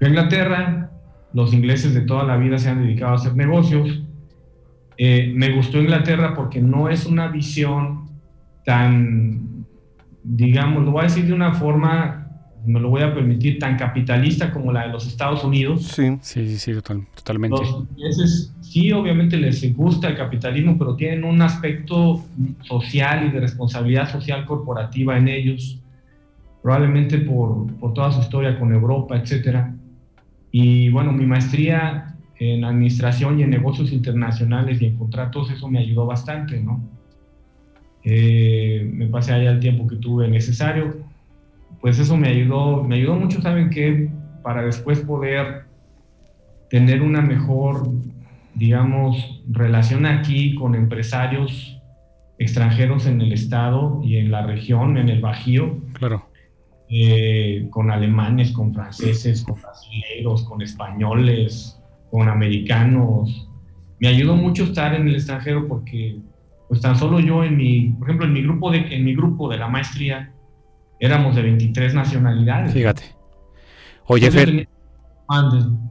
en 0.00 0.08
Inglaterra, 0.08 0.90
los 1.32 1.54
ingleses 1.54 1.94
de 1.94 2.02
toda 2.02 2.24
la 2.24 2.36
vida 2.36 2.58
se 2.58 2.68
han 2.68 2.82
dedicado 2.82 3.12
a 3.12 3.14
hacer 3.16 3.34
negocios. 3.34 4.02
Eh, 4.98 5.32
me 5.34 5.52
gustó 5.52 5.78
Inglaterra 5.78 6.34
porque 6.34 6.60
no 6.60 6.90
es 6.90 7.06
una 7.06 7.28
visión 7.28 8.10
tan, 8.66 9.64
digamos, 10.22 10.84
lo 10.84 10.90
voy 10.90 11.00
a 11.00 11.04
decir 11.04 11.24
de 11.26 11.32
una 11.32 11.54
forma 11.54 12.19
me 12.66 12.80
lo 12.80 12.90
voy 12.90 13.02
a 13.02 13.14
permitir, 13.14 13.58
tan 13.58 13.76
capitalista 13.76 14.52
como 14.52 14.72
la 14.72 14.86
de 14.86 14.92
los 14.92 15.06
Estados 15.06 15.44
Unidos. 15.44 15.82
Sí, 15.84 16.18
sí, 16.20 16.58
sí, 16.58 16.72
totalmente. 17.14 17.56
Los 17.56 18.50
sí, 18.60 18.92
obviamente 18.92 19.36
les 19.36 19.74
gusta 19.74 20.08
el 20.08 20.16
capitalismo, 20.16 20.76
pero 20.78 20.96
tienen 20.96 21.24
un 21.24 21.40
aspecto 21.42 22.24
social 22.62 23.26
y 23.26 23.30
de 23.30 23.40
responsabilidad 23.40 24.10
social 24.10 24.44
corporativa 24.46 25.16
en 25.16 25.28
ellos, 25.28 25.78
probablemente 26.62 27.18
por, 27.18 27.72
por 27.76 27.94
toda 27.94 28.12
su 28.12 28.20
historia 28.20 28.58
con 28.58 28.72
Europa, 28.72 29.16
etcétera. 29.16 29.74
Y 30.52 30.88
bueno, 30.90 31.12
mi 31.12 31.26
maestría 31.26 32.16
en 32.38 32.64
administración 32.64 33.38
y 33.38 33.42
en 33.42 33.50
negocios 33.50 33.92
internacionales 33.92 34.80
y 34.80 34.86
en 34.86 34.96
contratos, 34.96 35.50
eso 35.50 35.68
me 35.68 35.78
ayudó 35.78 36.06
bastante, 36.06 36.58
¿no? 36.58 36.80
Eh, 38.02 38.88
me 38.90 39.06
pasé 39.08 39.34
allá 39.34 39.50
el 39.50 39.60
tiempo 39.60 39.86
que 39.86 39.96
tuve 39.96 40.26
necesario 40.26 41.09
pues 41.80 41.98
eso 41.98 42.16
me 42.16 42.28
ayudó, 42.28 42.84
me 42.84 42.96
ayudó 42.96 43.14
mucho, 43.16 43.40
¿saben 43.40 43.70
qué? 43.70 44.10
Para 44.42 44.62
después 44.62 45.00
poder 45.00 45.64
tener 46.68 47.02
una 47.02 47.20
mejor, 47.20 47.90
digamos, 48.54 49.42
relación 49.50 50.06
aquí 50.06 50.54
con 50.54 50.74
empresarios 50.74 51.80
extranjeros 52.38 53.06
en 53.06 53.20
el 53.20 53.32
estado 53.32 54.00
y 54.02 54.16
en 54.16 54.30
la 54.30 54.46
región, 54.46 54.96
en 54.96 55.08
el 55.10 55.20
Bajío. 55.20 55.78
Claro. 55.92 56.26
Eh, 56.88 57.68
con 57.70 57.90
alemanes, 57.90 58.50
con 58.50 58.74
franceses, 58.74 59.44
con 59.44 59.60
brasileños, 59.60 60.42
con 60.44 60.60
españoles, 60.62 61.80
con 62.10 62.28
americanos. 62.28 63.48
Me 64.00 64.08
ayudó 64.08 64.34
mucho 64.34 64.64
estar 64.64 64.94
en 64.94 65.06
el 65.06 65.14
extranjero 65.14 65.68
porque, 65.68 66.18
pues 66.68 66.80
tan 66.80 66.96
solo 66.96 67.20
yo 67.20 67.44
en 67.44 67.56
mi, 67.56 67.90
por 67.90 68.08
ejemplo, 68.08 68.26
en 68.26 68.32
mi 68.32 68.42
grupo 68.42 68.72
de, 68.72 68.78
en 68.78 69.04
mi 69.04 69.14
grupo 69.14 69.48
de 69.48 69.58
la 69.58 69.68
maestría, 69.68 70.32
éramos 71.00 71.34
de 71.34 71.42
23 71.42 71.94
nacionalidades. 71.94 72.72
Fíjate. 72.72 73.02
Oye, 74.06 74.30
Fer. 74.30 74.68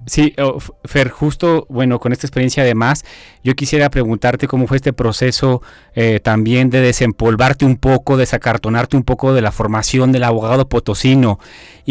Sí, 0.06 0.36
Fer, 0.84 1.10
justo, 1.10 1.65
bueno, 1.69 2.00
con 2.00 2.12
esta 2.12 2.28
experiencia 2.28 2.63
además, 2.63 3.06
yo 3.41 3.56
quisiera 3.56 3.89
preguntarte 3.89 4.50
cómo 4.50 4.67
fue 4.67 4.76
este 4.76 4.91
proceso 4.91 5.62
eh, 5.95 6.19
también 6.19 6.69
de 6.69 6.82
desempolvarte 6.82 7.63
un 7.63 7.78
poco, 7.78 8.17
desacartonarte 8.17 8.98
un 8.98 9.04
poco 9.04 9.34
de 9.34 9.41
la 9.41 9.54
formación 9.54 10.12
del 10.12 10.26
abogado 10.26 10.67
potosino 10.67 11.39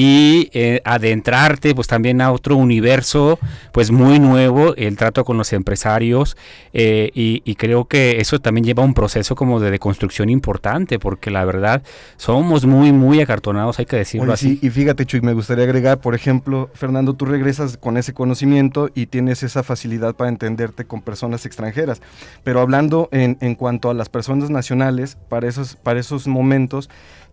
y 0.00 0.48
eh, 0.52 0.80
adentrarte 0.84 1.74
pues 1.74 1.88
también 1.88 2.20
a 2.20 2.30
otro 2.30 2.54
universo 2.54 3.40
pues 3.72 3.90
muy 3.90 4.20
nuevo, 4.20 4.76
el 4.76 4.96
trato 4.96 5.24
con 5.24 5.36
los 5.36 5.52
empresarios 5.52 6.36
eh, 6.72 7.10
y, 7.14 7.56
creo 7.56 7.86
que 7.86 8.20
eso 8.20 8.38
también 8.38 8.64
lleva 8.64 8.84
un 8.84 8.94
proceso 8.94 9.34
como 9.34 9.58
de 9.58 9.72
deconstrucción 9.72 10.28
importante 10.28 11.00
porque 11.00 11.32
la 11.32 11.44
verdad 11.44 11.82
somos 12.16 12.64
muy, 12.64 12.92
muy 12.92 13.20
acartonados, 13.20 13.80
hay 13.80 13.86
que 13.86 13.96
decirlo 13.96 14.32
así. 14.32 14.60
y 14.62 14.70
fíjate 14.70 15.04
Chuy, 15.04 15.20
me 15.20 15.32
gustaría 15.32 15.64
agregar, 15.64 15.98
por 15.98 16.14
ejemplo, 16.14 16.70
Fernando, 16.74 17.14
tú 17.14 17.24
regresas 17.24 17.76
con 17.76 17.96
ese 17.96 18.14
conocimiento 18.14 18.90
y 18.94 19.06
tienes 19.06 19.42
esa 19.42 19.64
facilidad 19.64 20.14
para 20.14 20.30
entenderte 20.30 20.84
con 20.84 21.02
personas 21.02 21.44
extranjeras. 21.44 22.00
Pero 22.44 22.60
hablando 22.60 23.08
en, 23.10 23.36
en 23.40 23.56
cuanto 23.56 23.90
a 23.90 23.94
las 23.94 24.08
personas 24.08 24.48
nacionales, 24.48 25.18
para 25.28 25.48
esos, 25.48 25.74
para 25.74 25.98
esos 25.98 26.28
momentos, 26.28 26.88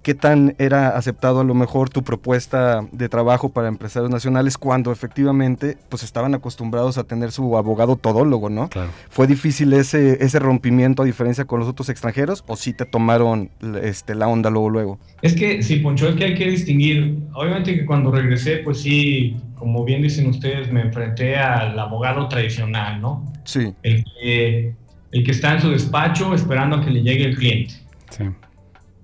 qué 0.05 0.13
tan 0.13 0.53
era 0.59 0.89
aceptado 0.89 1.39
a 1.39 1.43
lo 1.43 1.55
mejor 1.55 1.89
tu 1.89 2.03
propuesta 2.03 2.85
de 2.91 3.09
trabajo 3.09 3.49
para 3.49 3.67
empresarios 3.67 4.11
nacionales 4.11 4.55
cuando 4.55 4.91
efectivamente 4.91 5.77
pues 5.89 6.03
estaban 6.03 6.35
acostumbrados 6.35 6.99
a 6.99 7.05
tener 7.05 7.31
su 7.31 7.57
abogado 7.57 7.95
todólogo, 7.95 8.51
¿no? 8.51 8.69
¿Fue 9.09 9.25
difícil 9.25 9.73
ese, 9.73 10.23
ese 10.23 10.37
rompimiento 10.37 11.01
a 11.01 11.05
diferencia 11.07 11.45
con 11.45 11.59
los 11.59 11.67
otros 11.67 11.89
extranjeros 11.89 12.43
o 12.45 12.55
sí 12.55 12.71
te 12.71 12.85
tomaron 12.85 13.49
este, 13.81 14.13
la 14.13 14.27
onda 14.27 14.51
luego 14.51 14.69
luego? 14.69 14.99
Es 15.23 15.33
que 15.33 15.63
sí, 15.63 15.77
Poncho, 15.77 16.07
es 16.07 16.15
que 16.17 16.25
hay 16.25 16.35
que 16.35 16.51
distinguir. 16.51 17.17
Obviamente 17.33 17.73
que 17.73 17.83
cuando 17.83 18.11
regresé, 18.11 18.57
pues 18.57 18.81
sí, 18.81 19.35
como 19.55 19.85
bien 19.85 20.03
dicen 20.03 20.27
ustedes, 20.27 20.71
me 20.71 20.81
enfrenté 20.81 21.35
al 21.35 21.79
abogado 21.79 22.27
tradicional, 22.27 23.01
¿no? 23.01 23.25
Sí. 23.43 23.73
El 23.81 24.03
que, 24.03 24.75
el 25.13 25.23
que 25.23 25.31
está 25.31 25.55
en 25.55 25.61
su 25.61 25.71
despacho 25.71 26.35
esperando 26.35 26.75
a 26.75 26.85
que 26.85 26.91
le 26.91 27.01
llegue 27.01 27.25
el 27.25 27.35
cliente. 27.35 27.73
Sí 28.11 28.25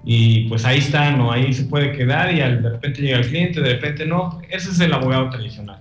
y 0.04 0.48
pues 0.50 0.66
ahí 0.66 0.80
está, 0.80 1.12
¿no? 1.12 1.32
Ahí 1.32 1.54
se 1.54 1.66
puede 1.66 1.92
quedar 1.92 2.34
y 2.34 2.40
de 2.40 2.70
repente 2.70 3.02
llega 3.02 3.20
el 3.20 3.28
cliente, 3.28 3.62
de 3.62 3.74
repente 3.74 4.06
no. 4.06 4.42
Ese 4.50 4.72
es 4.72 4.80
el 4.80 4.94
abogado 4.94 5.30
tradicional. 5.30 5.80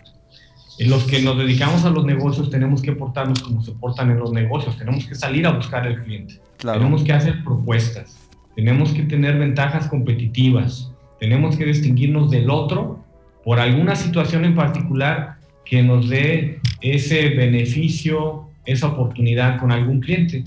En 0.78 0.90
los 0.90 1.04
que 1.04 1.20
nos 1.20 1.37
dedicamos 1.37 1.85
a 1.85 1.90
los 1.90 2.04
negocios 2.04 2.50
tenemos 2.50 2.80
que 2.80 2.92
portarnos 2.92 3.42
como 3.42 3.62
se 3.62 3.72
portan 3.72 4.11
en 4.11 4.18
los 4.18 4.33
negocios, 4.33 4.78
tenemos 4.78 5.04
que 5.06 5.14
salir 5.14 5.46
a 5.46 5.50
buscar 5.50 5.87
al 5.87 6.02
cliente, 6.02 6.40
tenemos 6.56 7.02
que 7.02 7.12
hacer 7.12 7.44
propuestas, 7.44 8.16
tenemos 8.56 8.90
que 8.92 9.02
tener 9.02 9.38
ventajas 9.38 9.88
competitivas, 9.88 10.90
tenemos 11.18 11.56
que 11.56 11.66
distinguirnos 11.66 12.30
del 12.30 12.48
otro 12.48 13.04
por 13.44 13.61
alguna 13.61 13.94
situación 13.94 14.46
en 14.46 14.54
particular 14.54 15.37
que 15.66 15.83
nos 15.83 16.09
dé 16.09 16.61
ese 16.80 17.28
beneficio, 17.30 18.48
esa 18.64 18.88
oportunidad 18.88 19.59
con 19.59 19.72
algún 19.72 20.00
cliente. 20.00 20.44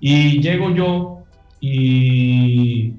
Y 0.00 0.40
llego 0.40 0.74
yo 0.74 1.22
y 1.60 2.94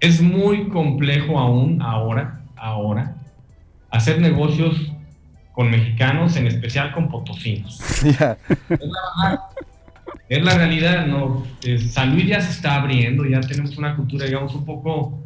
es 0.00 0.22
muy 0.22 0.68
complejo 0.68 1.38
aún 1.38 1.82
ahora, 1.82 2.42
ahora, 2.56 3.16
hacer 3.90 4.20
negocios 4.20 4.92
con 5.52 5.70
mexicanos, 5.70 6.36
en 6.36 6.46
especial 6.46 6.92
con 6.92 7.08
potosinos. 7.08 7.80
Es, 10.28 10.42
la, 10.44 10.54
realidad, 10.54 11.06
¿no? 11.06 11.42
San 11.88 12.12
Luis 12.12 12.26
ya 12.26 12.40
se 12.40 12.50
está 12.50 12.76
abriendo, 12.76 13.24
ya 13.24 13.40
tenemos 13.40 13.76
una 13.78 13.96
cultura, 13.96 14.26
digamos, 14.26 14.54
un 14.54 14.64
poco 14.64 15.24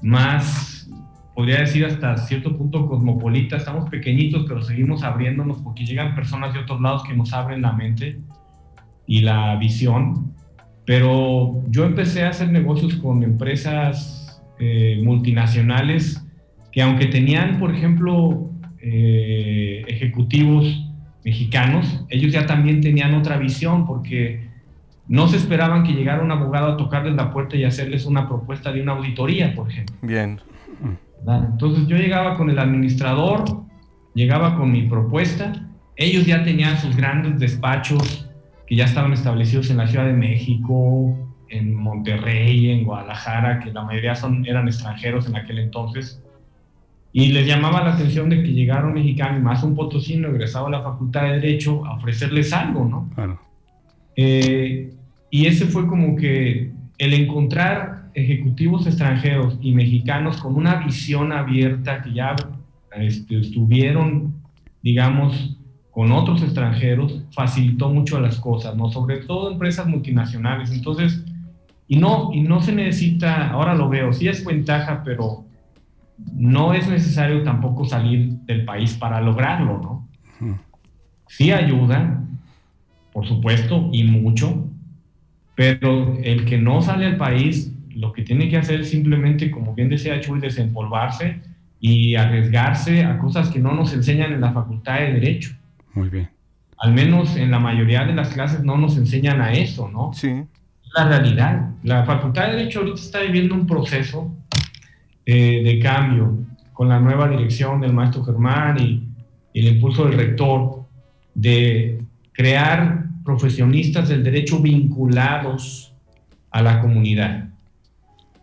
más, 0.00 0.88
podría 1.34 1.60
decir 1.60 1.84
hasta 1.84 2.16
cierto 2.16 2.56
punto 2.56 2.88
cosmopolita. 2.88 3.56
Estamos 3.56 3.90
pequeñitos, 3.90 4.46
pero 4.48 4.62
seguimos 4.62 5.02
abriéndonos 5.02 5.58
porque 5.58 5.84
llegan 5.84 6.14
personas 6.14 6.54
de 6.54 6.60
otros 6.60 6.80
lados 6.80 7.04
que 7.04 7.14
nos 7.14 7.32
abren 7.32 7.62
la 7.62 7.72
mente 7.72 8.20
y 9.06 9.20
la 9.20 9.54
visión. 9.56 10.32
Pero 10.84 11.62
yo 11.68 11.84
empecé 11.84 12.24
a 12.24 12.30
hacer 12.30 12.50
negocios 12.50 12.94
con 12.96 13.22
empresas 13.22 14.42
eh, 14.58 15.00
multinacionales 15.02 16.24
que 16.72 16.82
aunque 16.82 17.06
tenían, 17.06 17.58
por 17.58 17.74
ejemplo, 17.74 18.50
eh, 18.80 19.84
ejecutivos 19.86 20.88
mexicanos, 21.24 22.04
ellos 22.08 22.32
ya 22.32 22.46
también 22.46 22.80
tenían 22.80 23.14
otra 23.14 23.36
visión 23.36 23.86
porque 23.86 24.48
no 25.06 25.28
se 25.28 25.36
esperaban 25.36 25.84
que 25.84 25.92
llegara 25.92 26.22
un 26.22 26.32
abogado 26.32 26.72
a 26.72 26.76
tocarles 26.76 27.14
la 27.14 27.30
puerta 27.30 27.56
y 27.56 27.64
hacerles 27.64 28.06
una 28.06 28.26
propuesta 28.26 28.72
de 28.72 28.82
una 28.82 28.92
auditoría, 28.92 29.54
por 29.54 29.70
ejemplo. 29.70 29.96
Bien. 30.02 30.40
Entonces 31.26 31.86
yo 31.86 31.96
llegaba 31.96 32.36
con 32.36 32.50
el 32.50 32.58
administrador, 32.58 33.44
llegaba 34.14 34.56
con 34.56 34.72
mi 34.72 34.82
propuesta, 34.82 35.52
ellos 35.96 36.26
ya 36.26 36.42
tenían 36.42 36.76
sus 36.78 36.96
grandes 36.96 37.38
despachos 37.38 38.28
que 38.72 38.76
ya 38.76 38.86
estaban 38.86 39.12
establecidos 39.12 39.68
en 39.68 39.76
la 39.76 39.86
Ciudad 39.86 40.06
de 40.06 40.14
México, 40.14 41.14
en 41.50 41.74
Monterrey, 41.74 42.70
en 42.70 42.84
Guadalajara, 42.84 43.60
que 43.60 43.70
la 43.70 43.84
mayoría 43.84 44.14
son, 44.14 44.46
eran 44.46 44.66
extranjeros 44.66 45.26
en 45.26 45.36
aquel 45.36 45.58
entonces. 45.58 46.22
Y 47.12 47.32
les 47.32 47.46
llamaba 47.46 47.82
la 47.82 47.92
atención 47.92 48.30
de 48.30 48.42
que 48.42 48.50
llegaron 48.50 48.94
mexicanos, 48.94 49.42
más 49.42 49.62
un 49.62 49.74
potosino 49.74 50.28
egresado 50.28 50.68
a 50.68 50.70
la 50.70 50.80
Facultad 50.80 51.24
de 51.24 51.40
Derecho, 51.40 51.84
a 51.84 51.96
ofrecerles 51.96 52.50
algo, 52.54 52.86
¿no? 52.86 53.10
Claro. 53.14 53.38
Eh, 54.16 54.94
y 55.28 55.44
ese 55.44 55.66
fue 55.66 55.86
como 55.86 56.16
que 56.16 56.72
el 56.96 57.12
encontrar 57.12 58.08
ejecutivos 58.14 58.86
extranjeros 58.86 59.58
y 59.60 59.74
mexicanos 59.74 60.38
con 60.38 60.54
una 60.54 60.76
visión 60.76 61.30
abierta 61.32 62.00
que 62.00 62.14
ya 62.14 62.36
este, 62.96 63.38
estuvieron, 63.38 64.32
digamos, 64.82 65.58
con 65.92 66.10
otros 66.10 66.42
extranjeros 66.42 67.20
facilitó 67.32 67.90
mucho 67.90 68.18
las 68.18 68.40
cosas, 68.40 68.74
¿no? 68.74 68.90
Sobre 68.90 69.18
todo 69.18 69.52
empresas 69.52 69.86
multinacionales. 69.86 70.72
Entonces, 70.72 71.22
y 71.86 71.96
no, 71.96 72.30
y 72.32 72.40
no 72.40 72.60
se 72.62 72.72
necesita, 72.72 73.50
ahora 73.50 73.74
lo 73.74 73.90
veo, 73.90 74.12
sí 74.12 74.26
es 74.26 74.42
ventaja, 74.44 75.02
pero 75.04 75.44
no 76.34 76.72
es 76.72 76.88
necesario 76.88 77.42
tampoco 77.42 77.84
salir 77.84 78.30
del 78.46 78.64
país 78.64 78.94
para 78.94 79.20
lograrlo, 79.20 79.78
¿no? 79.82 80.56
Sí 81.28 81.52
ayuda, 81.52 82.22
por 83.12 83.26
supuesto, 83.26 83.90
y 83.92 84.04
mucho, 84.04 84.66
pero 85.54 86.16
el 86.22 86.46
que 86.46 86.56
no 86.56 86.80
sale 86.80 87.04
al 87.04 87.16
país, 87.16 87.70
lo 87.94 88.12
que 88.14 88.22
tiene 88.22 88.48
que 88.48 88.56
hacer 88.56 88.80
es 88.80 88.90
simplemente, 88.90 89.50
como 89.50 89.74
bien 89.74 89.90
decía 89.90 90.20
Chuy, 90.20 90.40
desempolvarse 90.40 91.42
y 91.80 92.14
arriesgarse 92.14 93.04
a 93.04 93.18
cosas 93.18 93.50
que 93.50 93.58
no 93.58 93.72
nos 93.72 93.92
enseñan 93.92 94.32
en 94.32 94.40
la 94.40 94.52
Facultad 94.52 95.00
de 95.00 95.12
Derecho. 95.12 95.54
Muy 95.94 96.08
bien. 96.08 96.30
Al 96.78 96.92
menos 96.92 97.36
en 97.36 97.50
la 97.50 97.58
mayoría 97.58 98.04
de 98.04 98.14
las 98.14 98.30
clases 98.30 98.64
no 98.64 98.76
nos 98.76 98.96
enseñan 98.96 99.40
a 99.40 99.52
eso, 99.52 99.88
¿no? 99.88 100.12
Sí. 100.12 100.44
La 100.94 101.08
realidad. 101.08 101.70
La 101.82 102.04
Facultad 102.04 102.48
de 102.48 102.56
Derecho 102.56 102.80
ahorita 102.80 103.00
está 103.00 103.20
viviendo 103.20 103.54
un 103.54 103.66
proceso 103.66 104.34
eh, 105.24 105.62
de 105.62 105.78
cambio 105.80 106.38
con 106.72 106.88
la 106.88 106.98
nueva 106.98 107.28
dirección 107.28 107.80
del 107.80 107.92
maestro 107.92 108.24
Germán 108.24 108.80
y, 108.80 109.08
y 109.52 109.60
el 109.60 109.76
impulso 109.76 110.04
del 110.04 110.18
rector 110.18 110.84
de 111.34 112.02
crear 112.32 113.04
profesionistas 113.24 114.08
del 114.08 114.24
derecho 114.24 114.58
vinculados 114.60 115.94
a 116.50 116.62
la 116.62 116.80
comunidad. 116.80 117.48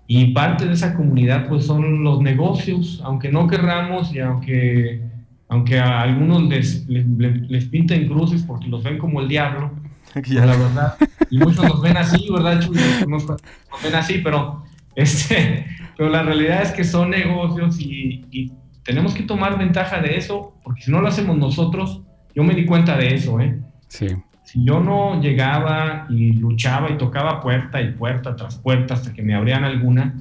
Y 0.07 0.33
parte 0.33 0.65
de 0.65 0.73
esa 0.73 0.95
comunidad 0.95 1.47
pues 1.47 1.65
son 1.65 2.03
los 2.03 2.21
negocios, 2.21 3.01
aunque 3.03 3.31
no 3.31 3.47
querramos 3.47 4.13
y 4.13 4.19
aunque, 4.19 5.03
aunque 5.49 5.79
a 5.79 6.01
algunos 6.01 6.43
les, 6.43 6.87
les, 6.87 7.05
les 7.49 7.65
pinten 7.65 8.07
cruces 8.07 8.43
porque 8.43 8.67
los 8.67 8.83
ven 8.83 8.97
como 8.97 9.19
el 9.19 9.27
diablo, 9.27 9.71
pues, 10.13 10.29
la 10.29 10.45
verdad, 10.45 10.95
y 11.29 11.39
muchos 11.39 11.63
nos 11.63 11.81
ven 11.81 11.97
así, 11.97 12.27
¿verdad? 12.31 12.61
Nos, 13.07 13.27
nos 13.27 13.41
ven 13.83 13.95
así, 13.95 14.19
pero, 14.23 14.63
este, 14.95 15.65
pero 15.97 16.09
la 16.09 16.23
realidad 16.23 16.61
es 16.61 16.71
que 16.71 16.83
son 16.83 17.09
negocios 17.09 17.79
y, 17.79 18.25
y 18.31 18.51
tenemos 18.83 19.13
que 19.13 19.23
tomar 19.23 19.57
ventaja 19.57 19.99
de 19.99 20.17
eso, 20.17 20.55
porque 20.63 20.83
si 20.83 20.91
no 20.91 21.01
lo 21.01 21.07
hacemos 21.07 21.37
nosotros, 21.37 22.01
yo 22.35 22.43
me 22.43 22.53
di 22.53 22.65
cuenta 22.65 22.95
de 22.95 23.15
eso, 23.15 23.39
¿eh? 23.39 23.59
Sí. 23.87 24.07
Si 24.43 24.63
yo 24.63 24.79
no 24.79 25.21
llegaba 25.21 26.07
y 26.09 26.33
luchaba 26.33 26.89
y 26.89 26.97
tocaba 26.97 27.41
puerta 27.41 27.81
y 27.81 27.91
puerta 27.91 28.35
tras 28.35 28.57
puerta 28.57 28.95
hasta 28.95 29.13
que 29.13 29.21
me 29.21 29.35
abrían 29.35 29.63
alguna, 29.63 30.15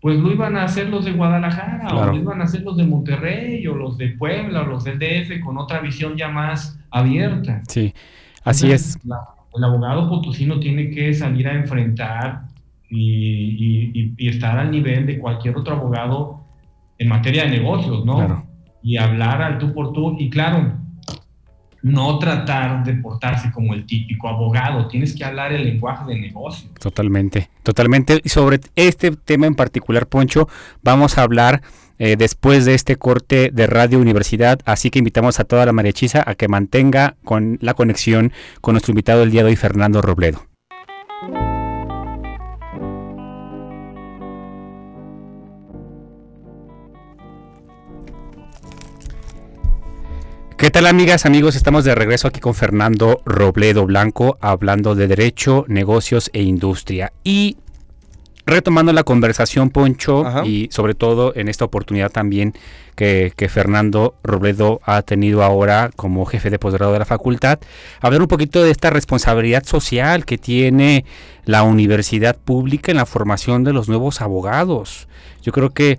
pues 0.00 0.18
lo 0.18 0.32
iban 0.32 0.56
a 0.56 0.64
hacer 0.64 0.88
los 0.88 1.04
de 1.04 1.12
Guadalajara, 1.12 1.94
o 1.94 2.06
lo 2.06 2.16
iban 2.16 2.40
a 2.40 2.44
hacer 2.44 2.62
los 2.62 2.76
de 2.76 2.84
Monterrey, 2.84 3.66
o 3.66 3.74
los 3.74 3.98
de 3.98 4.08
Puebla, 4.08 4.62
o 4.62 4.66
los 4.66 4.84
del 4.84 4.98
DF, 4.98 5.44
con 5.44 5.58
otra 5.58 5.80
visión 5.80 6.16
ya 6.16 6.28
más 6.28 6.78
abierta. 6.90 7.62
Sí, 7.68 7.92
así 8.44 8.72
es. 8.72 8.98
el 9.54 9.64
abogado 9.64 10.08
potosino 10.08 10.58
tiene 10.58 10.90
que 10.90 11.12
salir 11.12 11.48
a 11.48 11.54
enfrentar 11.54 12.42
y, 12.88 13.92
y, 13.92 14.14
y, 14.16 14.28
estar 14.28 14.58
al 14.58 14.70
nivel 14.70 15.06
de 15.06 15.18
cualquier 15.18 15.56
otro 15.56 15.76
abogado 15.76 16.44
en 16.98 17.08
materia 17.08 17.44
de 17.44 17.50
negocios, 17.50 18.04
¿no? 18.04 18.16
Claro. 18.16 18.46
Y 18.82 18.96
hablar 18.96 19.42
al 19.42 19.58
tú 19.58 19.74
por 19.74 19.92
tú. 19.92 20.16
Y 20.18 20.30
claro, 20.30 20.79
no 21.82 22.18
tratar 22.18 22.84
de 22.84 22.94
portarse 22.94 23.50
como 23.50 23.74
el 23.74 23.86
típico 23.86 24.28
abogado, 24.28 24.88
tienes 24.88 25.14
que 25.14 25.24
hablar 25.24 25.52
el 25.52 25.64
lenguaje 25.64 26.04
de 26.06 26.20
negocio. 26.20 26.68
Totalmente, 26.78 27.48
totalmente. 27.62 28.20
Y 28.22 28.28
sobre 28.28 28.60
este 28.76 29.12
tema 29.12 29.46
en 29.46 29.54
particular, 29.54 30.06
Poncho, 30.06 30.48
vamos 30.82 31.16
a 31.16 31.22
hablar 31.22 31.62
eh, 31.98 32.16
después 32.16 32.64
de 32.64 32.74
este 32.74 32.96
corte 32.96 33.50
de 33.52 33.66
Radio 33.66 33.98
Universidad, 33.98 34.60
así 34.64 34.90
que 34.90 34.98
invitamos 34.98 35.40
a 35.40 35.44
toda 35.44 35.66
la 35.66 35.72
mariachiza 35.72 36.22
a 36.26 36.34
que 36.34 36.48
mantenga 36.48 37.16
con 37.24 37.58
la 37.60 37.74
conexión 37.74 38.32
con 38.60 38.74
nuestro 38.74 38.92
invitado 38.92 39.22
el 39.22 39.30
día 39.30 39.42
de 39.42 39.50
hoy, 39.50 39.56
Fernando 39.56 40.00
Robledo. 40.00 40.49
¿Qué 50.60 50.70
tal 50.70 50.86
amigas, 50.86 51.24
amigos? 51.24 51.56
Estamos 51.56 51.84
de 51.84 51.94
regreso 51.94 52.28
aquí 52.28 52.38
con 52.38 52.52
Fernando 52.52 53.22
Robledo 53.24 53.86
Blanco 53.86 54.36
hablando 54.42 54.94
de 54.94 55.08
derecho, 55.08 55.64
negocios 55.68 56.28
e 56.34 56.42
industria. 56.42 57.14
Y 57.24 57.56
retomando 58.44 58.92
la 58.92 59.02
conversación, 59.02 59.70
Poncho, 59.70 60.26
Ajá. 60.26 60.44
y 60.44 60.68
sobre 60.70 60.92
todo 60.92 61.32
en 61.34 61.48
esta 61.48 61.64
oportunidad 61.64 62.12
también 62.12 62.52
que, 62.94 63.32
que, 63.34 63.48
Fernando 63.48 64.16
Robledo 64.22 64.82
ha 64.84 65.00
tenido 65.00 65.42
ahora 65.42 65.92
como 65.96 66.26
jefe 66.26 66.50
de 66.50 66.58
posgrado 66.58 66.92
de 66.92 66.98
la 66.98 67.06
facultad, 67.06 67.58
hablar 68.02 68.20
un 68.20 68.28
poquito 68.28 68.62
de 68.62 68.70
esta 68.70 68.90
responsabilidad 68.90 69.64
social 69.64 70.26
que 70.26 70.36
tiene 70.36 71.06
la 71.46 71.62
universidad 71.62 72.36
pública 72.36 72.90
en 72.90 72.98
la 72.98 73.06
formación 73.06 73.64
de 73.64 73.72
los 73.72 73.88
nuevos 73.88 74.20
abogados. 74.20 75.08
Yo 75.40 75.52
creo 75.52 75.70
que 75.70 75.98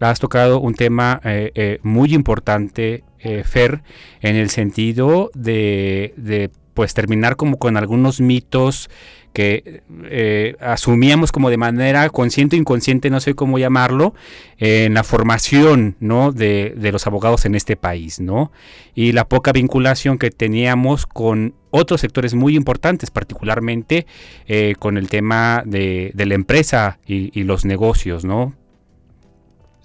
has 0.00 0.20
tocado 0.20 0.60
un 0.60 0.74
tema 0.74 1.20
eh, 1.24 1.52
eh, 1.54 1.78
muy 1.82 2.12
importante, 2.12 3.04
eh, 3.22 3.44
Fer, 3.44 3.82
en 4.20 4.36
el 4.36 4.50
sentido 4.50 5.30
de, 5.34 6.14
de, 6.16 6.50
pues 6.74 6.94
terminar 6.94 7.36
como 7.36 7.58
con 7.58 7.76
algunos 7.76 8.20
mitos 8.20 8.88
que 9.32 9.82
eh, 10.04 10.56
asumíamos 10.60 11.32
como 11.32 11.48
de 11.48 11.56
manera 11.56 12.08
consciente 12.10 12.56
o 12.56 12.58
inconsciente, 12.58 13.08
no 13.08 13.20
sé 13.20 13.34
cómo 13.34 13.58
llamarlo, 13.58 14.14
en 14.58 14.94
la 14.94 15.04
formación 15.04 15.96
¿no? 16.00 16.32
de, 16.32 16.74
de, 16.76 16.92
los 16.92 17.06
abogados 17.06 17.46
en 17.46 17.54
este 17.54 17.76
país, 17.76 18.20
¿no? 18.20 18.52
Y 18.94 19.12
la 19.12 19.28
poca 19.28 19.52
vinculación 19.52 20.18
que 20.18 20.30
teníamos 20.30 21.06
con 21.06 21.54
otros 21.70 22.02
sectores 22.02 22.34
muy 22.34 22.56
importantes, 22.56 23.10
particularmente 23.10 24.06
eh, 24.46 24.74
con 24.78 24.98
el 24.98 25.08
tema 25.08 25.62
de, 25.64 26.12
de 26.14 26.26
la 26.26 26.34
empresa 26.34 26.98
y, 27.06 27.38
y 27.38 27.44
los 27.44 27.64
negocios, 27.64 28.24
¿no? 28.24 28.54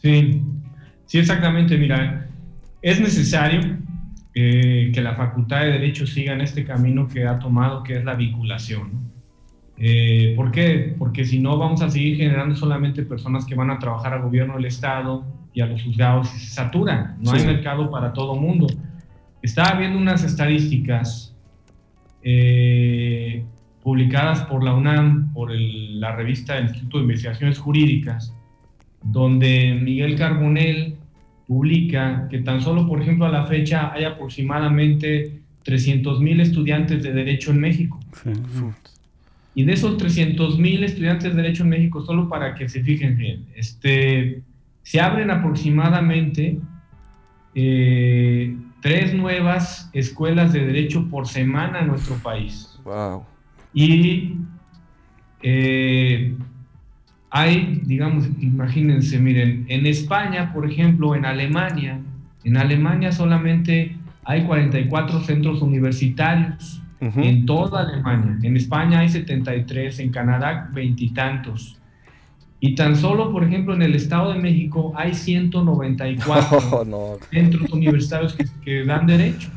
Sí, 0.02 0.41
sí, 1.06 1.19
exactamente. 1.19 1.78
Mira, 1.78 2.28
es 2.82 3.00
necesario 3.00 3.78
eh, 4.34 4.92
que 4.94 5.02
la 5.02 5.16
Facultad 5.16 5.62
de 5.62 5.72
Derecho 5.72 6.06
siga 6.06 6.34
en 6.34 6.42
este 6.42 6.63
camino 6.63 7.08
que 7.08 7.26
ha 7.26 7.40
tomado, 7.40 7.84
que 7.84 7.94
es 7.98 8.04
la 8.04 8.16
vinculación. 8.16 9.08
Eh, 9.78 10.34
¿Por 10.36 10.52
qué? 10.52 10.96
Porque 10.98 11.26
si 11.26 11.40
no 11.40 11.58
vamos 11.58 11.82
a 11.82 11.90
seguir 11.90 12.18
generando 12.18 12.56
solamente 12.56 13.04
personas 13.04 13.46
que 13.46 13.56
van 13.56 13.70
a 13.70 13.80
trabajar 13.80 14.13
al 14.13 14.24
gobierno 14.24 14.56
del 14.56 14.66
Estado 14.66 15.26
y 15.54 15.62
a 15.62 15.68
los 15.68 15.84
juzgados 15.84 16.34
y 16.36 16.40
se 16.40 16.54
satura. 16.54 17.16
No 17.20 17.32
sí. 17.32 17.38
hay 17.38 17.46
mercado 17.46 17.90
para 17.90 18.13
todo 18.13 18.36
mundo. 18.36 18.68
Estaba 19.42 19.80
viendo 19.80 19.98
unas 19.98 20.24
estadísticas 20.24 21.36
eh, 22.22 23.46
publicadas 23.82 24.42
por 24.44 24.63
la 24.63 24.74
UNAM, 24.74 25.32
por 25.34 25.52
el, 25.52 26.00
la 26.00 26.16
revista 26.16 26.56
del 26.56 26.66
Instituto 26.66 26.98
de 26.98 27.04
Investigaciones 27.04 27.58
Jurídicas, 27.58 28.36
donde 29.02 29.80
Miguel 29.82 30.16
Carbonell 30.16 30.97
publica 31.48 32.28
que 32.30 32.40
tan 32.40 32.62
solo, 32.62 32.88
por 32.88 33.02
ejemplo, 33.02 33.26
a 33.26 33.30
la 33.30 33.46
fecha 33.46 33.92
hay 33.94 34.04
aproximadamente 34.04 35.40
300 35.64 36.20
mil 36.20 36.40
estudiantes 36.42 37.02
de 37.02 37.14
Derecho 37.14 37.52
en 37.52 37.60
México. 37.60 38.00
Sí. 38.24 38.32
Y 39.56 39.64
de 39.64 39.74
esos 39.74 39.98
300 39.98 40.60
mil 40.60 40.84
estudiantes 40.84 41.36
de 41.36 41.42
Derecho 41.42 41.64
en 41.64 41.70
México, 41.70 42.02
solo 42.02 42.30
para 42.30 42.54
que 42.54 42.70
se 42.70 42.84
fijen 42.84 43.18
bien, 43.18 43.46
este, 43.56 44.44
se 44.84 45.02
abren 45.02 45.32
aproximadamente 45.32 46.60
eh, 47.56 48.56
tres 48.82 49.14
nuevas 49.16 49.90
escuelas 49.94 50.54
de 50.54 50.66
Derecho 50.66 51.10
por 51.10 51.28
semana 51.28 51.80
en 51.80 51.88
nuestro 51.88 52.16
país. 52.16 52.78
Wow. 52.84 53.24
Y 53.74 54.36
eh, 55.42 56.36
hay, 57.30 57.82
digamos, 57.86 58.26
imagínense, 58.40 59.20
miren, 59.20 59.66
en 59.68 59.86
España, 59.86 60.54
por 60.54 60.70
ejemplo, 60.70 61.16
en 61.16 61.26
Alemania, 61.26 62.00
en 62.44 62.58
Alemania 62.58 63.12
solamente 63.12 63.96
hay 64.24 64.44
44 64.44 65.22
centros 65.22 65.62
universitarios 65.62 66.82
uh 67.02 67.06
-huh. 67.06 67.26
en 67.26 67.46
toda 67.46 67.82
Alemania. 67.82 68.38
En 68.44 68.56
España 68.56 69.00
hay 69.00 69.10
73, 69.10 70.00
en 70.00 70.10
Canadá 70.12 70.70
veintitantos. 70.74 71.78
Y 72.60 72.74
tan 72.76 72.96
solo, 72.96 73.32
por 73.32 73.44
ejemplo, 73.44 73.76
en 73.76 73.84
el 73.84 73.94
Estado 73.96 74.34
de 74.34 74.40
México 74.40 74.94
hay 74.96 75.13
194 75.13 76.58
oh, 76.72 76.86
no. 76.88 77.18
centros 77.30 77.72
universitarios 77.72 78.34
que, 78.34 78.46
que 78.63 78.84
dan 78.86 79.06
derecho. 79.06 79.50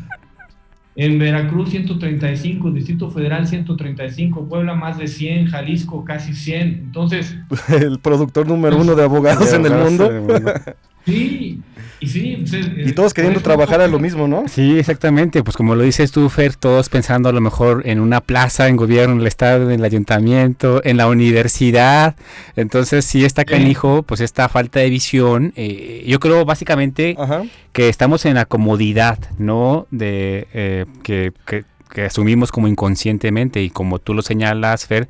En 0.96 1.18
Veracruz 1.18 1.70
135, 1.70 2.70
Distrito 2.72 3.10
Federal 3.10 3.46
135, 3.46 4.48
Puebla 4.48 4.74
más 4.74 4.98
de 4.98 5.06
100, 5.06 5.46
Jalisco 5.46 6.04
casi 6.04 6.34
100. 6.34 6.68
Entonces... 6.86 7.36
El 7.68 7.98
productor 8.00 8.48
número 8.48 8.76
uno 8.76 8.94
de 8.94 9.04
abogados 9.04 9.52
en 9.52 9.66
el 9.66 9.72
mundo. 9.72 10.10
Sí, 11.06 11.62
y 12.00 12.06
sí. 12.08 12.44
Pues, 12.48 12.88
y 12.88 12.92
todos 12.92 13.14
queriendo 13.14 13.40
trabajar 13.40 13.80
a 13.80 13.86
lo 13.86 13.98
mismo, 13.98 14.26
¿no? 14.26 14.48
Sí, 14.48 14.78
exactamente. 14.78 15.42
Pues 15.42 15.56
como 15.56 15.74
lo 15.74 15.82
dices 15.82 16.10
tú, 16.12 16.28
Fer, 16.28 16.56
todos 16.56 16.88
pensando 16.88 17.28
a 17.28 17.32
lo 17.32 17.40
mejor 17.40 17.82
en 17.84 18.00
una 18.00 18.20
plaza, 18.20 18.68
en 18.68 18.76
gobierno, 18.76 19.14
en 19.14 19.20
el 19.20 19.26
Estado, 19.26 19.70
en 19.70 19.78
el 19.78 19.84
ayuntamiento, 19.84 20.80
en 20.84 20.96
la 20.96 21.08
universidad. 21.08 22.16
Entonces, 22.56 23.04
sí 23.04 23.24
está 23.24 23.44
canijo, 23.44 24.02
pues 24.02 24.20
esta 24.20 24.48
falta 24.48 24.80
de 24.80 24.90
visión. 24.90 25.52
Eh, 25.56 26.04
yo 26.06 26.18
creo 26.20 26.44
básicamente 26.44 27.16
Ajá. 27.18 27.42
que 27.72 27.88
estamos 27.88 28.24
en 28.24 28.34
la 28.34 28.46
comodidad, 28.46 29.18
¿no? 29.38 29.86
De 29.90 30.48
eh, 30.54 30.86
que, 31.02 31.32
que, 31.46 31.64
que 31.92 32.02
asumimos 32.02 32.50
como 32.50 32.68
inconscientemente 32.68 33.62
y 33.62 33.70
como 33.70 33.98
tú 33.98 34.14
lo 34.14 34.22
señalas, 34.22 34.86
Fer, 34.86 35.08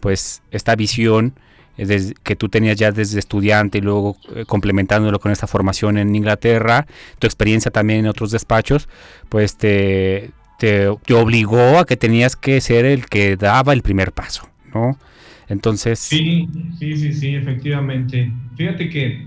pues 0.00 0.42
esta 0.50 0.74
visión 0.74 1.34
que 1.76 2.36
tú 2.36 2.48
tenías 2.48 2.76
ya 2.76 2.92
desde 2.92 3.18
estudiante 3.18 3.78
y 3.78 3.80
luego 3.80 4.16
eh, 4.34 4.44
complementándolo 4.46 5.18
con 5.18 5.32
esta 5.32 5.46
formación 5.46 5.98
en 5.98 6.14
Inglaterra, 6.14 6.86
tu 7.18 7.26
experiencia 7.26 7.70
también 7.70 8.00
en 8.00 8.06
otros 8.06 8.30
despachos, 8.30 8.88
pues 9.28 9.56
te, 9.56 10.30
te, 10.58 10.88
te, 11.04 11.14
obligó 11.14 11.78
a 11.78 11.86
que 11.86 11.96
tenías 11.96 12.36
que 12.36 12.60
ser 12.60 12.84
el 12.84 13.06
que 13.06 13.36
daba 13.36 13.72
el 13.72 13.82
primer 13.82 14.12
paso, 14.12 14.48
¿no? 14.74 14.98
Entonces... 15.48 15.98
Sí, 15.98 16.48
sí, 16.78 16.96
sí, 16.96 17.12
sí, 17.12 17.34
efectivamente. 17.34 18.32
Fíjate 18.56 18.88
que, 18.88 19.26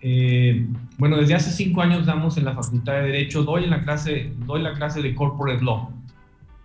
eh, 0.00 0.66
bueno, 0.96 1.16
desde 1.18 1.34
hace 1.34 1.50
cinco 1.50 1.82
años 1.82 2.06
damos 2.06 2.36
en 2.36 2.44
la 2.44 2.54
Facultad 2.54 2.94
de 2.94 3.02
Derecho, 3.02 3.42
doy, 3.42 3.64
en 3.64 3.70
la 3.70 3.82
clase, 3.82 4.32
doy 4.46 4.62
la 4.62 4.74
clase 4.74 5.02
de 5.02 5.14
Corporate 5.14 5.62
Law. 5.62 5.90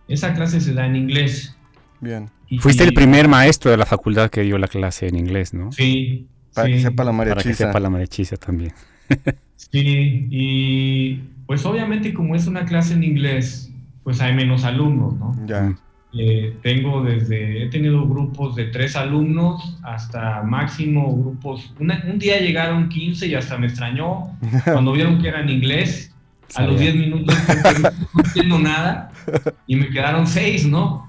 Esa 0.08 0.34
clase 0.34 0.62
se 0.62 0.74
da 0.74 0.86
en 0.86 0.96
inglés. 0.96 1.56
Bien. 2.00 2.30
Y, 2.54 2.60
Fuiste 2.60 2.84
el 2.84 2.94
primer 2.94 3.28
maestro 3.28 3.72
de 3.72 3.78
la 3.78 3.86
facultad 3.86 4.30
que 4.30 4.42
dio 4.42 4.60
la 4.60 4.68
clase 4.68 5.08
en 5.08 5.16
inglés, 5.16 5.56
¿no? 5.56 5.72
Sí. 5.72 6.28
Para 6.54 6.68
sí. 6.68 6.74
que 6.74 6.82
sepa 6.82 7.04
la 7.04 7.18
Para 7.18 7.42
que 7.42 7.54
sepa 7.54 7.80
la 7.80 7.90
marechiza 7.90 8.38
también. 8.38 8.74
sí, 9.56 10.28
y 10.30 11.16
pues 11.48 11.66
obviamente 11.66 12.14
como 12.14 12.36
es 12.36 12.46
una 12.46 12.64
clase 12.66 12.94
en 12.94 13.04
inglés, 13.04 13.72
pues 14.04 14.22
hay 14.22 14.36
menos 14.36 14.66
alumnos, 14.66 15.18
¿no? 15.18 15.36
Ya. 15.48 15.76
Eh, 16.16 16.56
tengo 16.62 17.04
desde, 17.04 17.64
he 17.64 17.70
tenido 17.70 18.08
grupos 18.08 18.56
de 18.56 18.66
tres 18.66 18.96
alumnos 18.96 19.80
hasta 19.82 20.44
máximo 20.44 21.12
grupos. 21.12 21.74
un 21.80 22.20
día 22.20 22.40
llegaron 22.40 22.88
15 22.88 23.26
y 23.26 23.34
hasta 23.34 23.58
me 23.58 23.66
extrañó 23.66 24.30
cuando 24.64 24.92
vieron 24.92 25.20
que 25.20 25.30
era 25.30 25.42
en 25.42 25.50
inglés. 25.50 26.12
A 26.54 26.68
los 26.68 26.80
10 26.80 26.96
minutos 26.98 27.36
no 28.14 28.24
entiendo 28.24 28.60
nada 28.60 29.12
y 29.66 29.76
me 29.76 29.90
quedaron 29.90 30.28
seis, 30.28 30.68
¿no? 30.68 31.08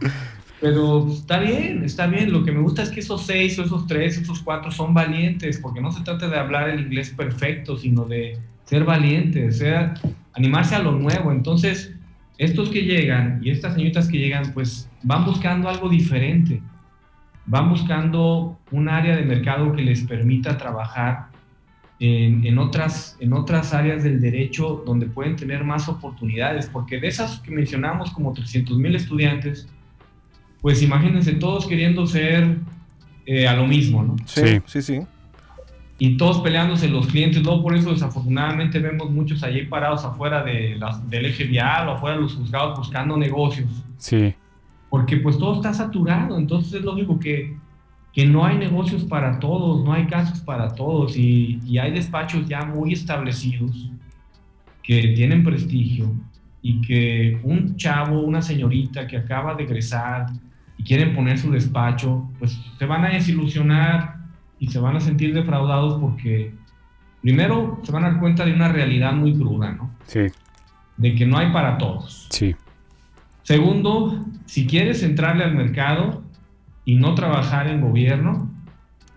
Pero 0.65 1.07
está 1.09 1.41
bien, 1.41 1.85
está 1.85 2.07
bien. 2.07 2.33
Lo 2.33 2.43
que 2.43 2.51
me 2.51 2.62
gusta 2.62 2.83
es 2.83 2.89
que 2.89 3.01
esos 3.01 3.27
seis 3.27 3.59
o 3.59 3.65
esos 3.65 3.87
tres, 3.87 4.17
esos 4.17 4.41
cuatro 4.41 4.71
son 4.71 4.95
valientes, 4.95 5.59
porque 5.59 5.83
no 5.83 5.93
se 5.93 6.03
trata 6.03 6.27
de 6.27 6.39
hablar 6.39 6.71
el 6.71 6.81
inglés 6.81 7.11
perfecto, 7.11 7.77
sino 7.77 8.07
de 8.07 8.39
ser 8.65 8.83
valientes, 8.83 9.59
ser, 9.59 9.91
animarse 10.33 10.75
a 10.75 10.79
lo 10.79 10.93
nuevo. 10.93 11.33
Entonces, 11.33 11.93
estos 12.39 12.71
que 12.71 12.81
llegan 12.81 13.41
y 13.43 13.51
estas 13.51 13.75
señoritas 13.75 14.09
que 14.09 14.17
llegan, 14.17 14.55
pues 14.55 14.89
van 15.03 15.27
buscando 15.27 15.69
algo 15.69 15.91
diferente, 15.91 16.62
van 17.45 17.69
buscando 17.69 18.59
un 18.71 18.89
área 18.89 19.17
de 19.17 19.23
mercado 19.23 19.71
que 19.75 19.83
les 19.83 20.01
permita 20.05 20.57
trabajar 20.57 21.27
en, 22.01 22.57
otras, 22.57 23.19
en 23.21 23.35
otras 23.35 23.75
áreas 23.75 24.03
del 24.03 24.19
derecho 24.19 24.83
donde 24.87 25.05
pueden 25.09 25.37
tener 25.37 25.62
más 25.62 25.91
oportunidades, 25.91 26.71
porque 26.73 27.01
de 27.01 27.09
esas 27.09 27.41
que 27.41 27.51
mencionamos 27.51 28.12
como 28.12 28.33
300 28.33 28.79
mil 28.79 28.95
estudiantes, 28.95 29.69
pues 30.65 30.83
imagínense 30.83 31.35
todos 31.35 31.67
queriendo 31.67 32.07
ser 32.07 32.57
eh, 33.27 33.47
a 33.47 33.55
lo 33.55 33.67
mismo, 33.67 34.03
¿no? 34.03 34.17
Sí, 34.25 34.62
sí, 34.65 34.81
sí 34.81 35.01
y 35.99 36.17
todos 36.17 36.39
peleándose 36.39 36.89
los 36.89 37.07
clientes. 37.07 37.43
Luego 37.43 37.62
por 37.62 37.77
eso 37.77 37.91
desafortunadamente 37.91 38.79
vemos 38.79 39.11
muchos 39.11 39.43
allí 39.43 39.65
parados 39.65 40.05
afuera 40.05 40.43
de 40.43 40.81
del 41.09 41.27
eje 41.27 41.45
vial 41.45 41.89
o 41.89 41.93
afuera 41.93 42.17
de 42.17 42.23
los 42.23 42.35
juzgados 42.35 42.79
buscando 42.79 43.17
negocios. 43.17 43.71
Sí. 43.97 44.35
Porque 44.91 45.17
pues 45.19 45.39
todo 45.39 45.57
está 45.57 45.73
saturado, 45.73 46.39
entonces 46.39 46.75
es 46.75 46.83
lógico 46.83 47.19
que, 47.19 47.57
que 48.12 48.27
no 48.27 48.45
hay 48.45 48.59
negocios 48.59 49.05
para 49.05 49.39
todos, 49.39 49.85
no 49.85 49.93
hay 49.93 50.07
casos 50.07 50.41
para 50.41 50.75
todos 50.75 51.17
y, 51.17 51.61
y 51.65 51.79
hay 51.79 51.93
despachos 51.93 52.47
ya 52.47 52.65
muy 52.65 52.93
establecidos 52.93 53.91
que 54.83 55.15
tienen 55.17 55.43
prestigio 55.43 56.12
y 56.62 56.81
que 56.81 57.41
un 57.43 57.77
chavo, 57.77 58.21
una 58.21 58.41
señorita 58.41 59.07
que 59.07 59.17
acaba 59.17 59.55
de 59.55 59.65
egresar 59.65 60.27
y 60.85 60.87
quieren 60.87 61.14
poner 61.14 61.39
su 61.39 61.51
despacho, 61.51 62.28
pues 62.39 62.61
se 62.78 62.87
van 62.87 63.05
a 63.05 63.09
desilusionar 63.09 64.16
y 64.59 64.68
se 64.68 64.78
van 64.78 64.97
a 64.97 65.01
sentir 65.01 65.32
defraudados 65.32 66.01
porque 66.01 66.53
primero 67.22 67.80
se 67.82 67.93
van 67.93 68.05
a 68.05 68.11
dar 68.11 68.20
cuenta 68.20 68.45
de 68.45 68.53
una 68.53 68.68
realidad 68.68 69.12
muy 69.12 69.35
cruda, 69.35 69.72
¿no? 69.72 69.91
Sí. 70.07 70.26
De 70.97 71.14
que 71.14 71.26
no 71.26 71.39
hay 71.39 71.53
para 71.53 71.78
todos. 71.78 72.28
Sí. 72.30 72.55
Segundo, 73.43 74.24
si 74.47 74.66
quieres 74.66 75.03
entrarle 75.03 75.45
al 75.45 75.55
mercado 75.55 76.22
y 76.85 76.97
no 76.97 77.14
trabajar 77.14 77.68
en 77.68 77.80
gobierno, 77.80 78.51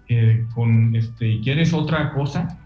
eh, 0.10 0.46
con 0.54 0.96
este, 0.96 1.28
y 1.28 1.42
quieres 1.42 1.74
otra 1.74 2.14
cosa, 2.14 2.60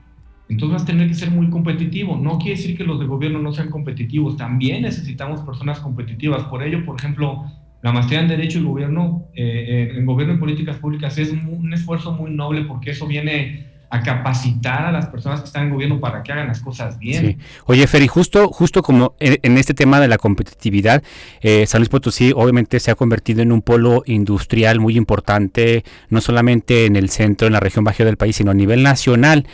entonces 0.47 0.73
vas 0.73 0.83
a 0.83 0.85
tener 0.85 1.07
que 1.07 1.13
ser 1.13 1.31
muy 1.31 1.49
competitivo. 1.49 2.17
No 2.17 2.37
quiere 2.37 2.57
decir 2.57 2.77
que 2.77 2.83
los 2.83 2.99
de 2.99 3.05
gobierno 3.05 3.39
no 3.39 3.53
sean 3.53 3.69
competitivos, 3.69 4.37
también 4.37 4.81
necesitamos 4.81 5.41
personas 5.41 5.79
competitivas. 5.79 6.43
Por 6.43 6.61
ello, 6.61 6.85
por 6.85 6.99
ejemplo, 6.99 7.45
la 7.81 7.91
maestría 7.91 8.19
en 8.19 8.27
Derecho 8.27 8.59
y 8.59 8.63
Gobierno, 8.63 9.27
eh, 9.35 9.93
en 9.95 10.05
Gobierno 10.05 10.35
y 10.35 10.37
Políticas 10.37 10.77
Públicas 10.77 11.17
es 11.17 11.31
un, 11.31 11.73
esfuerzo 11.73 12.11
muy 12.11 12.31
noble 12.31 12.63
porque 12.65 12.91
eso 12.91 13.07
viene 13.07 13.71
a 13.89 14.01
capacitar 14.03 14.85
a 14.85 14.91
las 14.91 15.07
personas 15.07 15.41
que 15.41 15.47
están 15.47 15.65
en 15.65 15.71
gobierno 15.71 15.99
para 15.99 16.23
que 16.23 16.31
hagan 16.31 16.47
las 16.47 16.61
cosas 16.61 16.97
bien. 16.97 17.25
Sí. 17.25 17.37
Oye, 17.65 17.85
Ferry, 17.87 18.07
justo, 18.07 18.47
justo 18.47 18.81
como 18.81 19.15
en, 19.19 19.57
este 19.57 19.73
tema 19.73 19.99
de 19.99 20.07
la 20.07 20.17
competitividad, 20.17 21.03
eh, 21.41 21.65
San 21.67 21.81
Luis 21.81 21.89
Potosí 21.89 22.31
obviamente 22.33 22.79
se 22.79 22.91
ha 22.91 22.95
convertido 22.95 23.41
en 23.41 23.51
un 23.51 23.61
polo 23.61 24.03
industrial 24.05 24.79
muy 24.79 24.95
importante, 24.95 25.83
no 26.09 26.21
solamente 26.21 26.85
en 26.85 26.95
el 26.95 27.09
centro, 27.09 27.47
en 27.47 27.53
la 27.53 27.59
región 27.59 27.83
baja 27.83 28.05
del 28.05 28.15
país, 28.15 28.37
sino 28.37 28.51
a 28.51 28.53
nivel 28.53 28.81
nacional. 28.81 29.45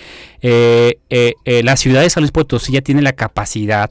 Eh, 0.42 1.00
la 1.64 1.76
ciudad 1.76 2.02
de 2.02 2.10
San 2.12 2.22
Luis 2.22 2.32
Potosí 2.32 2.74
ya 2.74 2.82
tiene 2.82 3.02
la 3.02 3.14
capacidad 3.14 3.90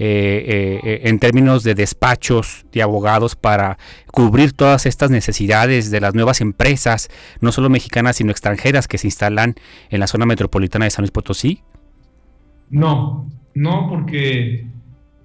eh, 0.00 0.80
eh, 0.84 1.00
en 1.04 1.18
términos 1.18 1.64
de 1.64 1.74
despachos 1.74 2.64
de 2.72 2.82
abogados 2.82 3.34
para 3.34 3.78
cubrir 4.12 4.52
todas 4.52 4.86
estas 4.86 5.10
necesidades 5.10 5.90
de 5.90 6.00
las 6.00 6.14
nuevas 6.14 6.40
empresas, 6.40 7.08
no 7.40 7.50
solo 7.50 7.68
mexicanas, 7.68 8.16
sino 8.16 8.30
extranjeras 8.30 8.86
que 8.86 8.98
se 8.98 9.08
instalan 9.08 9.56
en 9.90 10.00
la 10.00 10.06
zona 10.06 10.24
metropolitana 10.24 10.84
de 10.84 10.92
San 10.92 11.02
Luis 11.02 11.10
Potosí? 11.10 11.62
No, 12.70 13.28
no, 13.54 13.88
porque 13.88 14.66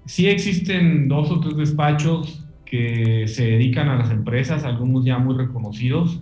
sí 0.06 0.26
existen 0.26 1.06
dos 1.06 1.30
o 1.30 1.40
tres 1.40 1.56
despachos 1.56 2.44
que 2.64 3.26
se 3.28 3.44
dedican 3.44 3.88
a 3.88 3.96
las 3.96 4.10
empresas, 4.10 4.64
algunos 4.64 5.04
ya 5.04 5.18
muy 5.18 5.36
reconocidos, 5.36 6.20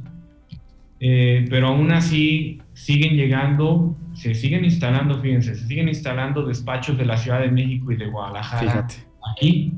eh, 1.04 1.44
pero 1.50 1.66
aún 1.68 1.90
así 1.90 2.60
siguen 2.74 3.16
llegando 3.16 3.96
se 4.14 4.34
siguen 4.34 4.64
instalando, 4.64 5.20
fíjense, 5.20 5.54
se 5.54 5.66
siguen 5.66 5.88
instalando 5.88 6.46
despachos 6.46 6.96
de 6.98 7.04
la 7.04 7.16
Ciudad 7.16 7.40
de 7.40 7.50
México 7.50 7.92
y 7.92 7.96
de 7.96 8.06
Guadalajara 8.06 8.86
aquí. 9.32 9.72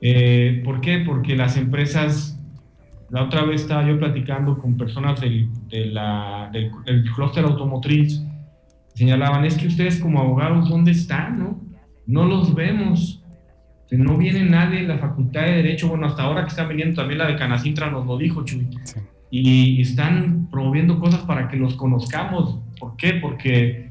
Eh, 0.00 0.62
¿Por 0.64 0.80
qué? 0.80 1.02
Porque 1.06 1.36
las 1.36 1.56
empresas, 1.56 2.40
la 3.10 3.24
otra 3.24 3.44
vez 3.44 3.62
estaba 3.62 3.86
yo 3.86 3.98
platicando 3.98 4.58
con 4.58 4.76
personas 4.76 5.20
del, 5.20 5.48
de 5.68 5.86
la, 5.86 6.50
del, 6.52 6.70
clúster 7.14 7.44
automotriz, 7.44 8.22
señalaban, 8.94 9.44
es 9.44 9.56
que 9.56 9.66
ustedes 9.66 10.00
como 10.00 10.20
abogados, 10.20 10.68
¿dónde 10.68 10.92
están? 10.92 11.38
No, 11.38 11.60
no 12.06 12.24
los 12.24 12.54
vemos. 12.54 13.22
No 13.90 14.16
viene 14.16 14.42
nadie 14.42 14.80
de 14.80 14.88
la 14.88 14.98
Facultad 14.98 15.42
de 15.42 15.52
Derecho, 15.52 15.88
bueno, 15.88 16.06
hasta 16.06 16.24
ahora 16.24 16.42
que 16.42 16.48
está 16.48 16.64
viniendo 16.64 16.96
también 16.96 17.18
la 17.18 17.26
de 17.28 17.36
Canacintra 17.36 17.88
nos 17.88 18.04
lo 18.04 18.18
dijo, 18.18 18.44
Chuy. 18.44 18.66
Y 19.38 19.80
están 19.80 20.48
promoviendo 20.50 20.98
cosas 20.98 21.20
para 21.20 21.48
que 21.48 21.56
los 21.56 21.74
conozcamos 21.74 22.60
¿Por 22.78 22.96
qué? 22.96 23.14
Porque 23.14 23.90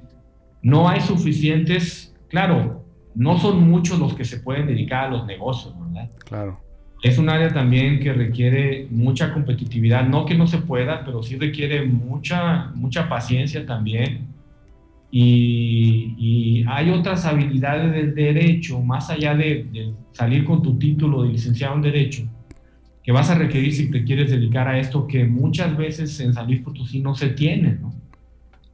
no 0.62 0.88
hay 0.88 1.02
suficientes, 1.02 2.16
claro, 2.30 2.84
no 3.14 3.38
son 3.38 3.68
muchos 3.70 4.00
los 4.00 4.14
que 4.14 4.26
se 4.26 4.40
pueden 4.40 4.68
dedicar 4.68 5.06
a 5.06 5.10
los 5.10 5.26
negocios, 5.26 5.74
¿verdad? 5.80 6.10
Claro. 6.26 6.60
Es 7.04 7.18
un 7.18 7.30
área 7.30 7.54
también 7.54 8.00
que 8.00 8.14
requiere 8.14 8.88
mucha 8.90 9.34
competitividad, 9.34 10.08
no 10.08 10.26
que 10.26 10.36
no 10.36 10.48
se 10.48 10.58
pueda, 10.60 11.04
pero 11.06 11.22
sí 11.22 11.36
requiere 11.38 11.86
mucha, 11.86 12.72
mucha 12.74 13.08
paciencia 13.08 13.66
también. 13.66 14.28
Y, 15.12 16.66
hay 16.68 16.90
otras 16.90 17.26
habilidades 17.26 17.94
del 17.94 18.16
derecho, 18.16 18.82
más 18.82 19.10
allá 19.10 19.36
de, 19.36 19.94
salir 20.12 20.44
con 20.44 20.62
tu 20.62 20.78
título 20.78 21.24
de 21.24 21.30
licenciado 21.30 21.76
en 21.76 21.82
derecho, 21.84 22.24
que 23.06 23.12
vas 23.12 23.30
a 23.30 23.36
requerir 23.36 23.72
si 23.72 23.92
te 23.92 24.04
quieres 24.04 24.32
dedicar 24.32 24.68
a 24.68 24.80
esto, 24.80 25.06
que 25.06 25.26
muchas 25.26 25.78
veces 25.78 26.20
en 26.22 26.34
San 26.34 26.48
Luis 26.48 26.62
Potosí 26.62 27.02
no 27.02 27.14
se 27.14 27.30
tiene, 27.30 27.78
¿no? 27.80 27.94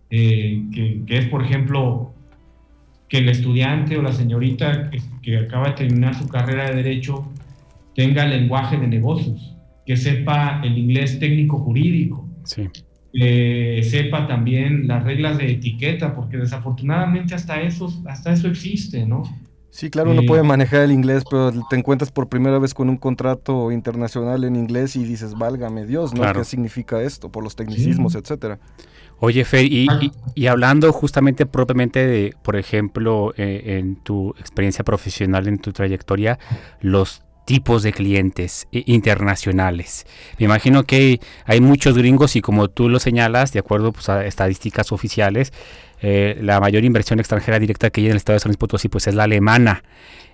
Eh, 0.09 0.63
que, 1.05 1.17
es, 1.17 1.25
por 1.27 1.43
ejemplo, 1.43 2.13
que 3.09 3.17
el 3.17 3.27
estudiante 3.27 3.97
o 3.97 4.01
la 4.01 4.13
señorita 4.13 4.89
que, 5.21 5.38
acaba 5.38 5.69
de 5.69 5.73
terminar 5.73 6.15
su 6.15 6.29
carrera 6.29 6.69
de 6.69 6.77
derecho 6.77 7.29
tenga 7.93 8.25
lenguaje 8.25 8.77
de 8.77 8.88
negocios, 8.88 9.53
que 9.86 9.97
sepa 9.97 10.61
el 10.63 10.77
inglés 10.77 11.19
técnico 11.19 11.59
jurídico, 11.59 12.25
sí. 12.45 12.69
sepa 13.84 14.27
también 14.27 14.88
las 14.88 15.03
reglas 15.03 15.38
de 15.39 15.51
etiqueta, 15.51 16.15
porque 16.15 16.38
desafortunadamente 16.38 17.36
hasta 17.36 17.59
eso, 17.61 17.93
hasta 18.05 18.32
eso 18.32 18.47
existe, 18.47 19.05
¿no? 19.05 19.23
Sí, 19.72 19.89
claro, 19.89 20.11
uno 20.11 20.24
puede 20.28 20.43
manejar 20.43 20.82
el 20.82 20.91
inglés, 20.91 21.24
pero 21.30 21.51
te 21.69 21.78
encuentras 21.78 22.11
por 22.11 22.28
primera 22.28 22.59
vez 22.59 22.74
con 22.74 22.89
un 22.89 22.97
contrato 22.97 23.72
internacional 23.72 24.43
en 24.43 24.57
inglés 24.57 24.97
y 24.97 25.05
dices, 25.05 25.34
válgame 25.34 25.86
Dios, 25.86 26.13
¿no? 26.13 26.32
¿Qué 26.34 26.43
significa 26.43 27.01
esto? 27.01 27.32
Por 27.32 27.41
los 27.41 27.55
tecnicismos, 27.55 28.15
etcétera. 28.15 28.59
Oye, 29.19 29.45
Fer, 29.45 29.65
y, 29.65 29.88
hablando 30.47 30.91
justamente 30.91 31.45
propiamente 31.45 32.05
de, 32.05 32.34
por 32.43 32.57
ejemplo, 32.57 33.34
eh, 33.38 33.78
en 33.80 33.95
tu 33.95 34.32
experiencia 34.39 34.84
profesional, 34.84 35.47
en 35.47 35.57
tu 35.57 35.72
trayectoria, 35.72 36.38
los 36.82 37.24
tipos 37.45 37.84
de 37.84 37.93
clientes 37.93 38.67
eh, 38.72 38.84
internacionales. 38.88 40.05
Me 40.38 40.45
imagino 40.45 40.84
que 40.84 41.19
hay 41.45 41.61
muchos 41.61 41.97
gringos 41.97 42.36
y 42.36 42.41
como 42.41 42.69
tú 42.69 42.89
lo 42.89 42.99
señalas, 42.99 43.51
de 43.53 43.59
acuerdo 43.59 43.91
pues, 43.91 44.09
a 44.09 44.26
estadísticas 44.26 44.91
oficiales, 44.91 45.53
eh, 46.02 46.38
la 46.41 46.60
mayor 46.60 46.84
inversión 46.84 47.20
extranjera 47.20 47.60
directa 47.60 47.89
que 47.89 48.02
hay 48.02 48.06
en 48.08 48.12
el 48.12 48.18
estado 48.18 48.36
de 48.36 48.39
San 48.41 48.49
Luis 48.49 48.58
Potosí 48.58 48.89
pues, 48.89 49.08
es 49.08 49.16
la 49.16 49.24
alemana. 49.24 49.84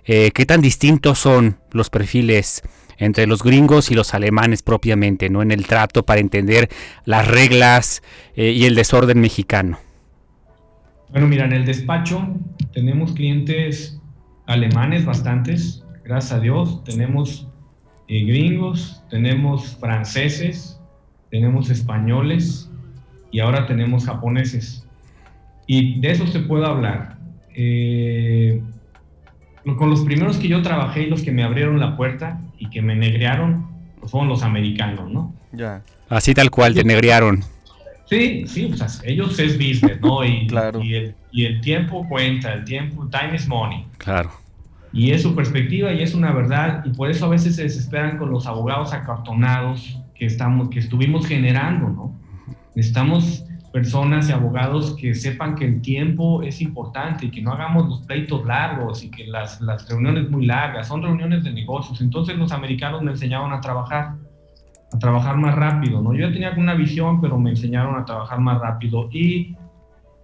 ¿Qué 0.04 0.46
tan 0.46 0.62
distintos 0.62 1.18
son 1.18 1.58
los 1.70 1.90
perfiles 1.90 2.62
entre 2.98 3.26
los 3.26 3.42
gringos 3.42 3.90
y 3.90 3.94
los 3.94 4.12
alemanes 4.12 4.62
propiamente, 4.62 5.30
¿no? 5.30 5.40
En 5.40 5.52
el 5.52 5.66
trato 5.66 6.04
para 6.04 6.20
entender 6.20 6.68
las 7.04 7.26
reglas 7.26 8.02
eh, 8.34 8.50
y 8.50 8.64
el 8.64 8.74
desorden 8.74 9.20
mexicano. 9.20 9.78
Bueno, 11.10 11.26
mira, 11.28 11.46
en 11.46 11.52
el 11.52 11.64
despacho 11.64 12.28
tenemos 12.72 13.12
clientes 13.12 14.00
alemanes 14.46 15.04
bastantes, 15.04 15.84
gracias 16.04 16.32
a 16.32 16.40
Dios, 16.40 16.82
tenemos 16.84 17.48
eh, 18.08 18.24
gringos, 18.24 19.02
tenemos 19.08 19.76
franceses, 19.76 20.78
tenemos 21.30 21.70
españoles 21.70 22.70
y 23.30 23.40
ahora 23.40 23.66
tenemos 23.66 24.06
japoneses. 24.06 24.86
Y 25.68 26.00
de 26.00 26.10
eso 26.10 26.26
se 26.26 26.40
puede 26.40 26.66
hablar. 26.66 27.18
Eh, 27.54 28.60
con 29.76 29.90
los 29.90 30.00
primeros 30.00 30.38
que 30.38 30.48
yo 30.48 30.62
trabajé 30.62 31.02
y 31.02 31.10
los 31.10 31.22
que 31.22 31.30
me 31.30 31.44
abrieron 31.44 31.78
la 31.78 31.94
puerta 31.96 32.40
y 32.58 32.70
que 32.70 32.80
me 32.80 32.96
negrearon 32.96 33.68
pues 34.00 34.10
fueron 34.10 34.28
los 34.28 34.42
americanos, 34.42 35.10
¿no? 35.10 35.34
Ya. 35.52 35.82
Así 36.08 36.32
tal 36.32 36.50
cual, 36.50 36.74
te 36.74 36.84
negrearon. 36.84 37.44
Sí, 38.06 38.44
sí, 38.46 38.72
pues 38.74 39.02
ellos 39.04 39.38
es 39.38 39.58
business, 39.58 40.00
¿no? 40.00 40.24
Y, 40.24 40.46
Claro. 40.48 40.82
y, 40.82 40.94
el, 40.94 41.14
y 41.30 41.44
el 41.44 41.60
tiempo 41.60 42.08
cuenta, 42.08 42.54
el 42.54 42.64
tiempo, 42.64 43.06
time 43.08 43.36
is 43.36 43.46
money. 43.46 43.84
Claro. 43.98 44.30
Y 44.90 45.10
es 45.10 45.20
su 45.20 45.34
perspectiva 45.34 45.92
y 45.92 46.02
es 46.02 46.14
una 46.14 46.32
verdad. 46.32 46.82
Y 46.86 46.90
por 46.90 47.10
eso 47.10 47.26
a 47.26 47.28
veces 47.28 47.56
se 47.56 47.64
desesperan 47.64 48.16
con 48.16 48.30
los 48.30 48.46
abogados 48.46 48.94
acartonados 48.94 49.98
que, 50.14 50.24
estamos, 50.24 50.70
que 50.70 50.78
estuvimos 50.78 51.26
generando, 51.26 51.90
¿no? 51.90 52.14
Necesitamos 52.74 53.44
personas 53.78 54.28
y 54.28 54.32
abogados 54.32 54.96
que 55.00 55.14
sepan 55.14 55.54
que 55.54 55.64
el 55.64 55.80
tiempo 55.80 56.42
es 56.42 56.60
importante 56.60 57.26
y 57.26 57.30
que 57.30 57.40
no 57.40 57.52
hagamos 57.52 57.88
los 57.88 58.00
pleitos 58.00 58.44
largos 58.44 59.04
y 59.04 59.08
que 59.10 59.24
las, 59.24 59.60
las 59.60 59.88
reuniones 59.88 60.28
muy 60.28 60.46
largas, 60.46 60.88
son 60.88 61.00
reuniones 61.00 61.44
de 61.44 61.52
negocios. 61.52 62.00
Entonces 62.00 62.36
los 62.36 62.50
americanos 62.50 63.02
me 63.02 63.12
enseñaron 63.12 63.52
a 63.52 63.60
trabajar, 63.60 64.16
a 64.92 64.98
trabajar 64.98 65.36
más 65.36 65.54
rápido, 65.54 66.02
¿no? 66.02 66.12
Yo 66.12 66.26
ya 66.26 66.32
tenía 66.32 66.50
una 66.56 66.74
visión, 66.74 67.20
pero 67.20 67.38
me 67.38 67.50
enseñaron 67.50 67.94
a 67.94 68.04
trabajar 68.04 68.40
más 68.40 68.60
rápido 68.60 69.08
y 69.12 69.56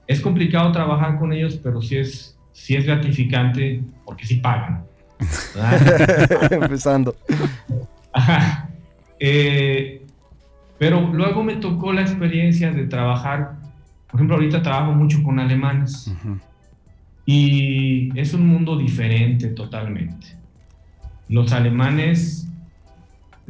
es 0.09 0.21
complicado 0.21 0.73
trabajar 0.73 1.17
con 1.17 1.33
ellos, 1.33 1.61
pero 1.63 1.81
sí 1.81 1.97
es, 1.97 2.37
sí 2.53 2.75
es 2.75 2.85
gratificante 2.85 3.85
porque 4.05 4.27
sí 4.27 4.37
pagan. 4.37 4.85
Empezando. 6.51 7.15
Ajá. 8.13 8.69
Eh, 9.21 10.04
pero 10.85 11.01
luego 11.15 11.43
me 11.43 11.57
tocó 11.57 11.95
la 11.95 12.03
experiencia 12.03 12.71
de 12.71 12.85
trabajar, 12.85 13.57
por 14.07 14.21
ejemplo, 14.21 14.37
ahorita 14.37 14.61
trabajo 14.61 14.93
mucho 14.93 15.23
con 15.23 15.39
alemanes 15.39 16.15
y 17.25 18.11
es 18.21 18.35
un 18.35 18.47
mundo 18.47 18.77
diferente 18.77 19.49
totalmente. 19.49 20.37
Los 21.31 21.55
alemanes 21.55 22.51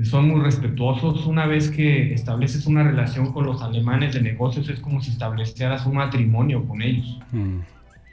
son 0.01 0.28
muy 0.28 0.43
respetuosos. 0.43 1.26
Una 1.26 1.47
vez 1.47 1.72
que 1.72 2.14
estableces 2.14 2.68
una 2.68 2.85
relación 2.85 3.32
con 3.32 3.47
los 3.47 3.62
alemanes 3.62 4.14
de 4.14 4.22
negocios 4.22 4.68
es 4.68 4.78
como 4.78 5.01
si 5.01 5.11
establecieras 5.11 5.87
un 5.87 5.97
matrimonio 5.97 6.64
con 6.68 6.82
ellos. 6.82 7.18
Mm. 7.32 7.59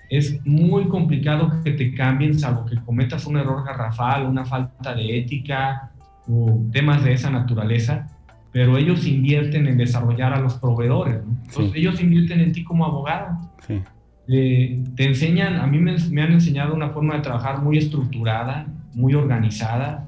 Es 0.09 0.43
muy 0.47 0.85
complicado 0.85 1.61
que 1.63 1.73
te 1.73 1.93
cambien, 1.93 2.39
salvo 2.39 2.65
que 2.65 2.75
cometas 2.77 3.27
un 3.27 3.37
error 3.37 3.63
garrafal, 3.63 4.25
una 4.25 4.45
falta 4.45 4.95
de 4.95 5.19
ética 5.19 5.91
o 6.27 6.59
temas 6.71 7.03
de 7.03 7.13
esa 7.13 7.29
naturaleza, 7.29 8.07
pero 8.51 8.77
ellos 8.77 9.05
invierten 9.07 9.67
en 9.67 9.77
desarrollar 9.77 10.33
a 10.33 10.39
los 10.39 10.55
proveedores. 10.55 11.23
¿no? 11.25 11.31
Entonces, 11.45 11.71
Sí. 11.73 11.79
ellos 11.79 12.01
invierten 12.01 12.39
en 12.41 12.51
ti 12.51 12.63
como 12.63 12.85
abogado. 12.85 13.37
Sí. 13.67 13.81
Eh, 14.27 14.83
te 14.95 15.05
enseñan, 15.05 15.55
a 15.55 15.67
mí 15.67 15.77
me, 15.79 15.95
me 16.11 16.21
han 16.21 16.31
enseñado 16.33 16.73
una 16.73 16.89
forma 16.89 17.15
de 17.15 17.21
trabajar 17.21 17.61
muy 17.61 17.77
estructurada, 17.77 18.67
muy 18.93 19.13
organizada, 19.13 20.05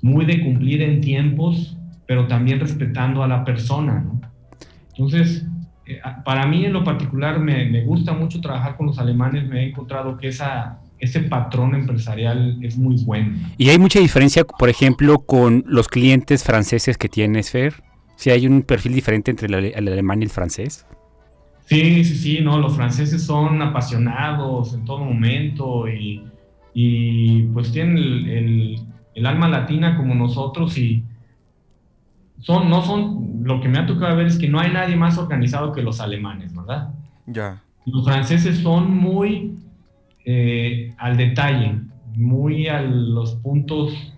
muy 0.00 0.24
de 0.24 0.42
cumplir 0.42 0.82
en 0.82 1.00
tiempos, 1.00 1.76
pero 2.06 2.26
también 2.26 2.60
respetando 2.60 3.22
a 3.22 3.28
la 3.28 3.44
persona. 3.44 4.00
¿no? 4.04 4.20
Entonces, 4.90 5.46
eh, 5.86 6.00
para 6.24 6.46
mí 6.46 6.64
en 6.64 6.72
lo 6.72 6.84
particular 6.84 7.38
me, 7.40 7.64
me 7.68 7.82
gusta 7.84 8.12
mucho 8.12 8.40
trabajar 8.40 8.76
con 8.76 8.86
los 8.86 8.98
alemanes, 8.98 9.48
me 9.48 9.60
he 9.64 9.68
encontrado 9.68 10.16
que 10.16 10.28
esa, 10.28 10.78
ese 11.02 11.20
patrón 11.20 11.74
empresarial 11.74 12.58
es 12.62 12.78
muy 12.78 12.94
bueno. 13.04 13.36
Y 13.58 13.68
hay 13.70 13.78
mucha 13.78 13.98
diferencia, 13.98 14.44
por 14.44 14.68
ejemplo, 14.68 15.18
con 15.18 15.64
los 15.66 15.88
clientes 15.88 16.44
franceses 16.44 16.96
que 16.96 17.08
tienes, 17.08 17.50
Fer. 17.50 17.82
Si 18.14 18.30
hay 18.30 18.46
un 18.46 18.62
perfil 18.62 18.94
diferente 18.94 19.32
entre 19.32 19.48
el, 19.48 19.54
ale- 19.54 19.72
el 19.74 19.88
alemán 19.88 20.20
y 20.22 20.26
el 20.26 20.30
francés. 20.30 20.86
Sí, 21.66 22.04
sí, 22.04 22.14
sí, 22.16 22.38
no, 22.40 22.56
los 22.58 22.76
franceses 22.76 23.22
son 23.24 23.60
apasionados 23.62 24.74
en 24.74 24.84
todo 24.84 25.04
momento 25.04 25.88
y, 25.88 26.22
y, 26.72 27.42
pues 27.52 27.72
tienen 27.72 27.96
el, 27.98 28.28
el- 28.30 28.80
el 29.14 29.26
alma 29.26 29.48
latina 29.48 29.96
como 29.96 30.14
nosotros 30.14 30.78
y 30.78 31.02
son, 32.38 32.70
no 32.70 32.82
son, 32.82 33.40
lo 33.42 33.60
que 33.60 33.68
me 33.68 33.78
ha 33.78 33.86
tocado 33.86 34.16
ver 34.16 34.26
es 34.28 34.38
que 34.38 34.48
no 34.48 34.60
hay 34.60 34.72
nadie 34.72 34.94
más 34.96 35.18
organizado 35.18 35.72
que 35.72 35.82
los 35.82 36.00
alemanes, 36.00 36.54
¿verdad? 36.54 36.94
Ya. 37.26 37.60
Los 37.86 38.04
franceses 38.04 38.58
son 38.58 38.96
muy 38.96 39.56
eh, 40.24 40.94
al 40.98 41.16
detalle, 41.16 41.80
muy 42.16 42.68
a 42.68 42.80
los 42.80 43.36
puntos 43.36 44.14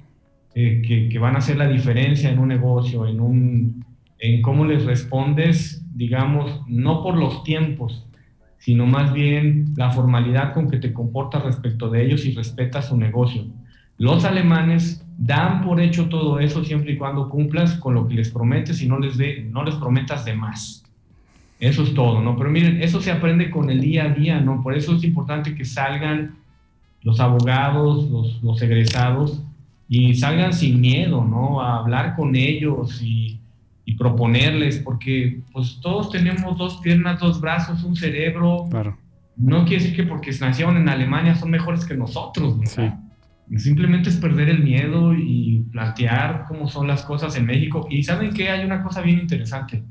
eh, 0.54 0.82
que, 1.10 1.18
van 1.18 1.34
a 1.34 1.38
hacer 1.38 1.56
la 1.56 1.68
diferencia 1.68 2.30
en 2.30 2.38
un 2.38 2.48
negocio, 2.48 3.06
en, 3.06 3.20
un, 3.20 3.84
en 4.18 4.42
cómo 4.42 4.64
les 4.64 4.84
respondes, 4.84 5.84
digamos, 5.94 6.60
no 6.68 7.02
por 7.02 7.16
los 7.16 7.42
tiempos, 7.42 8.06
sino 8.58 8.86
más 8.86 9.12
bien 9.12 9.74
la 9.76 9.90
formalidad 9.90 10.54
con 10.54 10.70
que 10.70 10.78
te 10.78 10.92
comportas 10.92 11.42
respecto 11.42 11.90
de 11.90 12.04
ellos 12.04 12.24
y 12.24 12.32
respetas 12.32 12.88
su 12.88 12.96
negocio. 12.96 13.46
Los 13.98 14.24
alemanes 14.24 15.04
dan 15.18 15.64
por 15.64 15.80
hecho 15.80 16.08
todo 16.08 16.38
eso 16.38 16.64
siempre 16.64 16.92
y 16.92 16.96
cuando 16.96 17.28
cumplas 17.28 17.74
con 17.74 17.94
lo 17.94 18.06
que 18.06 18.14
les 18.14 18.30
prometes 18.30 18.82
y 18.82 18.88
no 18.88 18.98
les, 18.98 19.16
de, 19.16 19.48
no 19.50 19.64
les 19.64 19.74
prometas 19.76 20.24
de 20.24 20.34
más. 20.34 20.83
Eso 21.64 21.82
es 21.82 21.94
todo, 21.94 22.20
¿no? 22.20 22.36
Pero 22.36 22.50
miren, 22.50 22.82
eso 22.82 23.00
se 23.00 23.10
aprende 23.10 23.50
con 23.50 23.70
el 23.70 23.80
día 23.80 24.04
a 24.04 24.08
día, 24.08 24.40
¿no? 24.40 24.62
Por 24.62 24.76
eso 24.76 24.96
es 24.96 25.04
importante 25.04 25.54
que 25.54 25.64
salgan 25.64 26.36
los 27.02 27.20
abogados, 27.20 28.10
los, 28.10 28.42
los 28.42 28.60
egresados, 28.60 29.42
y 29.88 30.14
salgan 30.14 30.52
sin 30.52 30.80
miedo, 30.80 31.24
¿no? 31.24 31.62
A 31.62 31.78
hablar 31.78 32.16
con 32.16 32.36
ellos 32.36 33.00
y, 33.02 33.38
y 33.86 33.94
proponerles, 33.94 34.78
porque 34.78 35.40
pues 35.52 35.78
todos 35.80 36.10
tenemos 36.10 36.58
dos 36.58 36.78
piernas, 36.82 37.18
dos 37.18 37.40
brazos, 37.40 37.82
un 37.82 37.96
cerebro. 37.96 38.66
Claro. 38.70 38.98
No 39.36 39.64
quiere 39.64 39.82
decir 39.82 39.96
que 39.96 40.04
porque 40.04 40.32
nacieron 40.40 40.76
en 40.76 40.88
Alemania 40.88 41.34
son 41.34 41.50
mejores 41.50 41.84
que 41.84 41.94
nosotros, 41.94 42.58
¿verdad? 42.58 43.00
Simplemente 43.56 44.08
es 44.10 44.16
perder 44.16 44.48
el 44.48 44.62
miedo 44.62 45.14
y 45.14 45.64
plantear 45.72 46.44
cómo 46.46 46.68
son 46.68 46.86
las 46.86 47.02
cosas 47.04 47.36
en 47.36 47.46
México. 47.46 47.86
Y 47.90 48.02
saben 48.02 48.32
que 48.32 48.48
hay 48.50 48.64
una 48.64 48.82
cosa 48.82 49.00
bien 49.00 49.18
interesante. 49.18 49.82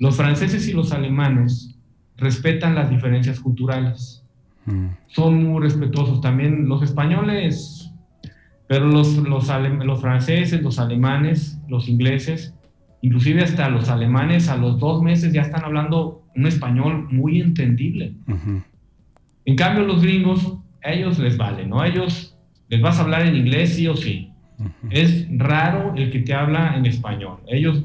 Los 0.00 0.16
franceses 0.16 0.66
y 0.66 0.72
los 0.72 0.90
alemanes 0.92 1.78
respetan 2.16 2.74
las 2.74 2.90
diferencias 2.90 3.38
culturales. 3.38 4.24
Mm. 4.66 4.86
Son 5.06 5.44
muy 5.44 5.62
respetuosos. 5.62 6.20
También 6.20 6.68
los 6.68 6.82
españoles, 6.82 7.92
pero 8.66 8.86
los, 8.86 9.16
los, 9.16 10.00
franceses, 10.00 10.62
los 10.62 10.78
alemanes, 10.78 11.60
los 11.68 11.88
ingleses, 11.88 12.54
inclusive 13.02 13.42
hasta 13.42 13.68
los 13.68 13.88
alemanes 13.88 14.48
a 14.48 14.56
los 14.56 14.78
dos 14.78 15.02
meses 15.02 15.32
ya 15.32 15.42
están 15.42 15.64
hablando 15.64 16.22
un 16.34 16.46
español 16.46 17.06
muy 17.10 17.40
entendible. 17.40 18.14
En 19.44 19.56
cambio, 19.56 19.84
los 19.84 20.02
gringos, 20.02 20.56
a 20.82 20.92
ellos 20.92 21.18
les 21.18 21.36
vale, 21.36 21.66
¿no? 21.66 21.80
A 21.80 21.88
ellos 21.88 22.36
les 22.68 22.80
vas 22.80 22.98
a 22.98 23.02
hablar 23.02 23.26
en 23.26 23.36
inglés 23.36 23.74
sí 23.74 23.86
o 23.86 23.96
sí. 23.96 24.30
Es 24.90 25.26
raro 25.36 25.94
el 25.96 26.10
que 26.10 26.20
te 26.20 26.34
habla 26.34 26.76
en 26.76 26.86
español. 26.86 27.38
Ellos, 27.48 27.84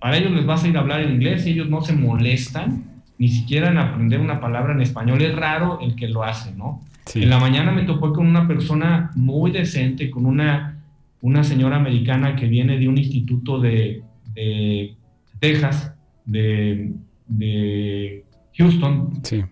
para 0.00 0.16
ellos 0.18 0.32
les 0.32 0.46
vas 0.46 0.62
a 0.64 0.68
ir 0.68 0.76
a 0.76 0.80
hablar 0.80 1.00
en 1.02 1.12
inglés 1.14 1.46
y 1.46 1.50
ellos 1.50 1.68
no 1.68 1.80
se 1.82 1.92
molestan 1.92 2.84
ni 3.18 3.28
siquiera 3.28 3.70
en 3.70 3.78
aprender 3.78 4.20
una 4.20 4.40
palabra 4.40 4.72
en 4.74 4.80
español. 4.82 5.22
Es 5.22 5.34
raro 5.34 5.78
el 5.80 5.94
que 5.96 6.08
lo 6.08 6.22
hace, 6.22 6.54
¿no? 6.54 6.82
Sí. 7.06 7.22
En 7.22 7.30
la 7.30 7.38
mañana 7.38 7.72
me 7.72 7.82
topé 7.84 8.08
con 8.12 8.26
una 8.26 8.46
persona 8.46 9.10
muy 9.14 9.50
decente, 9.52 10.10
con 10.10 10.26
una, 10.26 10.78
una 11.22 11.44
señora 11.44 11.76
americana 11.76 12.36
que 12.36 12.46
viene 12.46 12.78
de 12.78 12.88
un 12.88 12.98
instituto 12.98 13.58
de, 13.60 14.02
de 14.34 14.94
Texas, 15.40 15.94
de, 16.24 16.92
de 17.28 18.24
Houston, 18.58 19.20
Sí. 19.22 19.44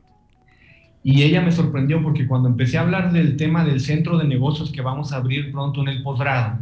y 1.03 1.23
ella 1.23 1.41
me 1.43 1.53
sorprendió 1.53 2.03
porque 2.03 2.27
cuando 2.27 2.49
empecé 2.49 2.77
a 2.77 2.83
hablar 2.83 3.13
del 3.13 3.37
tema 3.37 3.65
del 3.65 3.81
centro 3.81 4.19
de 4.19 4.27
negocios 4.27 4.71
que 4.73 4.83
vamos 4.83 5.13
a 5.13 5.17
abrir 5.17 5.53
pronto 5.53 5.81
en 5.83 5.89
el 5.89 6.03
posgrado, 6.03 6.59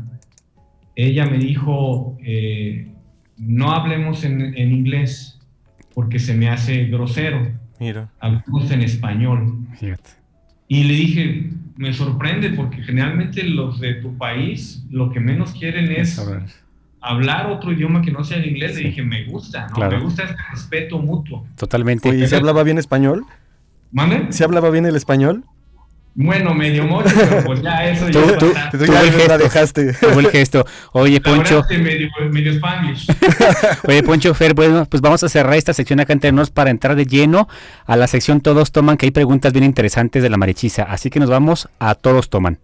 ella 0.94 1.24
me 1.26 1.38
dijo, 1.38 2.18
eh, 2.22 2.91
no 3.36 3.72
hablemos 3.72 4.24
en, 4.24 4.40
en 4.56 4.72
inglés 4.72 5.38
porque 5.94 6.18
se 6.18 6.34
me 6.34 6.48
hace 6.48 6.84
grosero, 6.86 7.52
Mira. 7.78 8.10
hablemos 8.20 8.70
en 8.70 8.82
español. 8.82 9.58
Fíjate. 9.78 10.10
Y 10.68 10.84
le 10.84 10.94
dije, 10.94 11.50
me 11.76 11.92
sorprende 11.92 12.50
porque 12.50 12.82
generalmente 12.82 13.42
los 13.42 13.78
de 13.80 13.94
tu 13.94 14.16
país 14.16 14.84
lo 14.90 15.10
que 15.10 15.20
menos 15.20 15.52
quieren 15.52 15.90
es 15.92 16.18
Es 16.18 16.18
hablar. 17.00 17.46
otro 17.50 17.72
idioma 17.72 18.00
que 18.00 18.10
no 18.10 18.24
sea 18.24 18.38
el 18.38 18.46
inglés. 18.46 18.76
Le 18.76 18.84
dije, 18.88 19.02
me 19.02 19.24
gusta, 19.24 19.66
¿no? 19.68 19.74
Claro. 19.74 19.98
Me 19.98 20.04
gusta 20.04 20.22
este 20.22 20.36
respeto 20.50 20.98
mutuo. 20.98 21.46
Totalmente. 21.56 22.08
Oye, 22.08 22.26
¿se 22.26 22.36
hablaba 22.36 22.62
bien 22.62 22.78
español? 22.78 23.26
¿Mande? 23.90 24.32
¿Se 24.32 24.44
hablaba 24.44 24.70
bien 24.70 24.86
el 24.86 24.96
español? 24.96 25.44
Bueno, 26.14 26.52
medio 26.52 26.84
mocho, 26.84 27.08
pero 27.16 27.42
pues 27.44 27.62
ya 27.62 27.88
eso 27.88 28.06
ya 28.08 28.20
Tú- 28.20 28.36
tú-. 28.38 28.52
Tú 28.72 28.84
el 28.84 28.90
la 28.90 29.00
gesto. 29.00 29.38
dejaste. 29.38 29.92
Tuvo 29.94 30.20
el 30.20 30.28
gesto. 30.28 30.66
Oye, 30.92 31.20
Poncho, 31.22 31.64
medio, 31.70 32.08
medio 32.30 32.52
Spanglish. 32.52 33.06
oye, 33.88 34.02
Poncho 34.02 34.34
Fer, 34.34 34.52
bueno, 34.52 34.84
pues 34.90 35.00
vamos 35.00 35.22
a 35.24 35.30
cerrar 35.30 35.54
esta 35.54 35.72
sección 35.72 36.00
acá 36.00 36.12
entre 36.12 36.30
nos 36.32 36.50
para 36.50 36.68
entrar 36.70 36.96
de 36.96 37.06
lleno 37.06 37.48
a 37.86 37.96
la 37.96 38.06
sección 38.06 38.42
Todos 38.42 38.72
Toman, 38.72 38.98
que 38.98 39.06
hay 39.06 39.10
preguntas 39.10 39.54
bien 39.54 39.64
interesantes 39.64 40.22
de 40.22 40.28
la 40.28 40.36
marechiza. 40.36 40.82
Así 40.82 41.08
que 41.08 41.18
nos 41.18 41.30
vamos 41.30 41.68
a 41.78 41.94
Todos 41.94 42.28
Toman. 42.28 42.58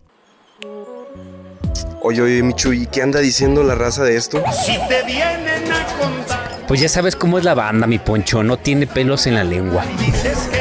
Oye, 2.03 2.23
oye, 2.23 2.43
Michu, 2.43 2.73
¿y 2.73 2.87
qué 2.87 3.03
anda 3.03 3.21
diciendo 3.21 3.63
la 3.63 3.75
raza 3.75 4.05
de 4.05 4.17
esto? 4.17 4.43
Si 4.65 4.73
te 4.89 5.03
vienen 5.05 5.73
a 5.73 5.85
contar, 5.99 6.59
Pues 6.69 6.81
ya 6.81 6.89
sabes 6.89 7.17
cómo 7.17 7.39
es 7.39 7.45
la 7.45 7.55
banda, 7.55 7.87
mi 7.87 7.99
poncho. 7.99 8.43
No 8.43 8.57
tiene 8.59 8.87
pelos 8.87 9.27
en 9.27 9.35
la 9.35 9.45
lengua. 9.45 9.85
dices 9.99 10.39
que 10.53 10.59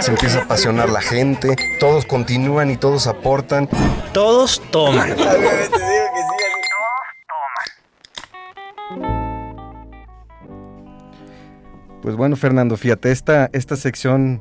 Se 0.00 0.10
empieza 0.10 0.38
a 0.38 0.42
apasionar 0.42 0.88
la 0.88 1.00
gente, 1.00 1.56
todos 1.78 2.06
continúan 2.06 2.70
y 2.70 2.76
todos 2.76 3.06
aportan. 3.06 3.68
Todos 4.12 4.62
toman. 4.70 5.14
Pues 12.02 12.16
bueno, 12.16 12.36
Fernando, 12.36 12.76
fíjate, 12.76 13.12
esta, 13.12 13.50
esta 13.52 13.76
sección 13.76 14.40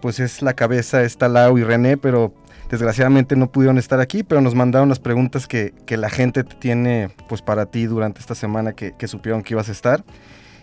pues 0.00 0.20
es 0.20 0.42
la 0.42 0.54
cabeza, 0.54 1.02
está 1.02 1.28
Lau 1.28 1.58
y 1.58 1.64
René, 1.64 1.96
pero 1.96 2.32
desgraciadamente 2.70 3.36
no 3.36 3.50
pudieron 3.50 3.78
estar 3.78 4.00
aquí, 4.00 4.22
pero 4.22 4.40
nos 4.40 4.54
mandaron 4.54 4.88
las 4.88 5.00
preguntas 5.00 5.46
que, 5.46 5.72
la 5.88 6.08
gente 6.08 6.44
tiene 6.44 7.10
pues 7.28 7.42
para 7.42 7.66
ti 7.66 7.86
durante 7.86 8.20
esta 8.20 8.34
semana 8.34 8.72
que, 8.72 8.92
que, 8.96 9.08
supieron 9.08 9.42
que 9.42 9.54
ibas 9.54 9.68
a 9.68 9.72
estar. 9.72 10.04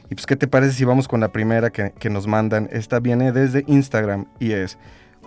Y 0.10 0.16
pues, 0.16 0.26
¿qué 0.26 0.36
te 0.36 0.48
parece 0.48 0.74
si 0.74 0.86
vamos 0.86 1.08
con 1.08 1.20
la 1.20 1.32
primera 1.32 1.70
que, 1.70 1.92
que 2.00 2.10
nos 2.10 2.28
mandan? 2.28 2.70
Esta 2.72 3.00
viene 3.00 3.32
desde 3.32 3.66
Instagram 3.68 4.26
y 4.40 4.52
es, 4.52 4.78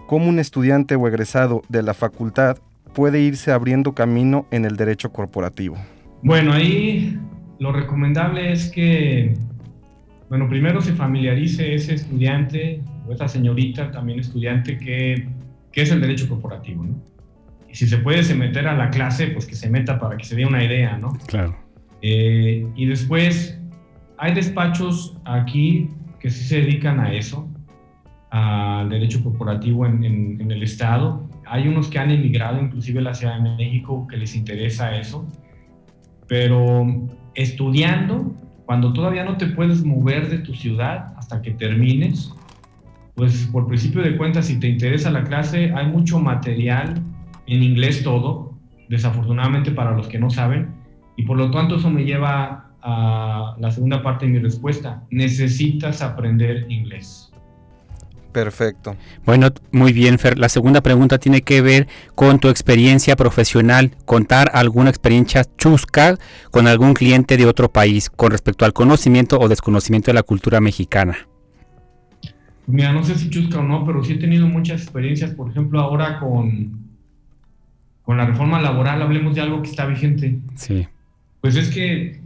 ¿cómo 0.06 0.28
un 0.28 0.38
estudiante 0.38 0.96
o 0.96 1.06
egresado 1.06 1.62
de 1.68 1.82
la 1.82 1.94
facultad 1.94 2.56
puede 2.94 3.20
irse 3.20 3.52
abriendo 3.52 3.94
camino 3.94 4.46
en 4.50 4.64
el 4.64 4.76
derecho 4.76 5.12
corporativo? 5.12 5.76
Bueno, 6.22 6.52
ahí 6.52 7.18
lo 7.58 7.72
recomendable 7.72 8.52
es 8.52 8.70
que 8.70 9.34
bueno, 10.30 10.48
primero 10.48 10.80
se 10.80 10.92
familiarice 10.92 11.74
ese 11.74 11.94
estudiante 11.94 12.80
o 13.06 13.12
esa 13.12 13.26
señorita 13.26 13.90
también 13.90 14.20
estudiante 14.20 14.78
que, 14.78 15.26
que 15.72 15.82
es 15.82 15.90
el 15.90 16.00
derecho 16.00 16.28
corporativo, 16.28 16.84
¿no? 16.84 17.02
Y 17.68 17.74
si 17.74 17.86
se 17.86 17.98
puede 17.98 18.22
se 18.24 18.34
meter 18.34 18.66
a 18.66 18.74
la 18.74 18.90
clase, 18.90 19.28
pues 19.28 19.46
que 19.46 19.54
se 19.54 19.70
meta 19.70 19.98
para 19.98 20.16
que 20.16 20.24
se 20.24 20.34
dé 20.34 20.44
una 20.44 20.64
idea, 20.64 20.98
¿no? 20.98 21.12
Claro. 21.26 21.56
Eh, 22.02 22.66
y 22.74 22.86
después, 22.86 23.58
hay 24.18 24.34
despachos 24.34 25.16
aquí 25.24 25.88
que 26.18 26.30
sí 26.30 26.44
se 26.44 26.56
dedican 26.62 26.98
a 26.98 27.12
eso, 27.12 27.48
al 28.30 28.88
derecho 28.90 29.22
corporativo 29.22 29.86
en, 29.86 30.04
en, 30.04 30.40
en 30.40 30.50
el 30.50 30.62
Estado. 30.62 31.28
Hay 31.46 31.68
unos 31.68 31.88
que 31.88 31.98
han 31.98 32.10
emigrado, 32.10 32.60
inclusive 32.60 32.98
a 32.98 33.02
la 33.02 33.14
Ciudad 33.14 33.40
de 33.40 33.50
México, 33.56 34.06
que 34.08 34.16
les 34.16 34.34
interesa 34.34 34.96
eso. 34.96 35.26
Pero 36.26 37.08
estudiando, 37.34 38.34
cuando 38.66 38.92
todavía 38.92 39.24
no 39.24 39.36
te 39.36 39.46
puedes 39.46 39.84
mover 39.84 40.28
de 40.28 40.38
tu 40.38 40.54
ciudad 40.54 41.14
hasta 41.16 41.40
que 41.42 41.52
termines, 41.52 42.32
pues 43.20 43.50
por 43.52 43.66
principio 43.66 44.00
de 44.00 44.16
cuentas, 44.16 44.46
si 44.46 44.58
te 44.58 44.66
interesa 44.66 45.10
la 45.10 45.24
clase, 45.24 45.74
hay 45.76 45.86
mucho 45.88 46.18
material 46.18 47.02
en 47.46 47.62
inglés 47.62 48.02
todo, 48.02 48.54
desafortunadamente 48.88 49.72
para 49.72 49.94
los 49.94 50.08
que 50.08 50.18
no 50.18 50.30
saben, 50.30 50.70
y 51.18 51.24
por 51.24 51.36
lo 51.36 51.50
tanto 51.50 51.76
eso 51.76 51.90
me 51.90 52.04
lleva 52.04 52.70
a 52.80 53.56
la 53.58 53.70
segunda 53.72 54.02
parte 54.02 54.24
de 54.24 54.32
mi 54.32 54.38
respuesta. 54.38 55.02
Necesitas 55.10 56.00
aprender 56.00 56.64
inglés. 56.70 57.30
Perfecto. 58.32 58.96
Bueno, 59.26 59.48
muy 59.70 59.92
bien, 59.92 60.18
Fer. 60.18 60.38
La 60.38 60.48
segunda 60.48 60.80
pregunta 60.80 61.18
tiene 61.18 61.42
que 61.42 61.60
ver 61.60 61.88
con 62.14 62.38
tu 62.38 62.48
experiencia 62.48 63.16
profesional. 63.16 63.90
Contar 64.06 64.50
alguna 64.54 64.88
experiencia 64.88 65.44
chusca 65.58 66.16
con 66.50 66.66
algún 66.66 66.94
cliente 66.94 67.36
de 67.36 67.44
otro 67.44 67.70
país 67.70 68.08
con 68.08 68.30
respecto 68.30 68.64
al 68.64 68.72
conocimiento 68.72 69.38
o 69.38 69.46
desconocimiento 69.48 70.06
de 70.10 70.14
la 70.14 70.22
cultura 70.22 70.58
mexicana. 70.62 71.29
Mira, 72.70 72.92
no 72.92 73.02
sé 73.04 73.16
si 73.16 73.30
chusca 73.30 73.60
o 73.60 73.62
no, 73.62 73.84
pero 73.84 74.02
sí 74.04 74.14
he 74.14 74.18
tenido 74.18 74.46
muchas 74.46 74.82
experiencias, 74.82 75.32
por 75.32 75.50
ejemplo, 75.50 75.80
ahora 75.80 76.18
con, 76.18 76.78
con 78.02 78.16
la 78.16 78.26
reforma 78.26 78.60
laboral, 78.60 79.02
hablemos 79.02 79.34
de 79.34 79.40
algo 79.40 79.62
que 79.62 79.70
está 79.70 79.86
vigente. 79.86 80.38
Sí. 80.54 80.86
Pues 81.40 81.56
es 81.56 81.70
que 81.70 82.20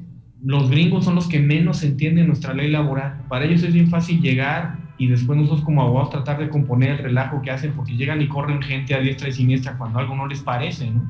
los 0.45 0.71
gringos 0.71 1.05
son 1.05 1.15
los 1.15 1.29
que 1.29 1.41
menos 1.41 1.83
entienden 1.83 2.27
nuestra 2.27 2.53
ley 2.53 2.71
laboral. 2.71 3.23
Para 3.29 3.47
ellos 3.47 3.63
es 3.63 3.73
bien 3.73 3.89
fácil 3.89 4.21
llegar 4.21 4.77
y 4.99 5.09
después 5.09 5.39
nosotros 5.39 5.65
como 5.65 5.83
abogados 5.83 6.11
tratar 6.11 6.39
de 6.39 6.49
componer 6.49 6.91
el 6.91 6.99
relajo 6.99 7.43
que 7.43 7.51
hacen 7.51 7.73
porque 7.73 7.97
llegan 7.97 8.21
y 8.21 8.29
corren 8.29 8.63
gente 8.63 8.95
a 8.95 9.01
diestra 9.01 9.29
y 9.29 9.33
siniestra 9.33 9.77
cuando 9.77 9.99
algo 9.99 10.15
no 10.15 10.27
les 10.27 10.41
parece, 10.41 10.91
¿no? 10.91 11.03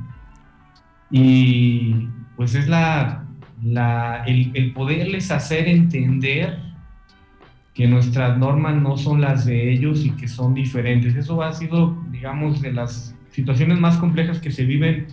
Y 1.11 2.09
pues 2.37 2.55
es 2.55 2.69
la, 2.69 3.25
la 3.63 4.25
el, 4.27 4.51
el, 4.55 4.73
poderles 4.73 5.31
hacer 5.31 5.69
entender 5.69 6.59
que 7.75 7.89
nuestras 7.89 8.39
normas 8.39 8.81
no 8.81 8.97
son 8.97 9.21
las 9.21 9.45
de 9.45 9.73
ellos 9.73 10.05
y 10.05 10.11
que 10.11 10.29
son 10.29 10.55
diferentes. 10.55 11.15
Eso 11.17 11.43
ha 11.43 11.53
sido, 11.53 11.97
digamos, 12.11 12.63
de 12.63 12.73
las 12.73 13.15
situaciones 13.31 13.79
más 13.79 13.97
complejas 13.97 14.39
que 14.39 14.53
se 14.53 14.65
viven, 14.65 15.09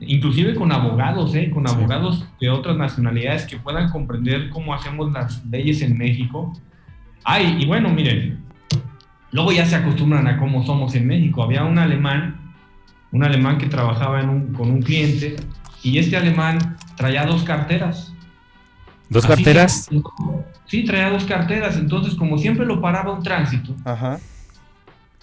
inclusive 0.00 0.56
con 0.56 0.72
abogados, 0.72 1.34
¿eh? 1.34 1.48
con 1.50 1.68
abogados 1.68 2.26
de 2.40 2.50
otras 2.50 2.76
nacionalidades 2.76 3.46
que 3.46 3.56
puedan 3.56 3.88
comprender 3.90 4.50
cómo 4.50 4.74
hacemos 4.74 5.12
las 5.12 5.44
leyes 5.46 5.80
en 5.80 5.96
México 5.96 6.52
Ay, 7.28 7.56
y 7.58 7.66
bueno, 7.66 7.88
miren, 7.88 8.38
luego 9.32 9.50
ya 9.50 9.66
se 9.66 9.74
acostumbran 9.74 10.28
a 10.28 10.38
cómo 10.38 10.64
somos 10.64 10.94
en 10.94 11.08
México. 11.08 11.42
Había 11.42 11.64
un 11.64 11.76
alemán, 11.76 12.36
un 13.10 13.24
alemán 13.24 13.58
que 13.58 13.66
trabajaba 13.66 14.20
en 14.20 14.28
un, 14.28 14.52
con 14.52 14.70
un 14.70 14.80
cliente 14.80 15.34
y 15.82 15.98
este 15.98 16.16
alemán 16.16 16.76
traía 16.96 17.26
dos 17.26 17.42
carteras. 17.42 18.14
¿Dos 19.08 19.24
Así 19.24 19.34
carteras? 19.34 19.88
Que, 19.88 20.02
sí, 20.66 20.84
traía 20.84 21.10
dos 21.10 21.24
carteras. 21.24 21.76
Entonces, 21.76 22.14
como 22.14 22.38
siempre 22.38 22.66
lo 22.66 22.80
paraba 22.80 23.12
un 23.12 23.22
tránsito. 23.22 23.74
Ajá. 23.84 24.18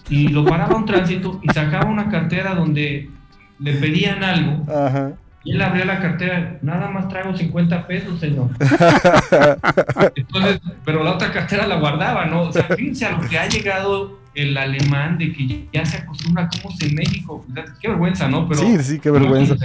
Y 0.08 0.28
lo 0.28 0.44
paraba 0.44 0.76
un 0.76 0.84
tránsito 0.84 1.40
y 1.42 1.48
sacaba 1.52 1.90
una 1.90 2.08
cartera 2.08 2.54
donde 2.54 3.10
le 3.58 3.74
pedían 3.74 4.22
algo. 4.22 4.62
Ajá. 4.70 5.12
Y 5.44 5.52
él 5.52 5.60
abrió 5.60 5.84
la 5.84 6.00
cartera, 6.00 6.56
nada 6.62 6.88
más 6.88 7.06
traigo 7.08 7.36
50 7.36 7.86
pesos, 7.86 8.18
señor. 8.18 8.48
Entonces, 10.14 10.60
pero 10.86 11.04
la 11.04 11.12
otra 11.12 11.30
cartera 11.30 11.66
la 11.66 11.76
guardaba, 11.76 12.24
¿no? 12.24 12.44
O 12.44 12.52
sea, 12.52 12.62
fíjense 12.62 13.04
a 13.04 13.10
lo 13.10 13.28
que 13.28 13.38
ha 13.38 13.46
llegado 13.46 14.23
el 14.34 14.56
alemán 14.56 15.18
de 15.18 15.32
que 15.32 15.66
ya 15.72 15.84
se 15.84 15.98
acostumbra 15.98 16.44
a 16.44 16.48
cómo 16.48 16.74
es 16.74 16.88
en 16.88 16.94
México. 16.94 17.44
Qué 17.80 17.88
vergüenza, 17.88 18.28
¿no? 18.28 18.48
Pero, 18.48 18.60
sí, 18.60 18.82
sí, 18.82 18.98
qué 18.98 19.10
vergüenza. 19.10 19.56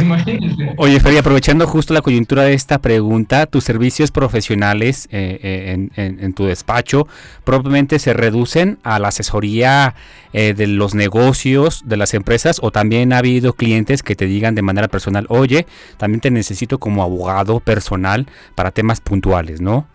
Imagínense. 0.00 0.74
Oye, 0.78 0.98
Feri, 1.00 1.18
aprovechando 1.18 1.66
justo 1.66 1.92
la 1.92 2.00
coyuntura 2.00 2.44
de 2.44 2.54
esta 2.54 2.78
pregunta, 2.78 3.46
tus 3.46 3.64
servicios 3.64 4.10
profesionales 4.10 5.08
eh, 5.10 5.38
eh, 5.42 5.72
en, 5.72 5.92
en, 5.96 6.24
en, 6.24 6.32
tu 6.32 6.44
despacho 6.44 7.06
propiamente 7.44 7.98
se 7.98 8.12
reducen 8.14 8.78
a 8.82 8.98
la 8.98 9.08
asesoría 9.08 9.94
eh, 10.32 10.54
de 10.54 10.66
los 10.66 10.94
negocios, 10.94 11.82
de 11.84 11.98
las 11.98 12.14
empresas, 12.14 12.58
o 12.62 12.70
también 12.70 13.12
ha 13.12 13.18
habido 13.18 13.52
clientes 13.52 14.02
que 14.02 14.16
te 14.16 14.24
digan 14.24 14.54
de 14.54 14.62
manera 14.62 14.88
personal, 14.88 15.26
oye, 15.28 15.66
también 15.98 16.20
te 16.20 16.30
necesito 16.30 16.78
como 16.78 17.02
abogado 17.02 17.60
personal 17.60 18.26
para 18.54 18.70
temas 18.70 19.00
puntuales, 19.00 19.60
¿no? 19.60 19.86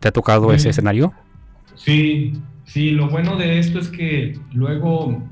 ¿Te 0.00 0.08
ha 0.08 0.12
tocado 0.12 0.50
sí. 0.50 0.56
ese 0.56 0.70
escenario? 0.70 1.12
Sí, 1.74 2.40
Sí, 2.66 2.90
lo 2.90 3.08
bueno 3.08 3.36
de 3.36 3.58
esto 3.58 3.78
es 3.78 3.88
que 3.88 4.38
luego 4.52 5.22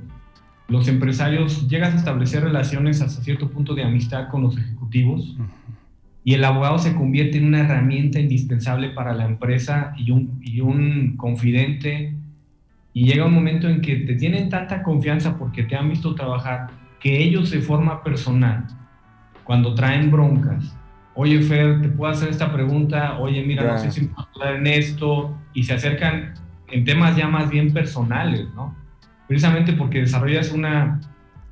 los 0.69 0.89
empresarios 0.89 1.69
llegan 1.69 1.93
a 1.93 1.97
establecer 1.97 2.43
relaciones 2.43 3.03
hasta 3.03 3.23
cierto 3.23 3.51
punto 3.51 3.75
de 3.75 3.85
amistad 3.85 4.29
con 4.29 4.43
los 4.43 4.57
ejecutivos 4.57 5.37
y 6.25 6.33
el 6.33 6.45
abogado 6.45 6.79
se 6.79 6.95
convierte 6.95 7.37
en 7.37 7.45
una 7.45 7.61
herramienta 7.61 8.19
indispensable 8.19 8.89
para 8.89 9.13
la 9.13 9.27
empresa 9.27 9.93
y 9.99 10.11
un, 10.11 10.41
y 10.43 10.61
un 10.61 11.17
confidente. 11.19 12.15
Y 12.95 13.05
llega 13.05 13.27
un 13.27 13.35
momento 13.35 13.69
en 13.69 13.83
que 13.83 13.97
te 13.97 14.15
tienen 14.15 14.49
tanta 14.49 14.83
confianza 14.83 15.37
porque 15.37 15.65
te 15.65 15.77
han 15.77 15.91
visto 15.91 16.15
trabajar 16.15 16.69
que 16.99 17.23
ellos 17.23 17.51
de 17.51 17.61
forma 17.61 18.03
personal, 18.03 18.65
cuando 19.43 19.75
traen 19.75 20.11
broncas, 20.11 20.75
oye 21.15 21.43
Fer, 21.43 21.83
te 21.83 21.89
puedo 21.89 22.11
hacer 22.11 22.31
esta 22.31 22.51
pregunta, 22.51 23.19
oye 23.19 23.45
mira, 23.45 23.73
no 23.73 23.79
sé 23.79 23.91
si 23.91 24.03
me 24.03 24.07
puedo 24.09 24.29
hablar 24.35 24.57
en 24.57 24.67
esto, 24.67 25.37
y 25.53 25.65
se 25.65 25.75
acercan 25.75 26.33
en 26.75 26.85
temas 26.85 27.17
ya 27.17 27.29
más 27.29 27.49
bien 27.49 27.73
personales, 27.73 28.49
¿no? 28.53 28.75
Precisamente 29.29 29.73
porque 29.75 30.01
desarrollas 30.01 30.51
una, 30.51 31.01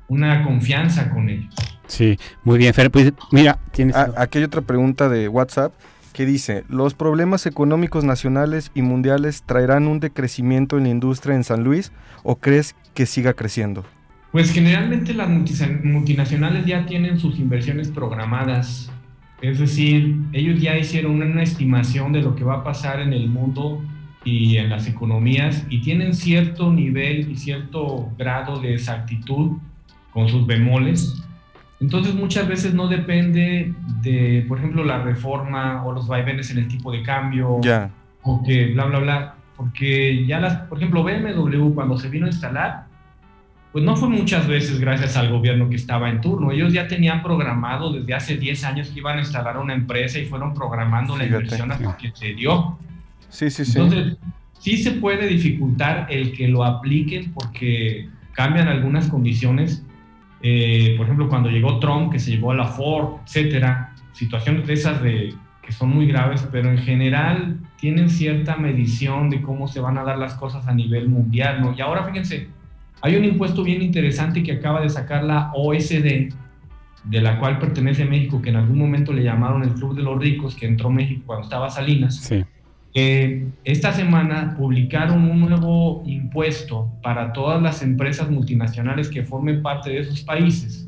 una 0.09 0.43
confianza 0.43 1.09
con 1.09 1.29
ellos. 1.29 1.55
Sí, 1.87 2.17
muy 2.43 2.57
bien, 2.57 2.73
Fer. 2.73 2.91
Pues 2.91 3.13
mira, 3.31 3.57
tienes... 3.71 3.95
Ah, 3.95 4.11
aquí 4.17 4.39
hay 4.39 4.43
otra 4.43 4.61
pregunta 4.61 5.07
de 5.07 5.29
WhatsApp 5.29 5.73
que 6.11 6.25
dice, 6.25 6.65
¿los 6.67 6.93
problemas 6.93 7.45
económicos 7.45 8.03
nacionales 8.03 8.69
y 8.75 8.81
mundiales 8.81 9.43
traerán 9.43 9.87
un 9.87 10.01
decrecimiento 10.01 10.77
en 10.77 10.83
la 10.83 10.89
industria 10.89 11.35
en 11.35 11.45
San 11.45 11.63
Luis 11.63 11.93
o 12.23 12.35
crees 12.35 12.75
que 12.93 13.05
siga 13.05 13.33
creciendo? 13.33 13.85
Pues 14.33 14.51
generalmente 14.51 15.13
las 15.13 15.29
multinacionales 15.29 16.65
ya 16.65 16.85
tienen 16.85 17.17
sus 17.17 17.39
inversiones 17.39 17.87
programadas, 17.87 18.91
es 19.41 19.59
decir, 19.59 20.17
ellos 20.33 20.59
ya 20.59 20.77
hicieron 20.77 21.21
una 21.21 21.43
estimación 21.43 22.11
de 22.11 22.21
lo 22.21 22.35
que 22.35 22.43
va 22.43 22.55
a 22.55 22.63
pasar 22.63 22.99
en 22.99 23.13
el 23.13 23.29
mundo 23.29 23.81
y 24.23 24.57
en 24.57 24.69
las 24.69 24.87
economías 24.87 25.65
y 25.69 25.81
tienen 25.81 26.13
cierto 26.13 26.71
nivel 26.71 27.31
y 27.31 27.37
cierto 27.37 28.09
grado 28.17 28.59
de 28.59 28.73
exactitud 28.73 29.57
con 30.11 30.27
sus 30.27 30.45
bemoles. 30.45 31.21
Entonces 31.79 32.15
muchas 32.15 32.47
veces 32.47 32.73
no 32.73 32.87
depende 32.87 33.73
de, 34.01 34.45
por 34.47 34.59
ejemplo, 34.59 34.83
la 34.83 35.01
reforma 35.03 35.83
o 35.85 35.91
los 35.91 36.07
vaivenes 36.07 36.49
en 36.51 36.59
el 36.59 36.67
tipo 36.67 36.91
de 36.91 37.03
cambio 37.03 37.59
yeah. 37.61 37.91
o 38.21 38.41
que 38.43 38.67
bla, 38.73 38.85
bla, 38.85 38.99
bla, 38.99 39.35
porque 39.57 40.25
ya 40.25 40.39
las, 40.39 40.55
por 40.67 40.77
ejemplo, 40.77 41.03
BMW 41.03 41.73
cuando 41.73 41.97
se 41.97 42.09
vino 42.09 42.25
a 42.25 42.29
instalar, 42.29 42.85
pues 43.73 43.83
no 43.83 43.95
fue 43.95 44.07
muchas 44.07 44.47
veces 44.47 44.79
gracias 44.79 45.17
al 45.17 45.31
gobierno 45.31 45.67
que 45.67 45.75
estaba 45.75 46.09
en 46.09 46.21
turno. 46.21 46.51
Ellos 46.51 46.71
ya 46.71 46.87
tenían 46.87 47.23
programado 47.23 47.91
desde 47.91 48.13
hace 48.13 48.37
10 48.37 48.63
años 48.65 48.89
que 48.89 48.99
iban 48.99 49.17
a 49.17 49.21
instalar 49.21 49.57
una 49.57 49.73
empresa 49.73 50.19
y 50.19 50.25
fueron 50.25 50.53
programando 50.53 51.17
la 51.17 51.23
Fíjate. 51.23 51.43
inversión 51.43 51.71
hasta 51.71 51.97
que 51.97 52.11
se 52.13 52.33
dio. 52.33 52.77
Sí, 53.33 53.49
sí, 53.49 53.65
sí. 53.65 53.79
Entonces, 53.79 54.17
sí 54.59 54.77
se 54.77 54.91
puede 54.91 55.27
dificultar 55.27 56.07
el 56.09 56.33
que 56.33 56.47
lo 56.47 56.63
apliquen 56.63 57.33
porque 57.33 58.07
cambian 58.33 58.67
algunas 58.67 59.07
condiciones. 59.07 59.83
Eh, 60.43 60.93
por 60.97 61.07
ejemplo, 61.07 61.27
cuando 61.27 61.49
llegó 61.49 61.79
Trump, 61.79 62.11
que 62.11 62.19
se 62.19 62.31
llevó 62.31 62.51
a 62.51 62.55
la 62.55 62.67
Ford, 62.67 63.21
etcétera, 63.25 63.95
situaciones 64.13 64.67
de 64.67 64.73
esas 64.73 65.01
de, 65.01 65.33
que 65.63 65.71
son 65.71 65.89
muy 65.89 66.05
graves, 66.05 66.47
pero 66.51 66.69
en 66.69 66.77
general 66.77 67.57
tienen 67.79 68.09
cierta 68.09 68.55
medición 68.55 69.31
de 69.31 69.41
cómo 69.41 69.67
se 69.67 69.79
van 69.79 69.97
a 69.97 70.03
dar 70.03 70.19
las 70.19 70.35
cosas 70.35 70.67
a 70.67 70.73
nivel 70.73 71.09
mundial, 71.09 71.61
¿no? 71.61 71.73
Y 71.75 71.81
ahora 71.81 72.03
fíjense, 72.03 72.49
hay 73.01 73.15
un 73.15 73.25
impuesto 73.25 73.63
bien 73.63 73.81
interesante 73.81 74.43
que 74.43 74.51
acaba 74.51 74.81
de 74.81 74.89
sacar 74.89 75.23
la 75.23 75.51
OSD, 75.55 76.29
de 77.05 77.21
la 77.21 77.39
cual 77.39 77.57
pertenece 77.57 78.05
México, 78.05 78.41
que 78.41 78.51
en 78.51 78.57
algún 78.57 78.77
momento 78.77 79.11
le 79.11 79.23
llamaron 79.23 79.63
el 79.63 79.73
Club 79.73 79.95
de 79.95 80.03
los 80.03 80.19
Ricos, 80.19 80.55
que 80.55 80.67
entró 80.67 80.89
México 80.89 81.23
cuando 81.25 81.43
estaba 81.43 81.69
Salinas. 81.69 82.17
Sí. 82.17 82.43
Eh, 82.95 83.47
esta 83.63 83.91
semana 83.91 84.55
publicaron 84.55 85.29
un 85.29 85.39
nuevo 85.39 86.03
impuesto 86.05 86.91
para 87.01 87.33
todas 87.33 87.61
las 87.61 87.81
empresas 87.81 88.29
multinacionales 88.29 89.09
que 89.09 89.23
formen 89.23 89.63
parte 89.63 89.89
de 89.89 89.99
esos 89.99 90.21
países, 90.21 90.87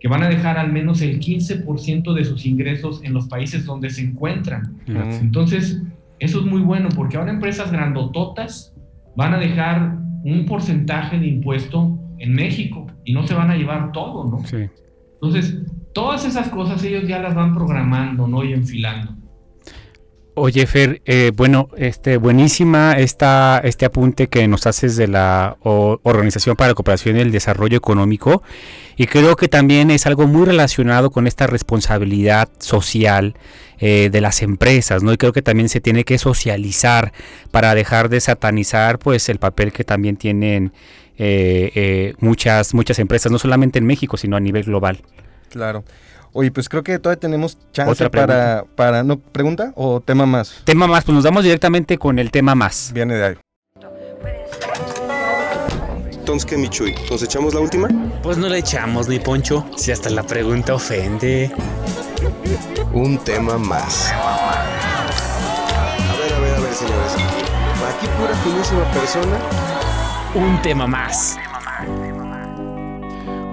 que 0.00 0.08
van 0.08 0.22
a 0.22 0.28
dejar 0.28 0.56
al 0.56 0.72
menos 0.72 1.02
el 1.02 1.20
15% 1.20 2.14
de 2.14 2.24
sus 2.24 2.46
ingresos 2.46 3.02
en 3.04 3.12
los 3.12 3.28
países 3.28 3.66
donde 3.66 3.90
se 3.90 4.02
encuentran. 4.02 4.78
Entonces, 4.86 5.82
eso 6.18 6.40
es 6.40 6.46
muy 6.46 6.60
bueno 6.60 6.88
porque 6.94 7.18
ahora 7.18 7.30
empresas 7.30 7.70
grandototas 7.70 8.74
van 9.14 9.34
a 9.34 9.38
dejar 9.38 9.98
un 10.24 10.46
porcentaje 10.46 11.18
de 11.18 11.26
impuesto 11.26 11.98
en 12.18 12.34
México 12.34 12.86
y 13.04 13.12
no 13.12 13.26
se 13.26 13.34
van 13.34 13.50
a 13.50 13.56
llevar 13.56 13.92
todo, 13.92 14.30
¿no? 14.30 14.46
Sí. 14.46 14.68
Entonces, 15.14 15.58
todas 15.92 16.24
esas 16.24 16.48
cosas 16.48 16.82
ellos 16.84 17.06
ya 17.06 17.20
las 17.20 17.34
van 17.34 17.54
programando, 17.54 18.26
¿no? 18.26 18.42
Y 18.44 18.54
enfilando. 18.54 19.14
Oye, 20.36 20.66
Fer, 20.66 21.00
eh, 21.04 21.30
bueno, 21.32 21.68
este, 21.76 22.16
buenísima 22.16 22.94
esta, 22.94 23.60
este 23.62 23.84
apunte 23.84 24.26
que 24.26 24.48
nos 24.48 24.66
haces 24.66 24.96
de 24.96 25.06
la 25.06 25.56
Organización 25.62 26.56
para 26.56 26.70
la 26.70 26.74
Cooperación 26.74 27.16
y 27.16 27.20
el 27.20 27.30
Desarrollo 27.30 27.78
Económico 27.78 28.42
y 28.96 29.06
creo 29.06 29.36
que 29.36 29.46
también 29.46 29.92
es 29.92 30.06
algo 30.06 30.26
muy 30.26 30.44
relacionado 30.44 31.12
con 31.12 31.28
esta 31.28 31.46
responsabilidad 31.46 32.48
social 32.58 33.36
eh, 33.78 34.08
de 34.10 34.20
las 34.20 34.42
empresas, 34.42 35.04
¿no? 35.04 35.12
Y 35.12 35.18
creo 35.18 35.32
que 35.32 35.42
también 35.42 35.68
se 35.68 35.80
tiene 35.80 36.02
que 36.02 36.18
socializar 36.18 37.12
para 37.52 37.72
dejar 37.76 38.08
de 38.08 38.20
satanizar, 38.20 38.98
pues, 38.98 39.28
el 39.28 39.38
papel 39.38 39.72
que 39.72 39.84
también 39.84 40.16
tienen 40.16 40.72
eh, 41.16 42.14
muchas, 42.18 42.74
muchas 42.74 42.98
empresas, 42.98 43.30
no 43.30 43.38
solamente 43.38 43.78
en 43.78 43.86
México, 43.86 44.16
sino 44.16 44.36
a 44.36 44.40
nivel 44.40 44.64
global. 44.64 45.00
Claro. 45.50 45.84
Oye, 46.36 46.50
pues 46.50 46.68
creo 46.68 46.82
que 46.82 46.98
todavía 46.98 47.20
tenemos 47.20 47.56
chance 47.72 48.10
para, 48.10 48.64
para, 48.74 49.04
¿no? 49.04 49.20
¿Pregunta 49.20 49.72
o 49.76 50.00
tema 50.00 50.26
más? 50.26 50.62
Tema 50.64 50.88
más, 50.88 51.04
pues 51.04 51.14
nos 51.14 51.22
vamos 51.22 51.44
directamente 51.44 51.96
con 51.96 52.18
el 52.18 52.32
tema 52.32 52.56
más. 52.56 52.90
Viene 52.92 53.14
de 53.14 53.24
ahí. 53.24 53.34
Entonces, 56.10 56.44
¿qué, 56.44 56.56
Michuy? 56.56 56.92
¿Nos 57.08 57.22
echamos 57.22 57.54
la 57.54 57.60
última? 57.60 57.88
Pues 58.20 58.36
no 58.36 58.48
le 58.48 58.58
echamos, 58.58 59.06
ni 59.08 59.20
Poncho, 59.20 59.64
si 59.76 59.92
hasta 59.92 60.10
la 60.10 60.24
pregunta 60.24 60.74
ofende. 60.74 61.52
Un 62.92 63.18
tema 63.18 63.56
más. 63.56 64.10
A 64.12 64.56
ver, 66.18 66.32
a 66.32 66.40
ver, 66.40 66.54
a 66.56 66.60
ver, 66.60 66.74
señores. 66.74 67.12
Aquí 67.94 68.08
pura 68.18 68.34
finísima 68.42 68.84
persona. 68.90 69.38
Un 70.34 70.60
tema 70.62 70.88
más. 70.88 71.36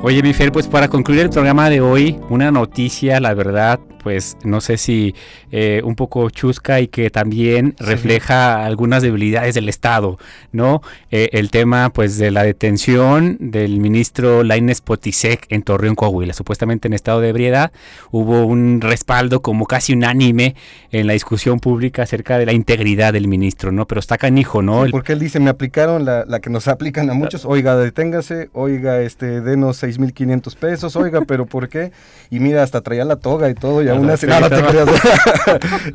Oye, 0.04 0.24
mi 0.24 0.34
Fer, 0.34 0.52
pues 0.52 0.68
para 0.68 0.88
concluir 0.88 1.22
el 1.22 1.30
programa 1.30 1.70
de 1.70 1.80
hoy, 1.80 2.20
una 2.30 2.50
noticia, 2.50 3.20
la 3.20 3.36
verdad, 3.36 3.80
pues 4.02 4.36
no 4.44 4.62
sé 4.62 4.78
si 4.78 5.14
eh, 5.52 5.82
un 5.84 5.96
poco 5.96 6.30
chusca 6.30 6.82
y 6.82 6.88
que 6.88 7.10
también 7.10 7.76
refleja 7.80 8.66
algunas 8.66 9.04
debilidades 9.04 9.56
del 9.56 9.70
Estado, 9.70 10.18
¿no? 10.52 10.82
Eh, 11.12 11.30
el 11.34 11.52
tema, 11.52 11.92
pues, 11.94 12.18
de 12.18 12.32
la 12.32 12.44
detención 12.44 13.38
del 13.40 13.80
ministro 13.80 14.44
Laines 14.44 14.82
Potisek 14.82 15.46
en 15.50 15.62
Torreón, 15.62 15.96
Coahuila, 15.96 16.34
supuestamente 16.34 16.88
en 16.88 16.94
estado 16.94 17.22
de 17.22 17.30
ebriedad. 17.30 17.72
Hubo 18.12 18.46
un 18.46 18.82
respaldo 18.82 19.42
como 19.42 19.66
casi 19.66 19.94
unánime 19.94 20.56
en 20.92 21.08
la 21.08 21.14
discusión 21.14 21.60
pública 21.60 22.04
acerca 22.04 22.38
de 22.40 22.46
la 22.46 22.54
integridad 22.54 23.14
del 23.14 23.28
ministro, 23.28 23.72
¿no? 23.72 23.86
Pero 23.86 24.00
está 24.00 24.18
canijo, 24.18 24.62
¿no? 24.62 24.86
Sí, 24.86 24.92
porque 24.92 25.14
él 25.14 25.20
dice, 25.20 25.40
me 25.40 25.50
aplicaron 25.50 26.06
la, 26.06 26.26
la, 26.26 26.40
que 26.40 26.50
nos 26.50 26.68
aplican 26.68 27.10
a 27.10 27.14
muchos, 27.14 27.46
oiga, 27.46 27.76
deténgase, 27.76 28.50
oiga, 28.54 29.02
este, 29.02 29.42
denos 29.42 29.84
6.500 29.92 30.56
pesos, 30.56 30.96
oiga, 30.96 31.22
pero 31.28 31.46
¿por 31.46 31.70
qué? 31.70 31.92
Y 32.30 32.40
mira, 32.40 32.64
hasta 32.64 32.82
traía 32.82 33.06
la 33.06 33.18
toga 33.18 33.50
y 33.50 33.54
todo, 33.54 33.84
y 33.84 33.90
aún 33.90 34.10
así, 34.10 34.28
te 34.28 34.34
creas. 34.34 34.90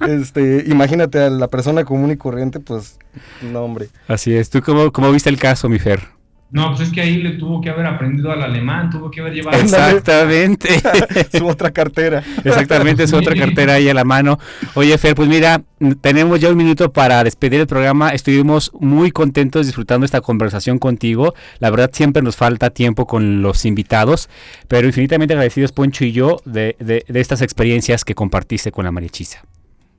este, 0.09 0.65
imagínate 0.67 1.21
a 1.21 1.31
la 1.31 1.49
persona 1.49 1.85
común 1.85 2.11
y 2.11 2.17
corriente, 2.17 2.61
pues, 2.61 2.99
no, 3.43 3.63
hombre. 3.63 3.89
Así 4.09 4.35
es. 4.35 4.51
¿Tú 4.51 4.61
cómo, 4.63 4.93
cómo 4.93 5.11
viste 5.13 5.31
el 5.31 5.39
caso, 5.39 5.69
mi 5.69 5.79
Fer? 5.79 6.16
No, 6.49 6.69
pues 6.69 6.89
es 6.89 6.95
que 6.95 7.01
ahí 7.01 7.23
le 7.23 7.33
tuvo 7.33 7.61
que 7.61 7.71
haber 7.71 7.87
aprendido 7.87 8.31
al 8.31 8.41
alemán, 8.41 8.89
tuvo 8.89 9.11
que 9.11 9.21
haber 9.21 9.35
llevado. 9.35 9.59
Exactamente. 9.59 10.69
su 11.37 11.47
otra 11.47 11.73
cartera. 11.73 12.23
Exactamente, 12.45 13.07
su 13.09 13.17
otra 13.17 13.35
cartera 13.35 13.75
ahí 13.75 13.89
a 13.89 13.95
la 13.95 14.05
mano. 14.05 14.39
Oye, 14.75 14.97
Fer, 14.97 15.17
pues 15.17 15.29
mira, 15.29 15.63
tenemos 16.01 16.39
ya 16.41 16.49
un 16.49 16.57
minuto 16.57 16.93
para 16.93 17.25
despedir 17.25 17.61
el 17.61 17.67
programa. 17.67 18.11
Estuvimos 18.11 18.71
muy 18.79 19.11
contentos 19.11 19.67
disfrutando 19.67 20.05
esta 20.05 20.21
conversación 20.21 20.79
contigo. 20.79 21.35
La 21.59 21.71
verdad, 21.71 21.91
siempre 21.93 22.23
nos 22.23 22.37
falta 22.37 22.71
tiempo 22.71 23.07
con 23.07 23.43
los 23.43 23.65
invitados, 23.65 24.31
pero 24.69 24.87
infinitamente 24.87 25.35
agradecidos, 25.35 25.73
Poncho 25.73 26.05
y 26.05 26.13
yo, 26.13 26.37
de, 26.45 26.77
de, 26.79 27.05
de 27.09 27.21
estas 27.21 27.43
experiencias 27.43 28.05
que 28.05 28.15
compartiste 28.15 28.71
con 28.71 28.85
la 28.85 28.93
mariachisa. 28.93 29.43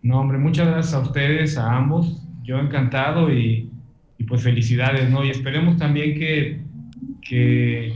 No, 0.02 0.22
hombre, 0.22 0.38
muchas 0.38 0.68
gracias 0.68 0.94
a 0.94 1.00
ustedes, 1.00 1.58
a 1.58 1.76
ambos. 1.76 2.24
Yo 2.42 2.58
encantado 2.60 3.32
y 3.34 3.70
y 4.18 4.24
pues 4.24 4.42
felicidades, 4.44 5.10
¿no? 5.10 5.24
Y 5.24 5.30
esperemos 5.30 5.78
también 5.78 6.18
que, 6.18 6.62
que 7.22 7.94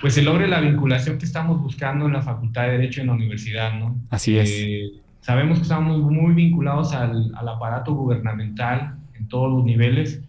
pues 0.00 0.14
se 0.14 0.22
logre 0.22 0.48
la 0.48 0.60
vinculación 0.60 1.18
que 1.18 1.24
estamos 1.24 1.60
buscando 1.60 2.06
en 2.06 2.12
la 2.12 2.22
Facultad 2.22 2.64
de 2.64 2.72
Derecho 2.72 3.00
en 3.00 3.08
la 3.08 3.12
universidad, 3.12 3.78
¿no? 3.78 3.96
Así 4.10 4.36
es. 4.36 4.50
Eh, 4.50 4.90
sabemos 5.20 5.58
que 5.58 5.62
estamos 5.62 5.98
muy 6.00 6.34
vinculados 6.34 6.92
al, 6.94 7.32
al, 7.34 7.48
aparato 7.48 7.94
gubernamental 7.94 8.96
en 9.14 9.28
todos 9.28 9.52
los 9.52 9.64
niveles, 9.64 10.22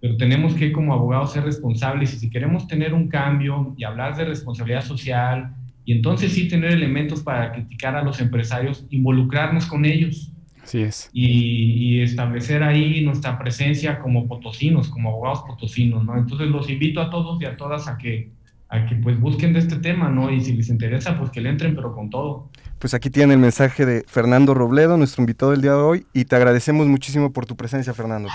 pero 0.00 0.16
tenemos 0.16 0.54
que 0.54 0.70
como 0.72 0.92
abogados 0.92 1.32
ser 1.32 1.44
responsables 1.44 2.12
y 2.14 2.18
si 2.18 2.30
queremos 2.30 2.68
tener 2.68 2.92
un 2.92 3.08
cambio 3.08 3.74
y 3.78 3.84
hablar 3.84 4.16
de 4.16 4.26
responsabilidad 4.26 4.84
social 4.84 5.54
y 5.86 5.92
entonces 5.92 6.32
sí 6.32 6.46
tener 6.48 6.72
elementos 6.72 7.22
para 7.22 7.52
criticar 7.52 7.96
a 7.96 8.02
los 8.02 8.20
empresarios, 8.20 8.86
involucrarnos 8.90 9.66
con 9.66 9.84
ellos 9.86 10.33
Así 10.64 10.80
es. 10.80 11.10
Y, 11.12 11.98
y, 11.98 12.00
establecer 12.00 12.62
ahí 12.62 13.04
nuestra 13.04 13.38
presencia 13.38 14.00
como 14.00 14.26
potosinos, 14.26 14.88
como 14.88 15.10
abogados 15.10 15.42
potosinos, 15.46 16.04
¿no? 16.04 16.16
Entonces 16.16 16.48
los 16.48 16.70
invito 16.70 17.02
a 17.02 17.10
todos 17.10 17.40
y 17.42 17.44
a 17.44 17.56
todas 17.56 17.86
a 17.86 17.98
que, 17.98 18.30
a 18.70 18.86
que 18.86 18.96
pues 18.96 19.20
busquen 19.20 19.52
de 19.52 19.58
este 19.58 19.76
tema, 19.76 20.08
¿no? 20.08 20.30
Y 20.30 20.40
si 20.40 20.54
les 20.54 20.70
interesa, 20.70 21.18
pues 21.18 21.30
que 21.30 21.42
le 21.42 21.50
entren, 21.50 21.76
pero 21.76 21.94
con 21.94 22.08
todo. 22.08 22.48
Pues 22.78 22.94
aquí 22.94 23.10
tiene 23.10 23.34
el 23.34 23.40
mensaje 23.40 23.84
de 23.84 24.04
Fernando 24.06 24.54
Robledo, 24.54 24.96
nuestro 24.96 25.22
invitado 25.22 25.52
del 25.52 25.60
día 25.60 25.72
de 25.72 25.76
hoy, 25.76 26.06
y 26.14 26.24
te 26.24 26.34
agradecemos 26.34 26.86
muchísimo 26.86 27.30
por 27.30 27.44
tu 27.44 27.56
presencia, 27.56 27.92
Fernando. 27.92 28.30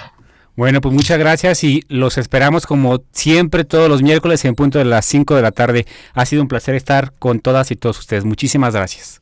Bueno, 0.55 0.81
pues 0.81 0.93
muchas 0.93 1.17
gracias 1.17 1.63
y 1.63 1.83
los 1.87 2.17
esperamos 2.17 2.65
como 2.65 3.01
siempre 3.11 3.63
todos 3.63 3.89
los 3.89 4.03
miércoles 4.03 4.43
en 4.45 4.55
punto 4.55 4.77
de 4.77 4.85
las 4.85 5.05
5 5.05 5.35
de 5.35 5.41
la 5.41 5.51
tarde. 5.51 5.85
Ha 6.13 6.25
sido 6.25 6.41
un 6.41 6.47
placer 6.47 6.75
estar 6.75 7.13
con 7.17 7.39
todas 7.39 7.71
y 7.71 7.75
todos 7.75 7.97
ustedes. 7.97 8.25
Muchísimas 8.25 8.75
gracias. 8.75 9.21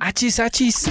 Achis, 0.00 0.40
achis. 0.40 0.90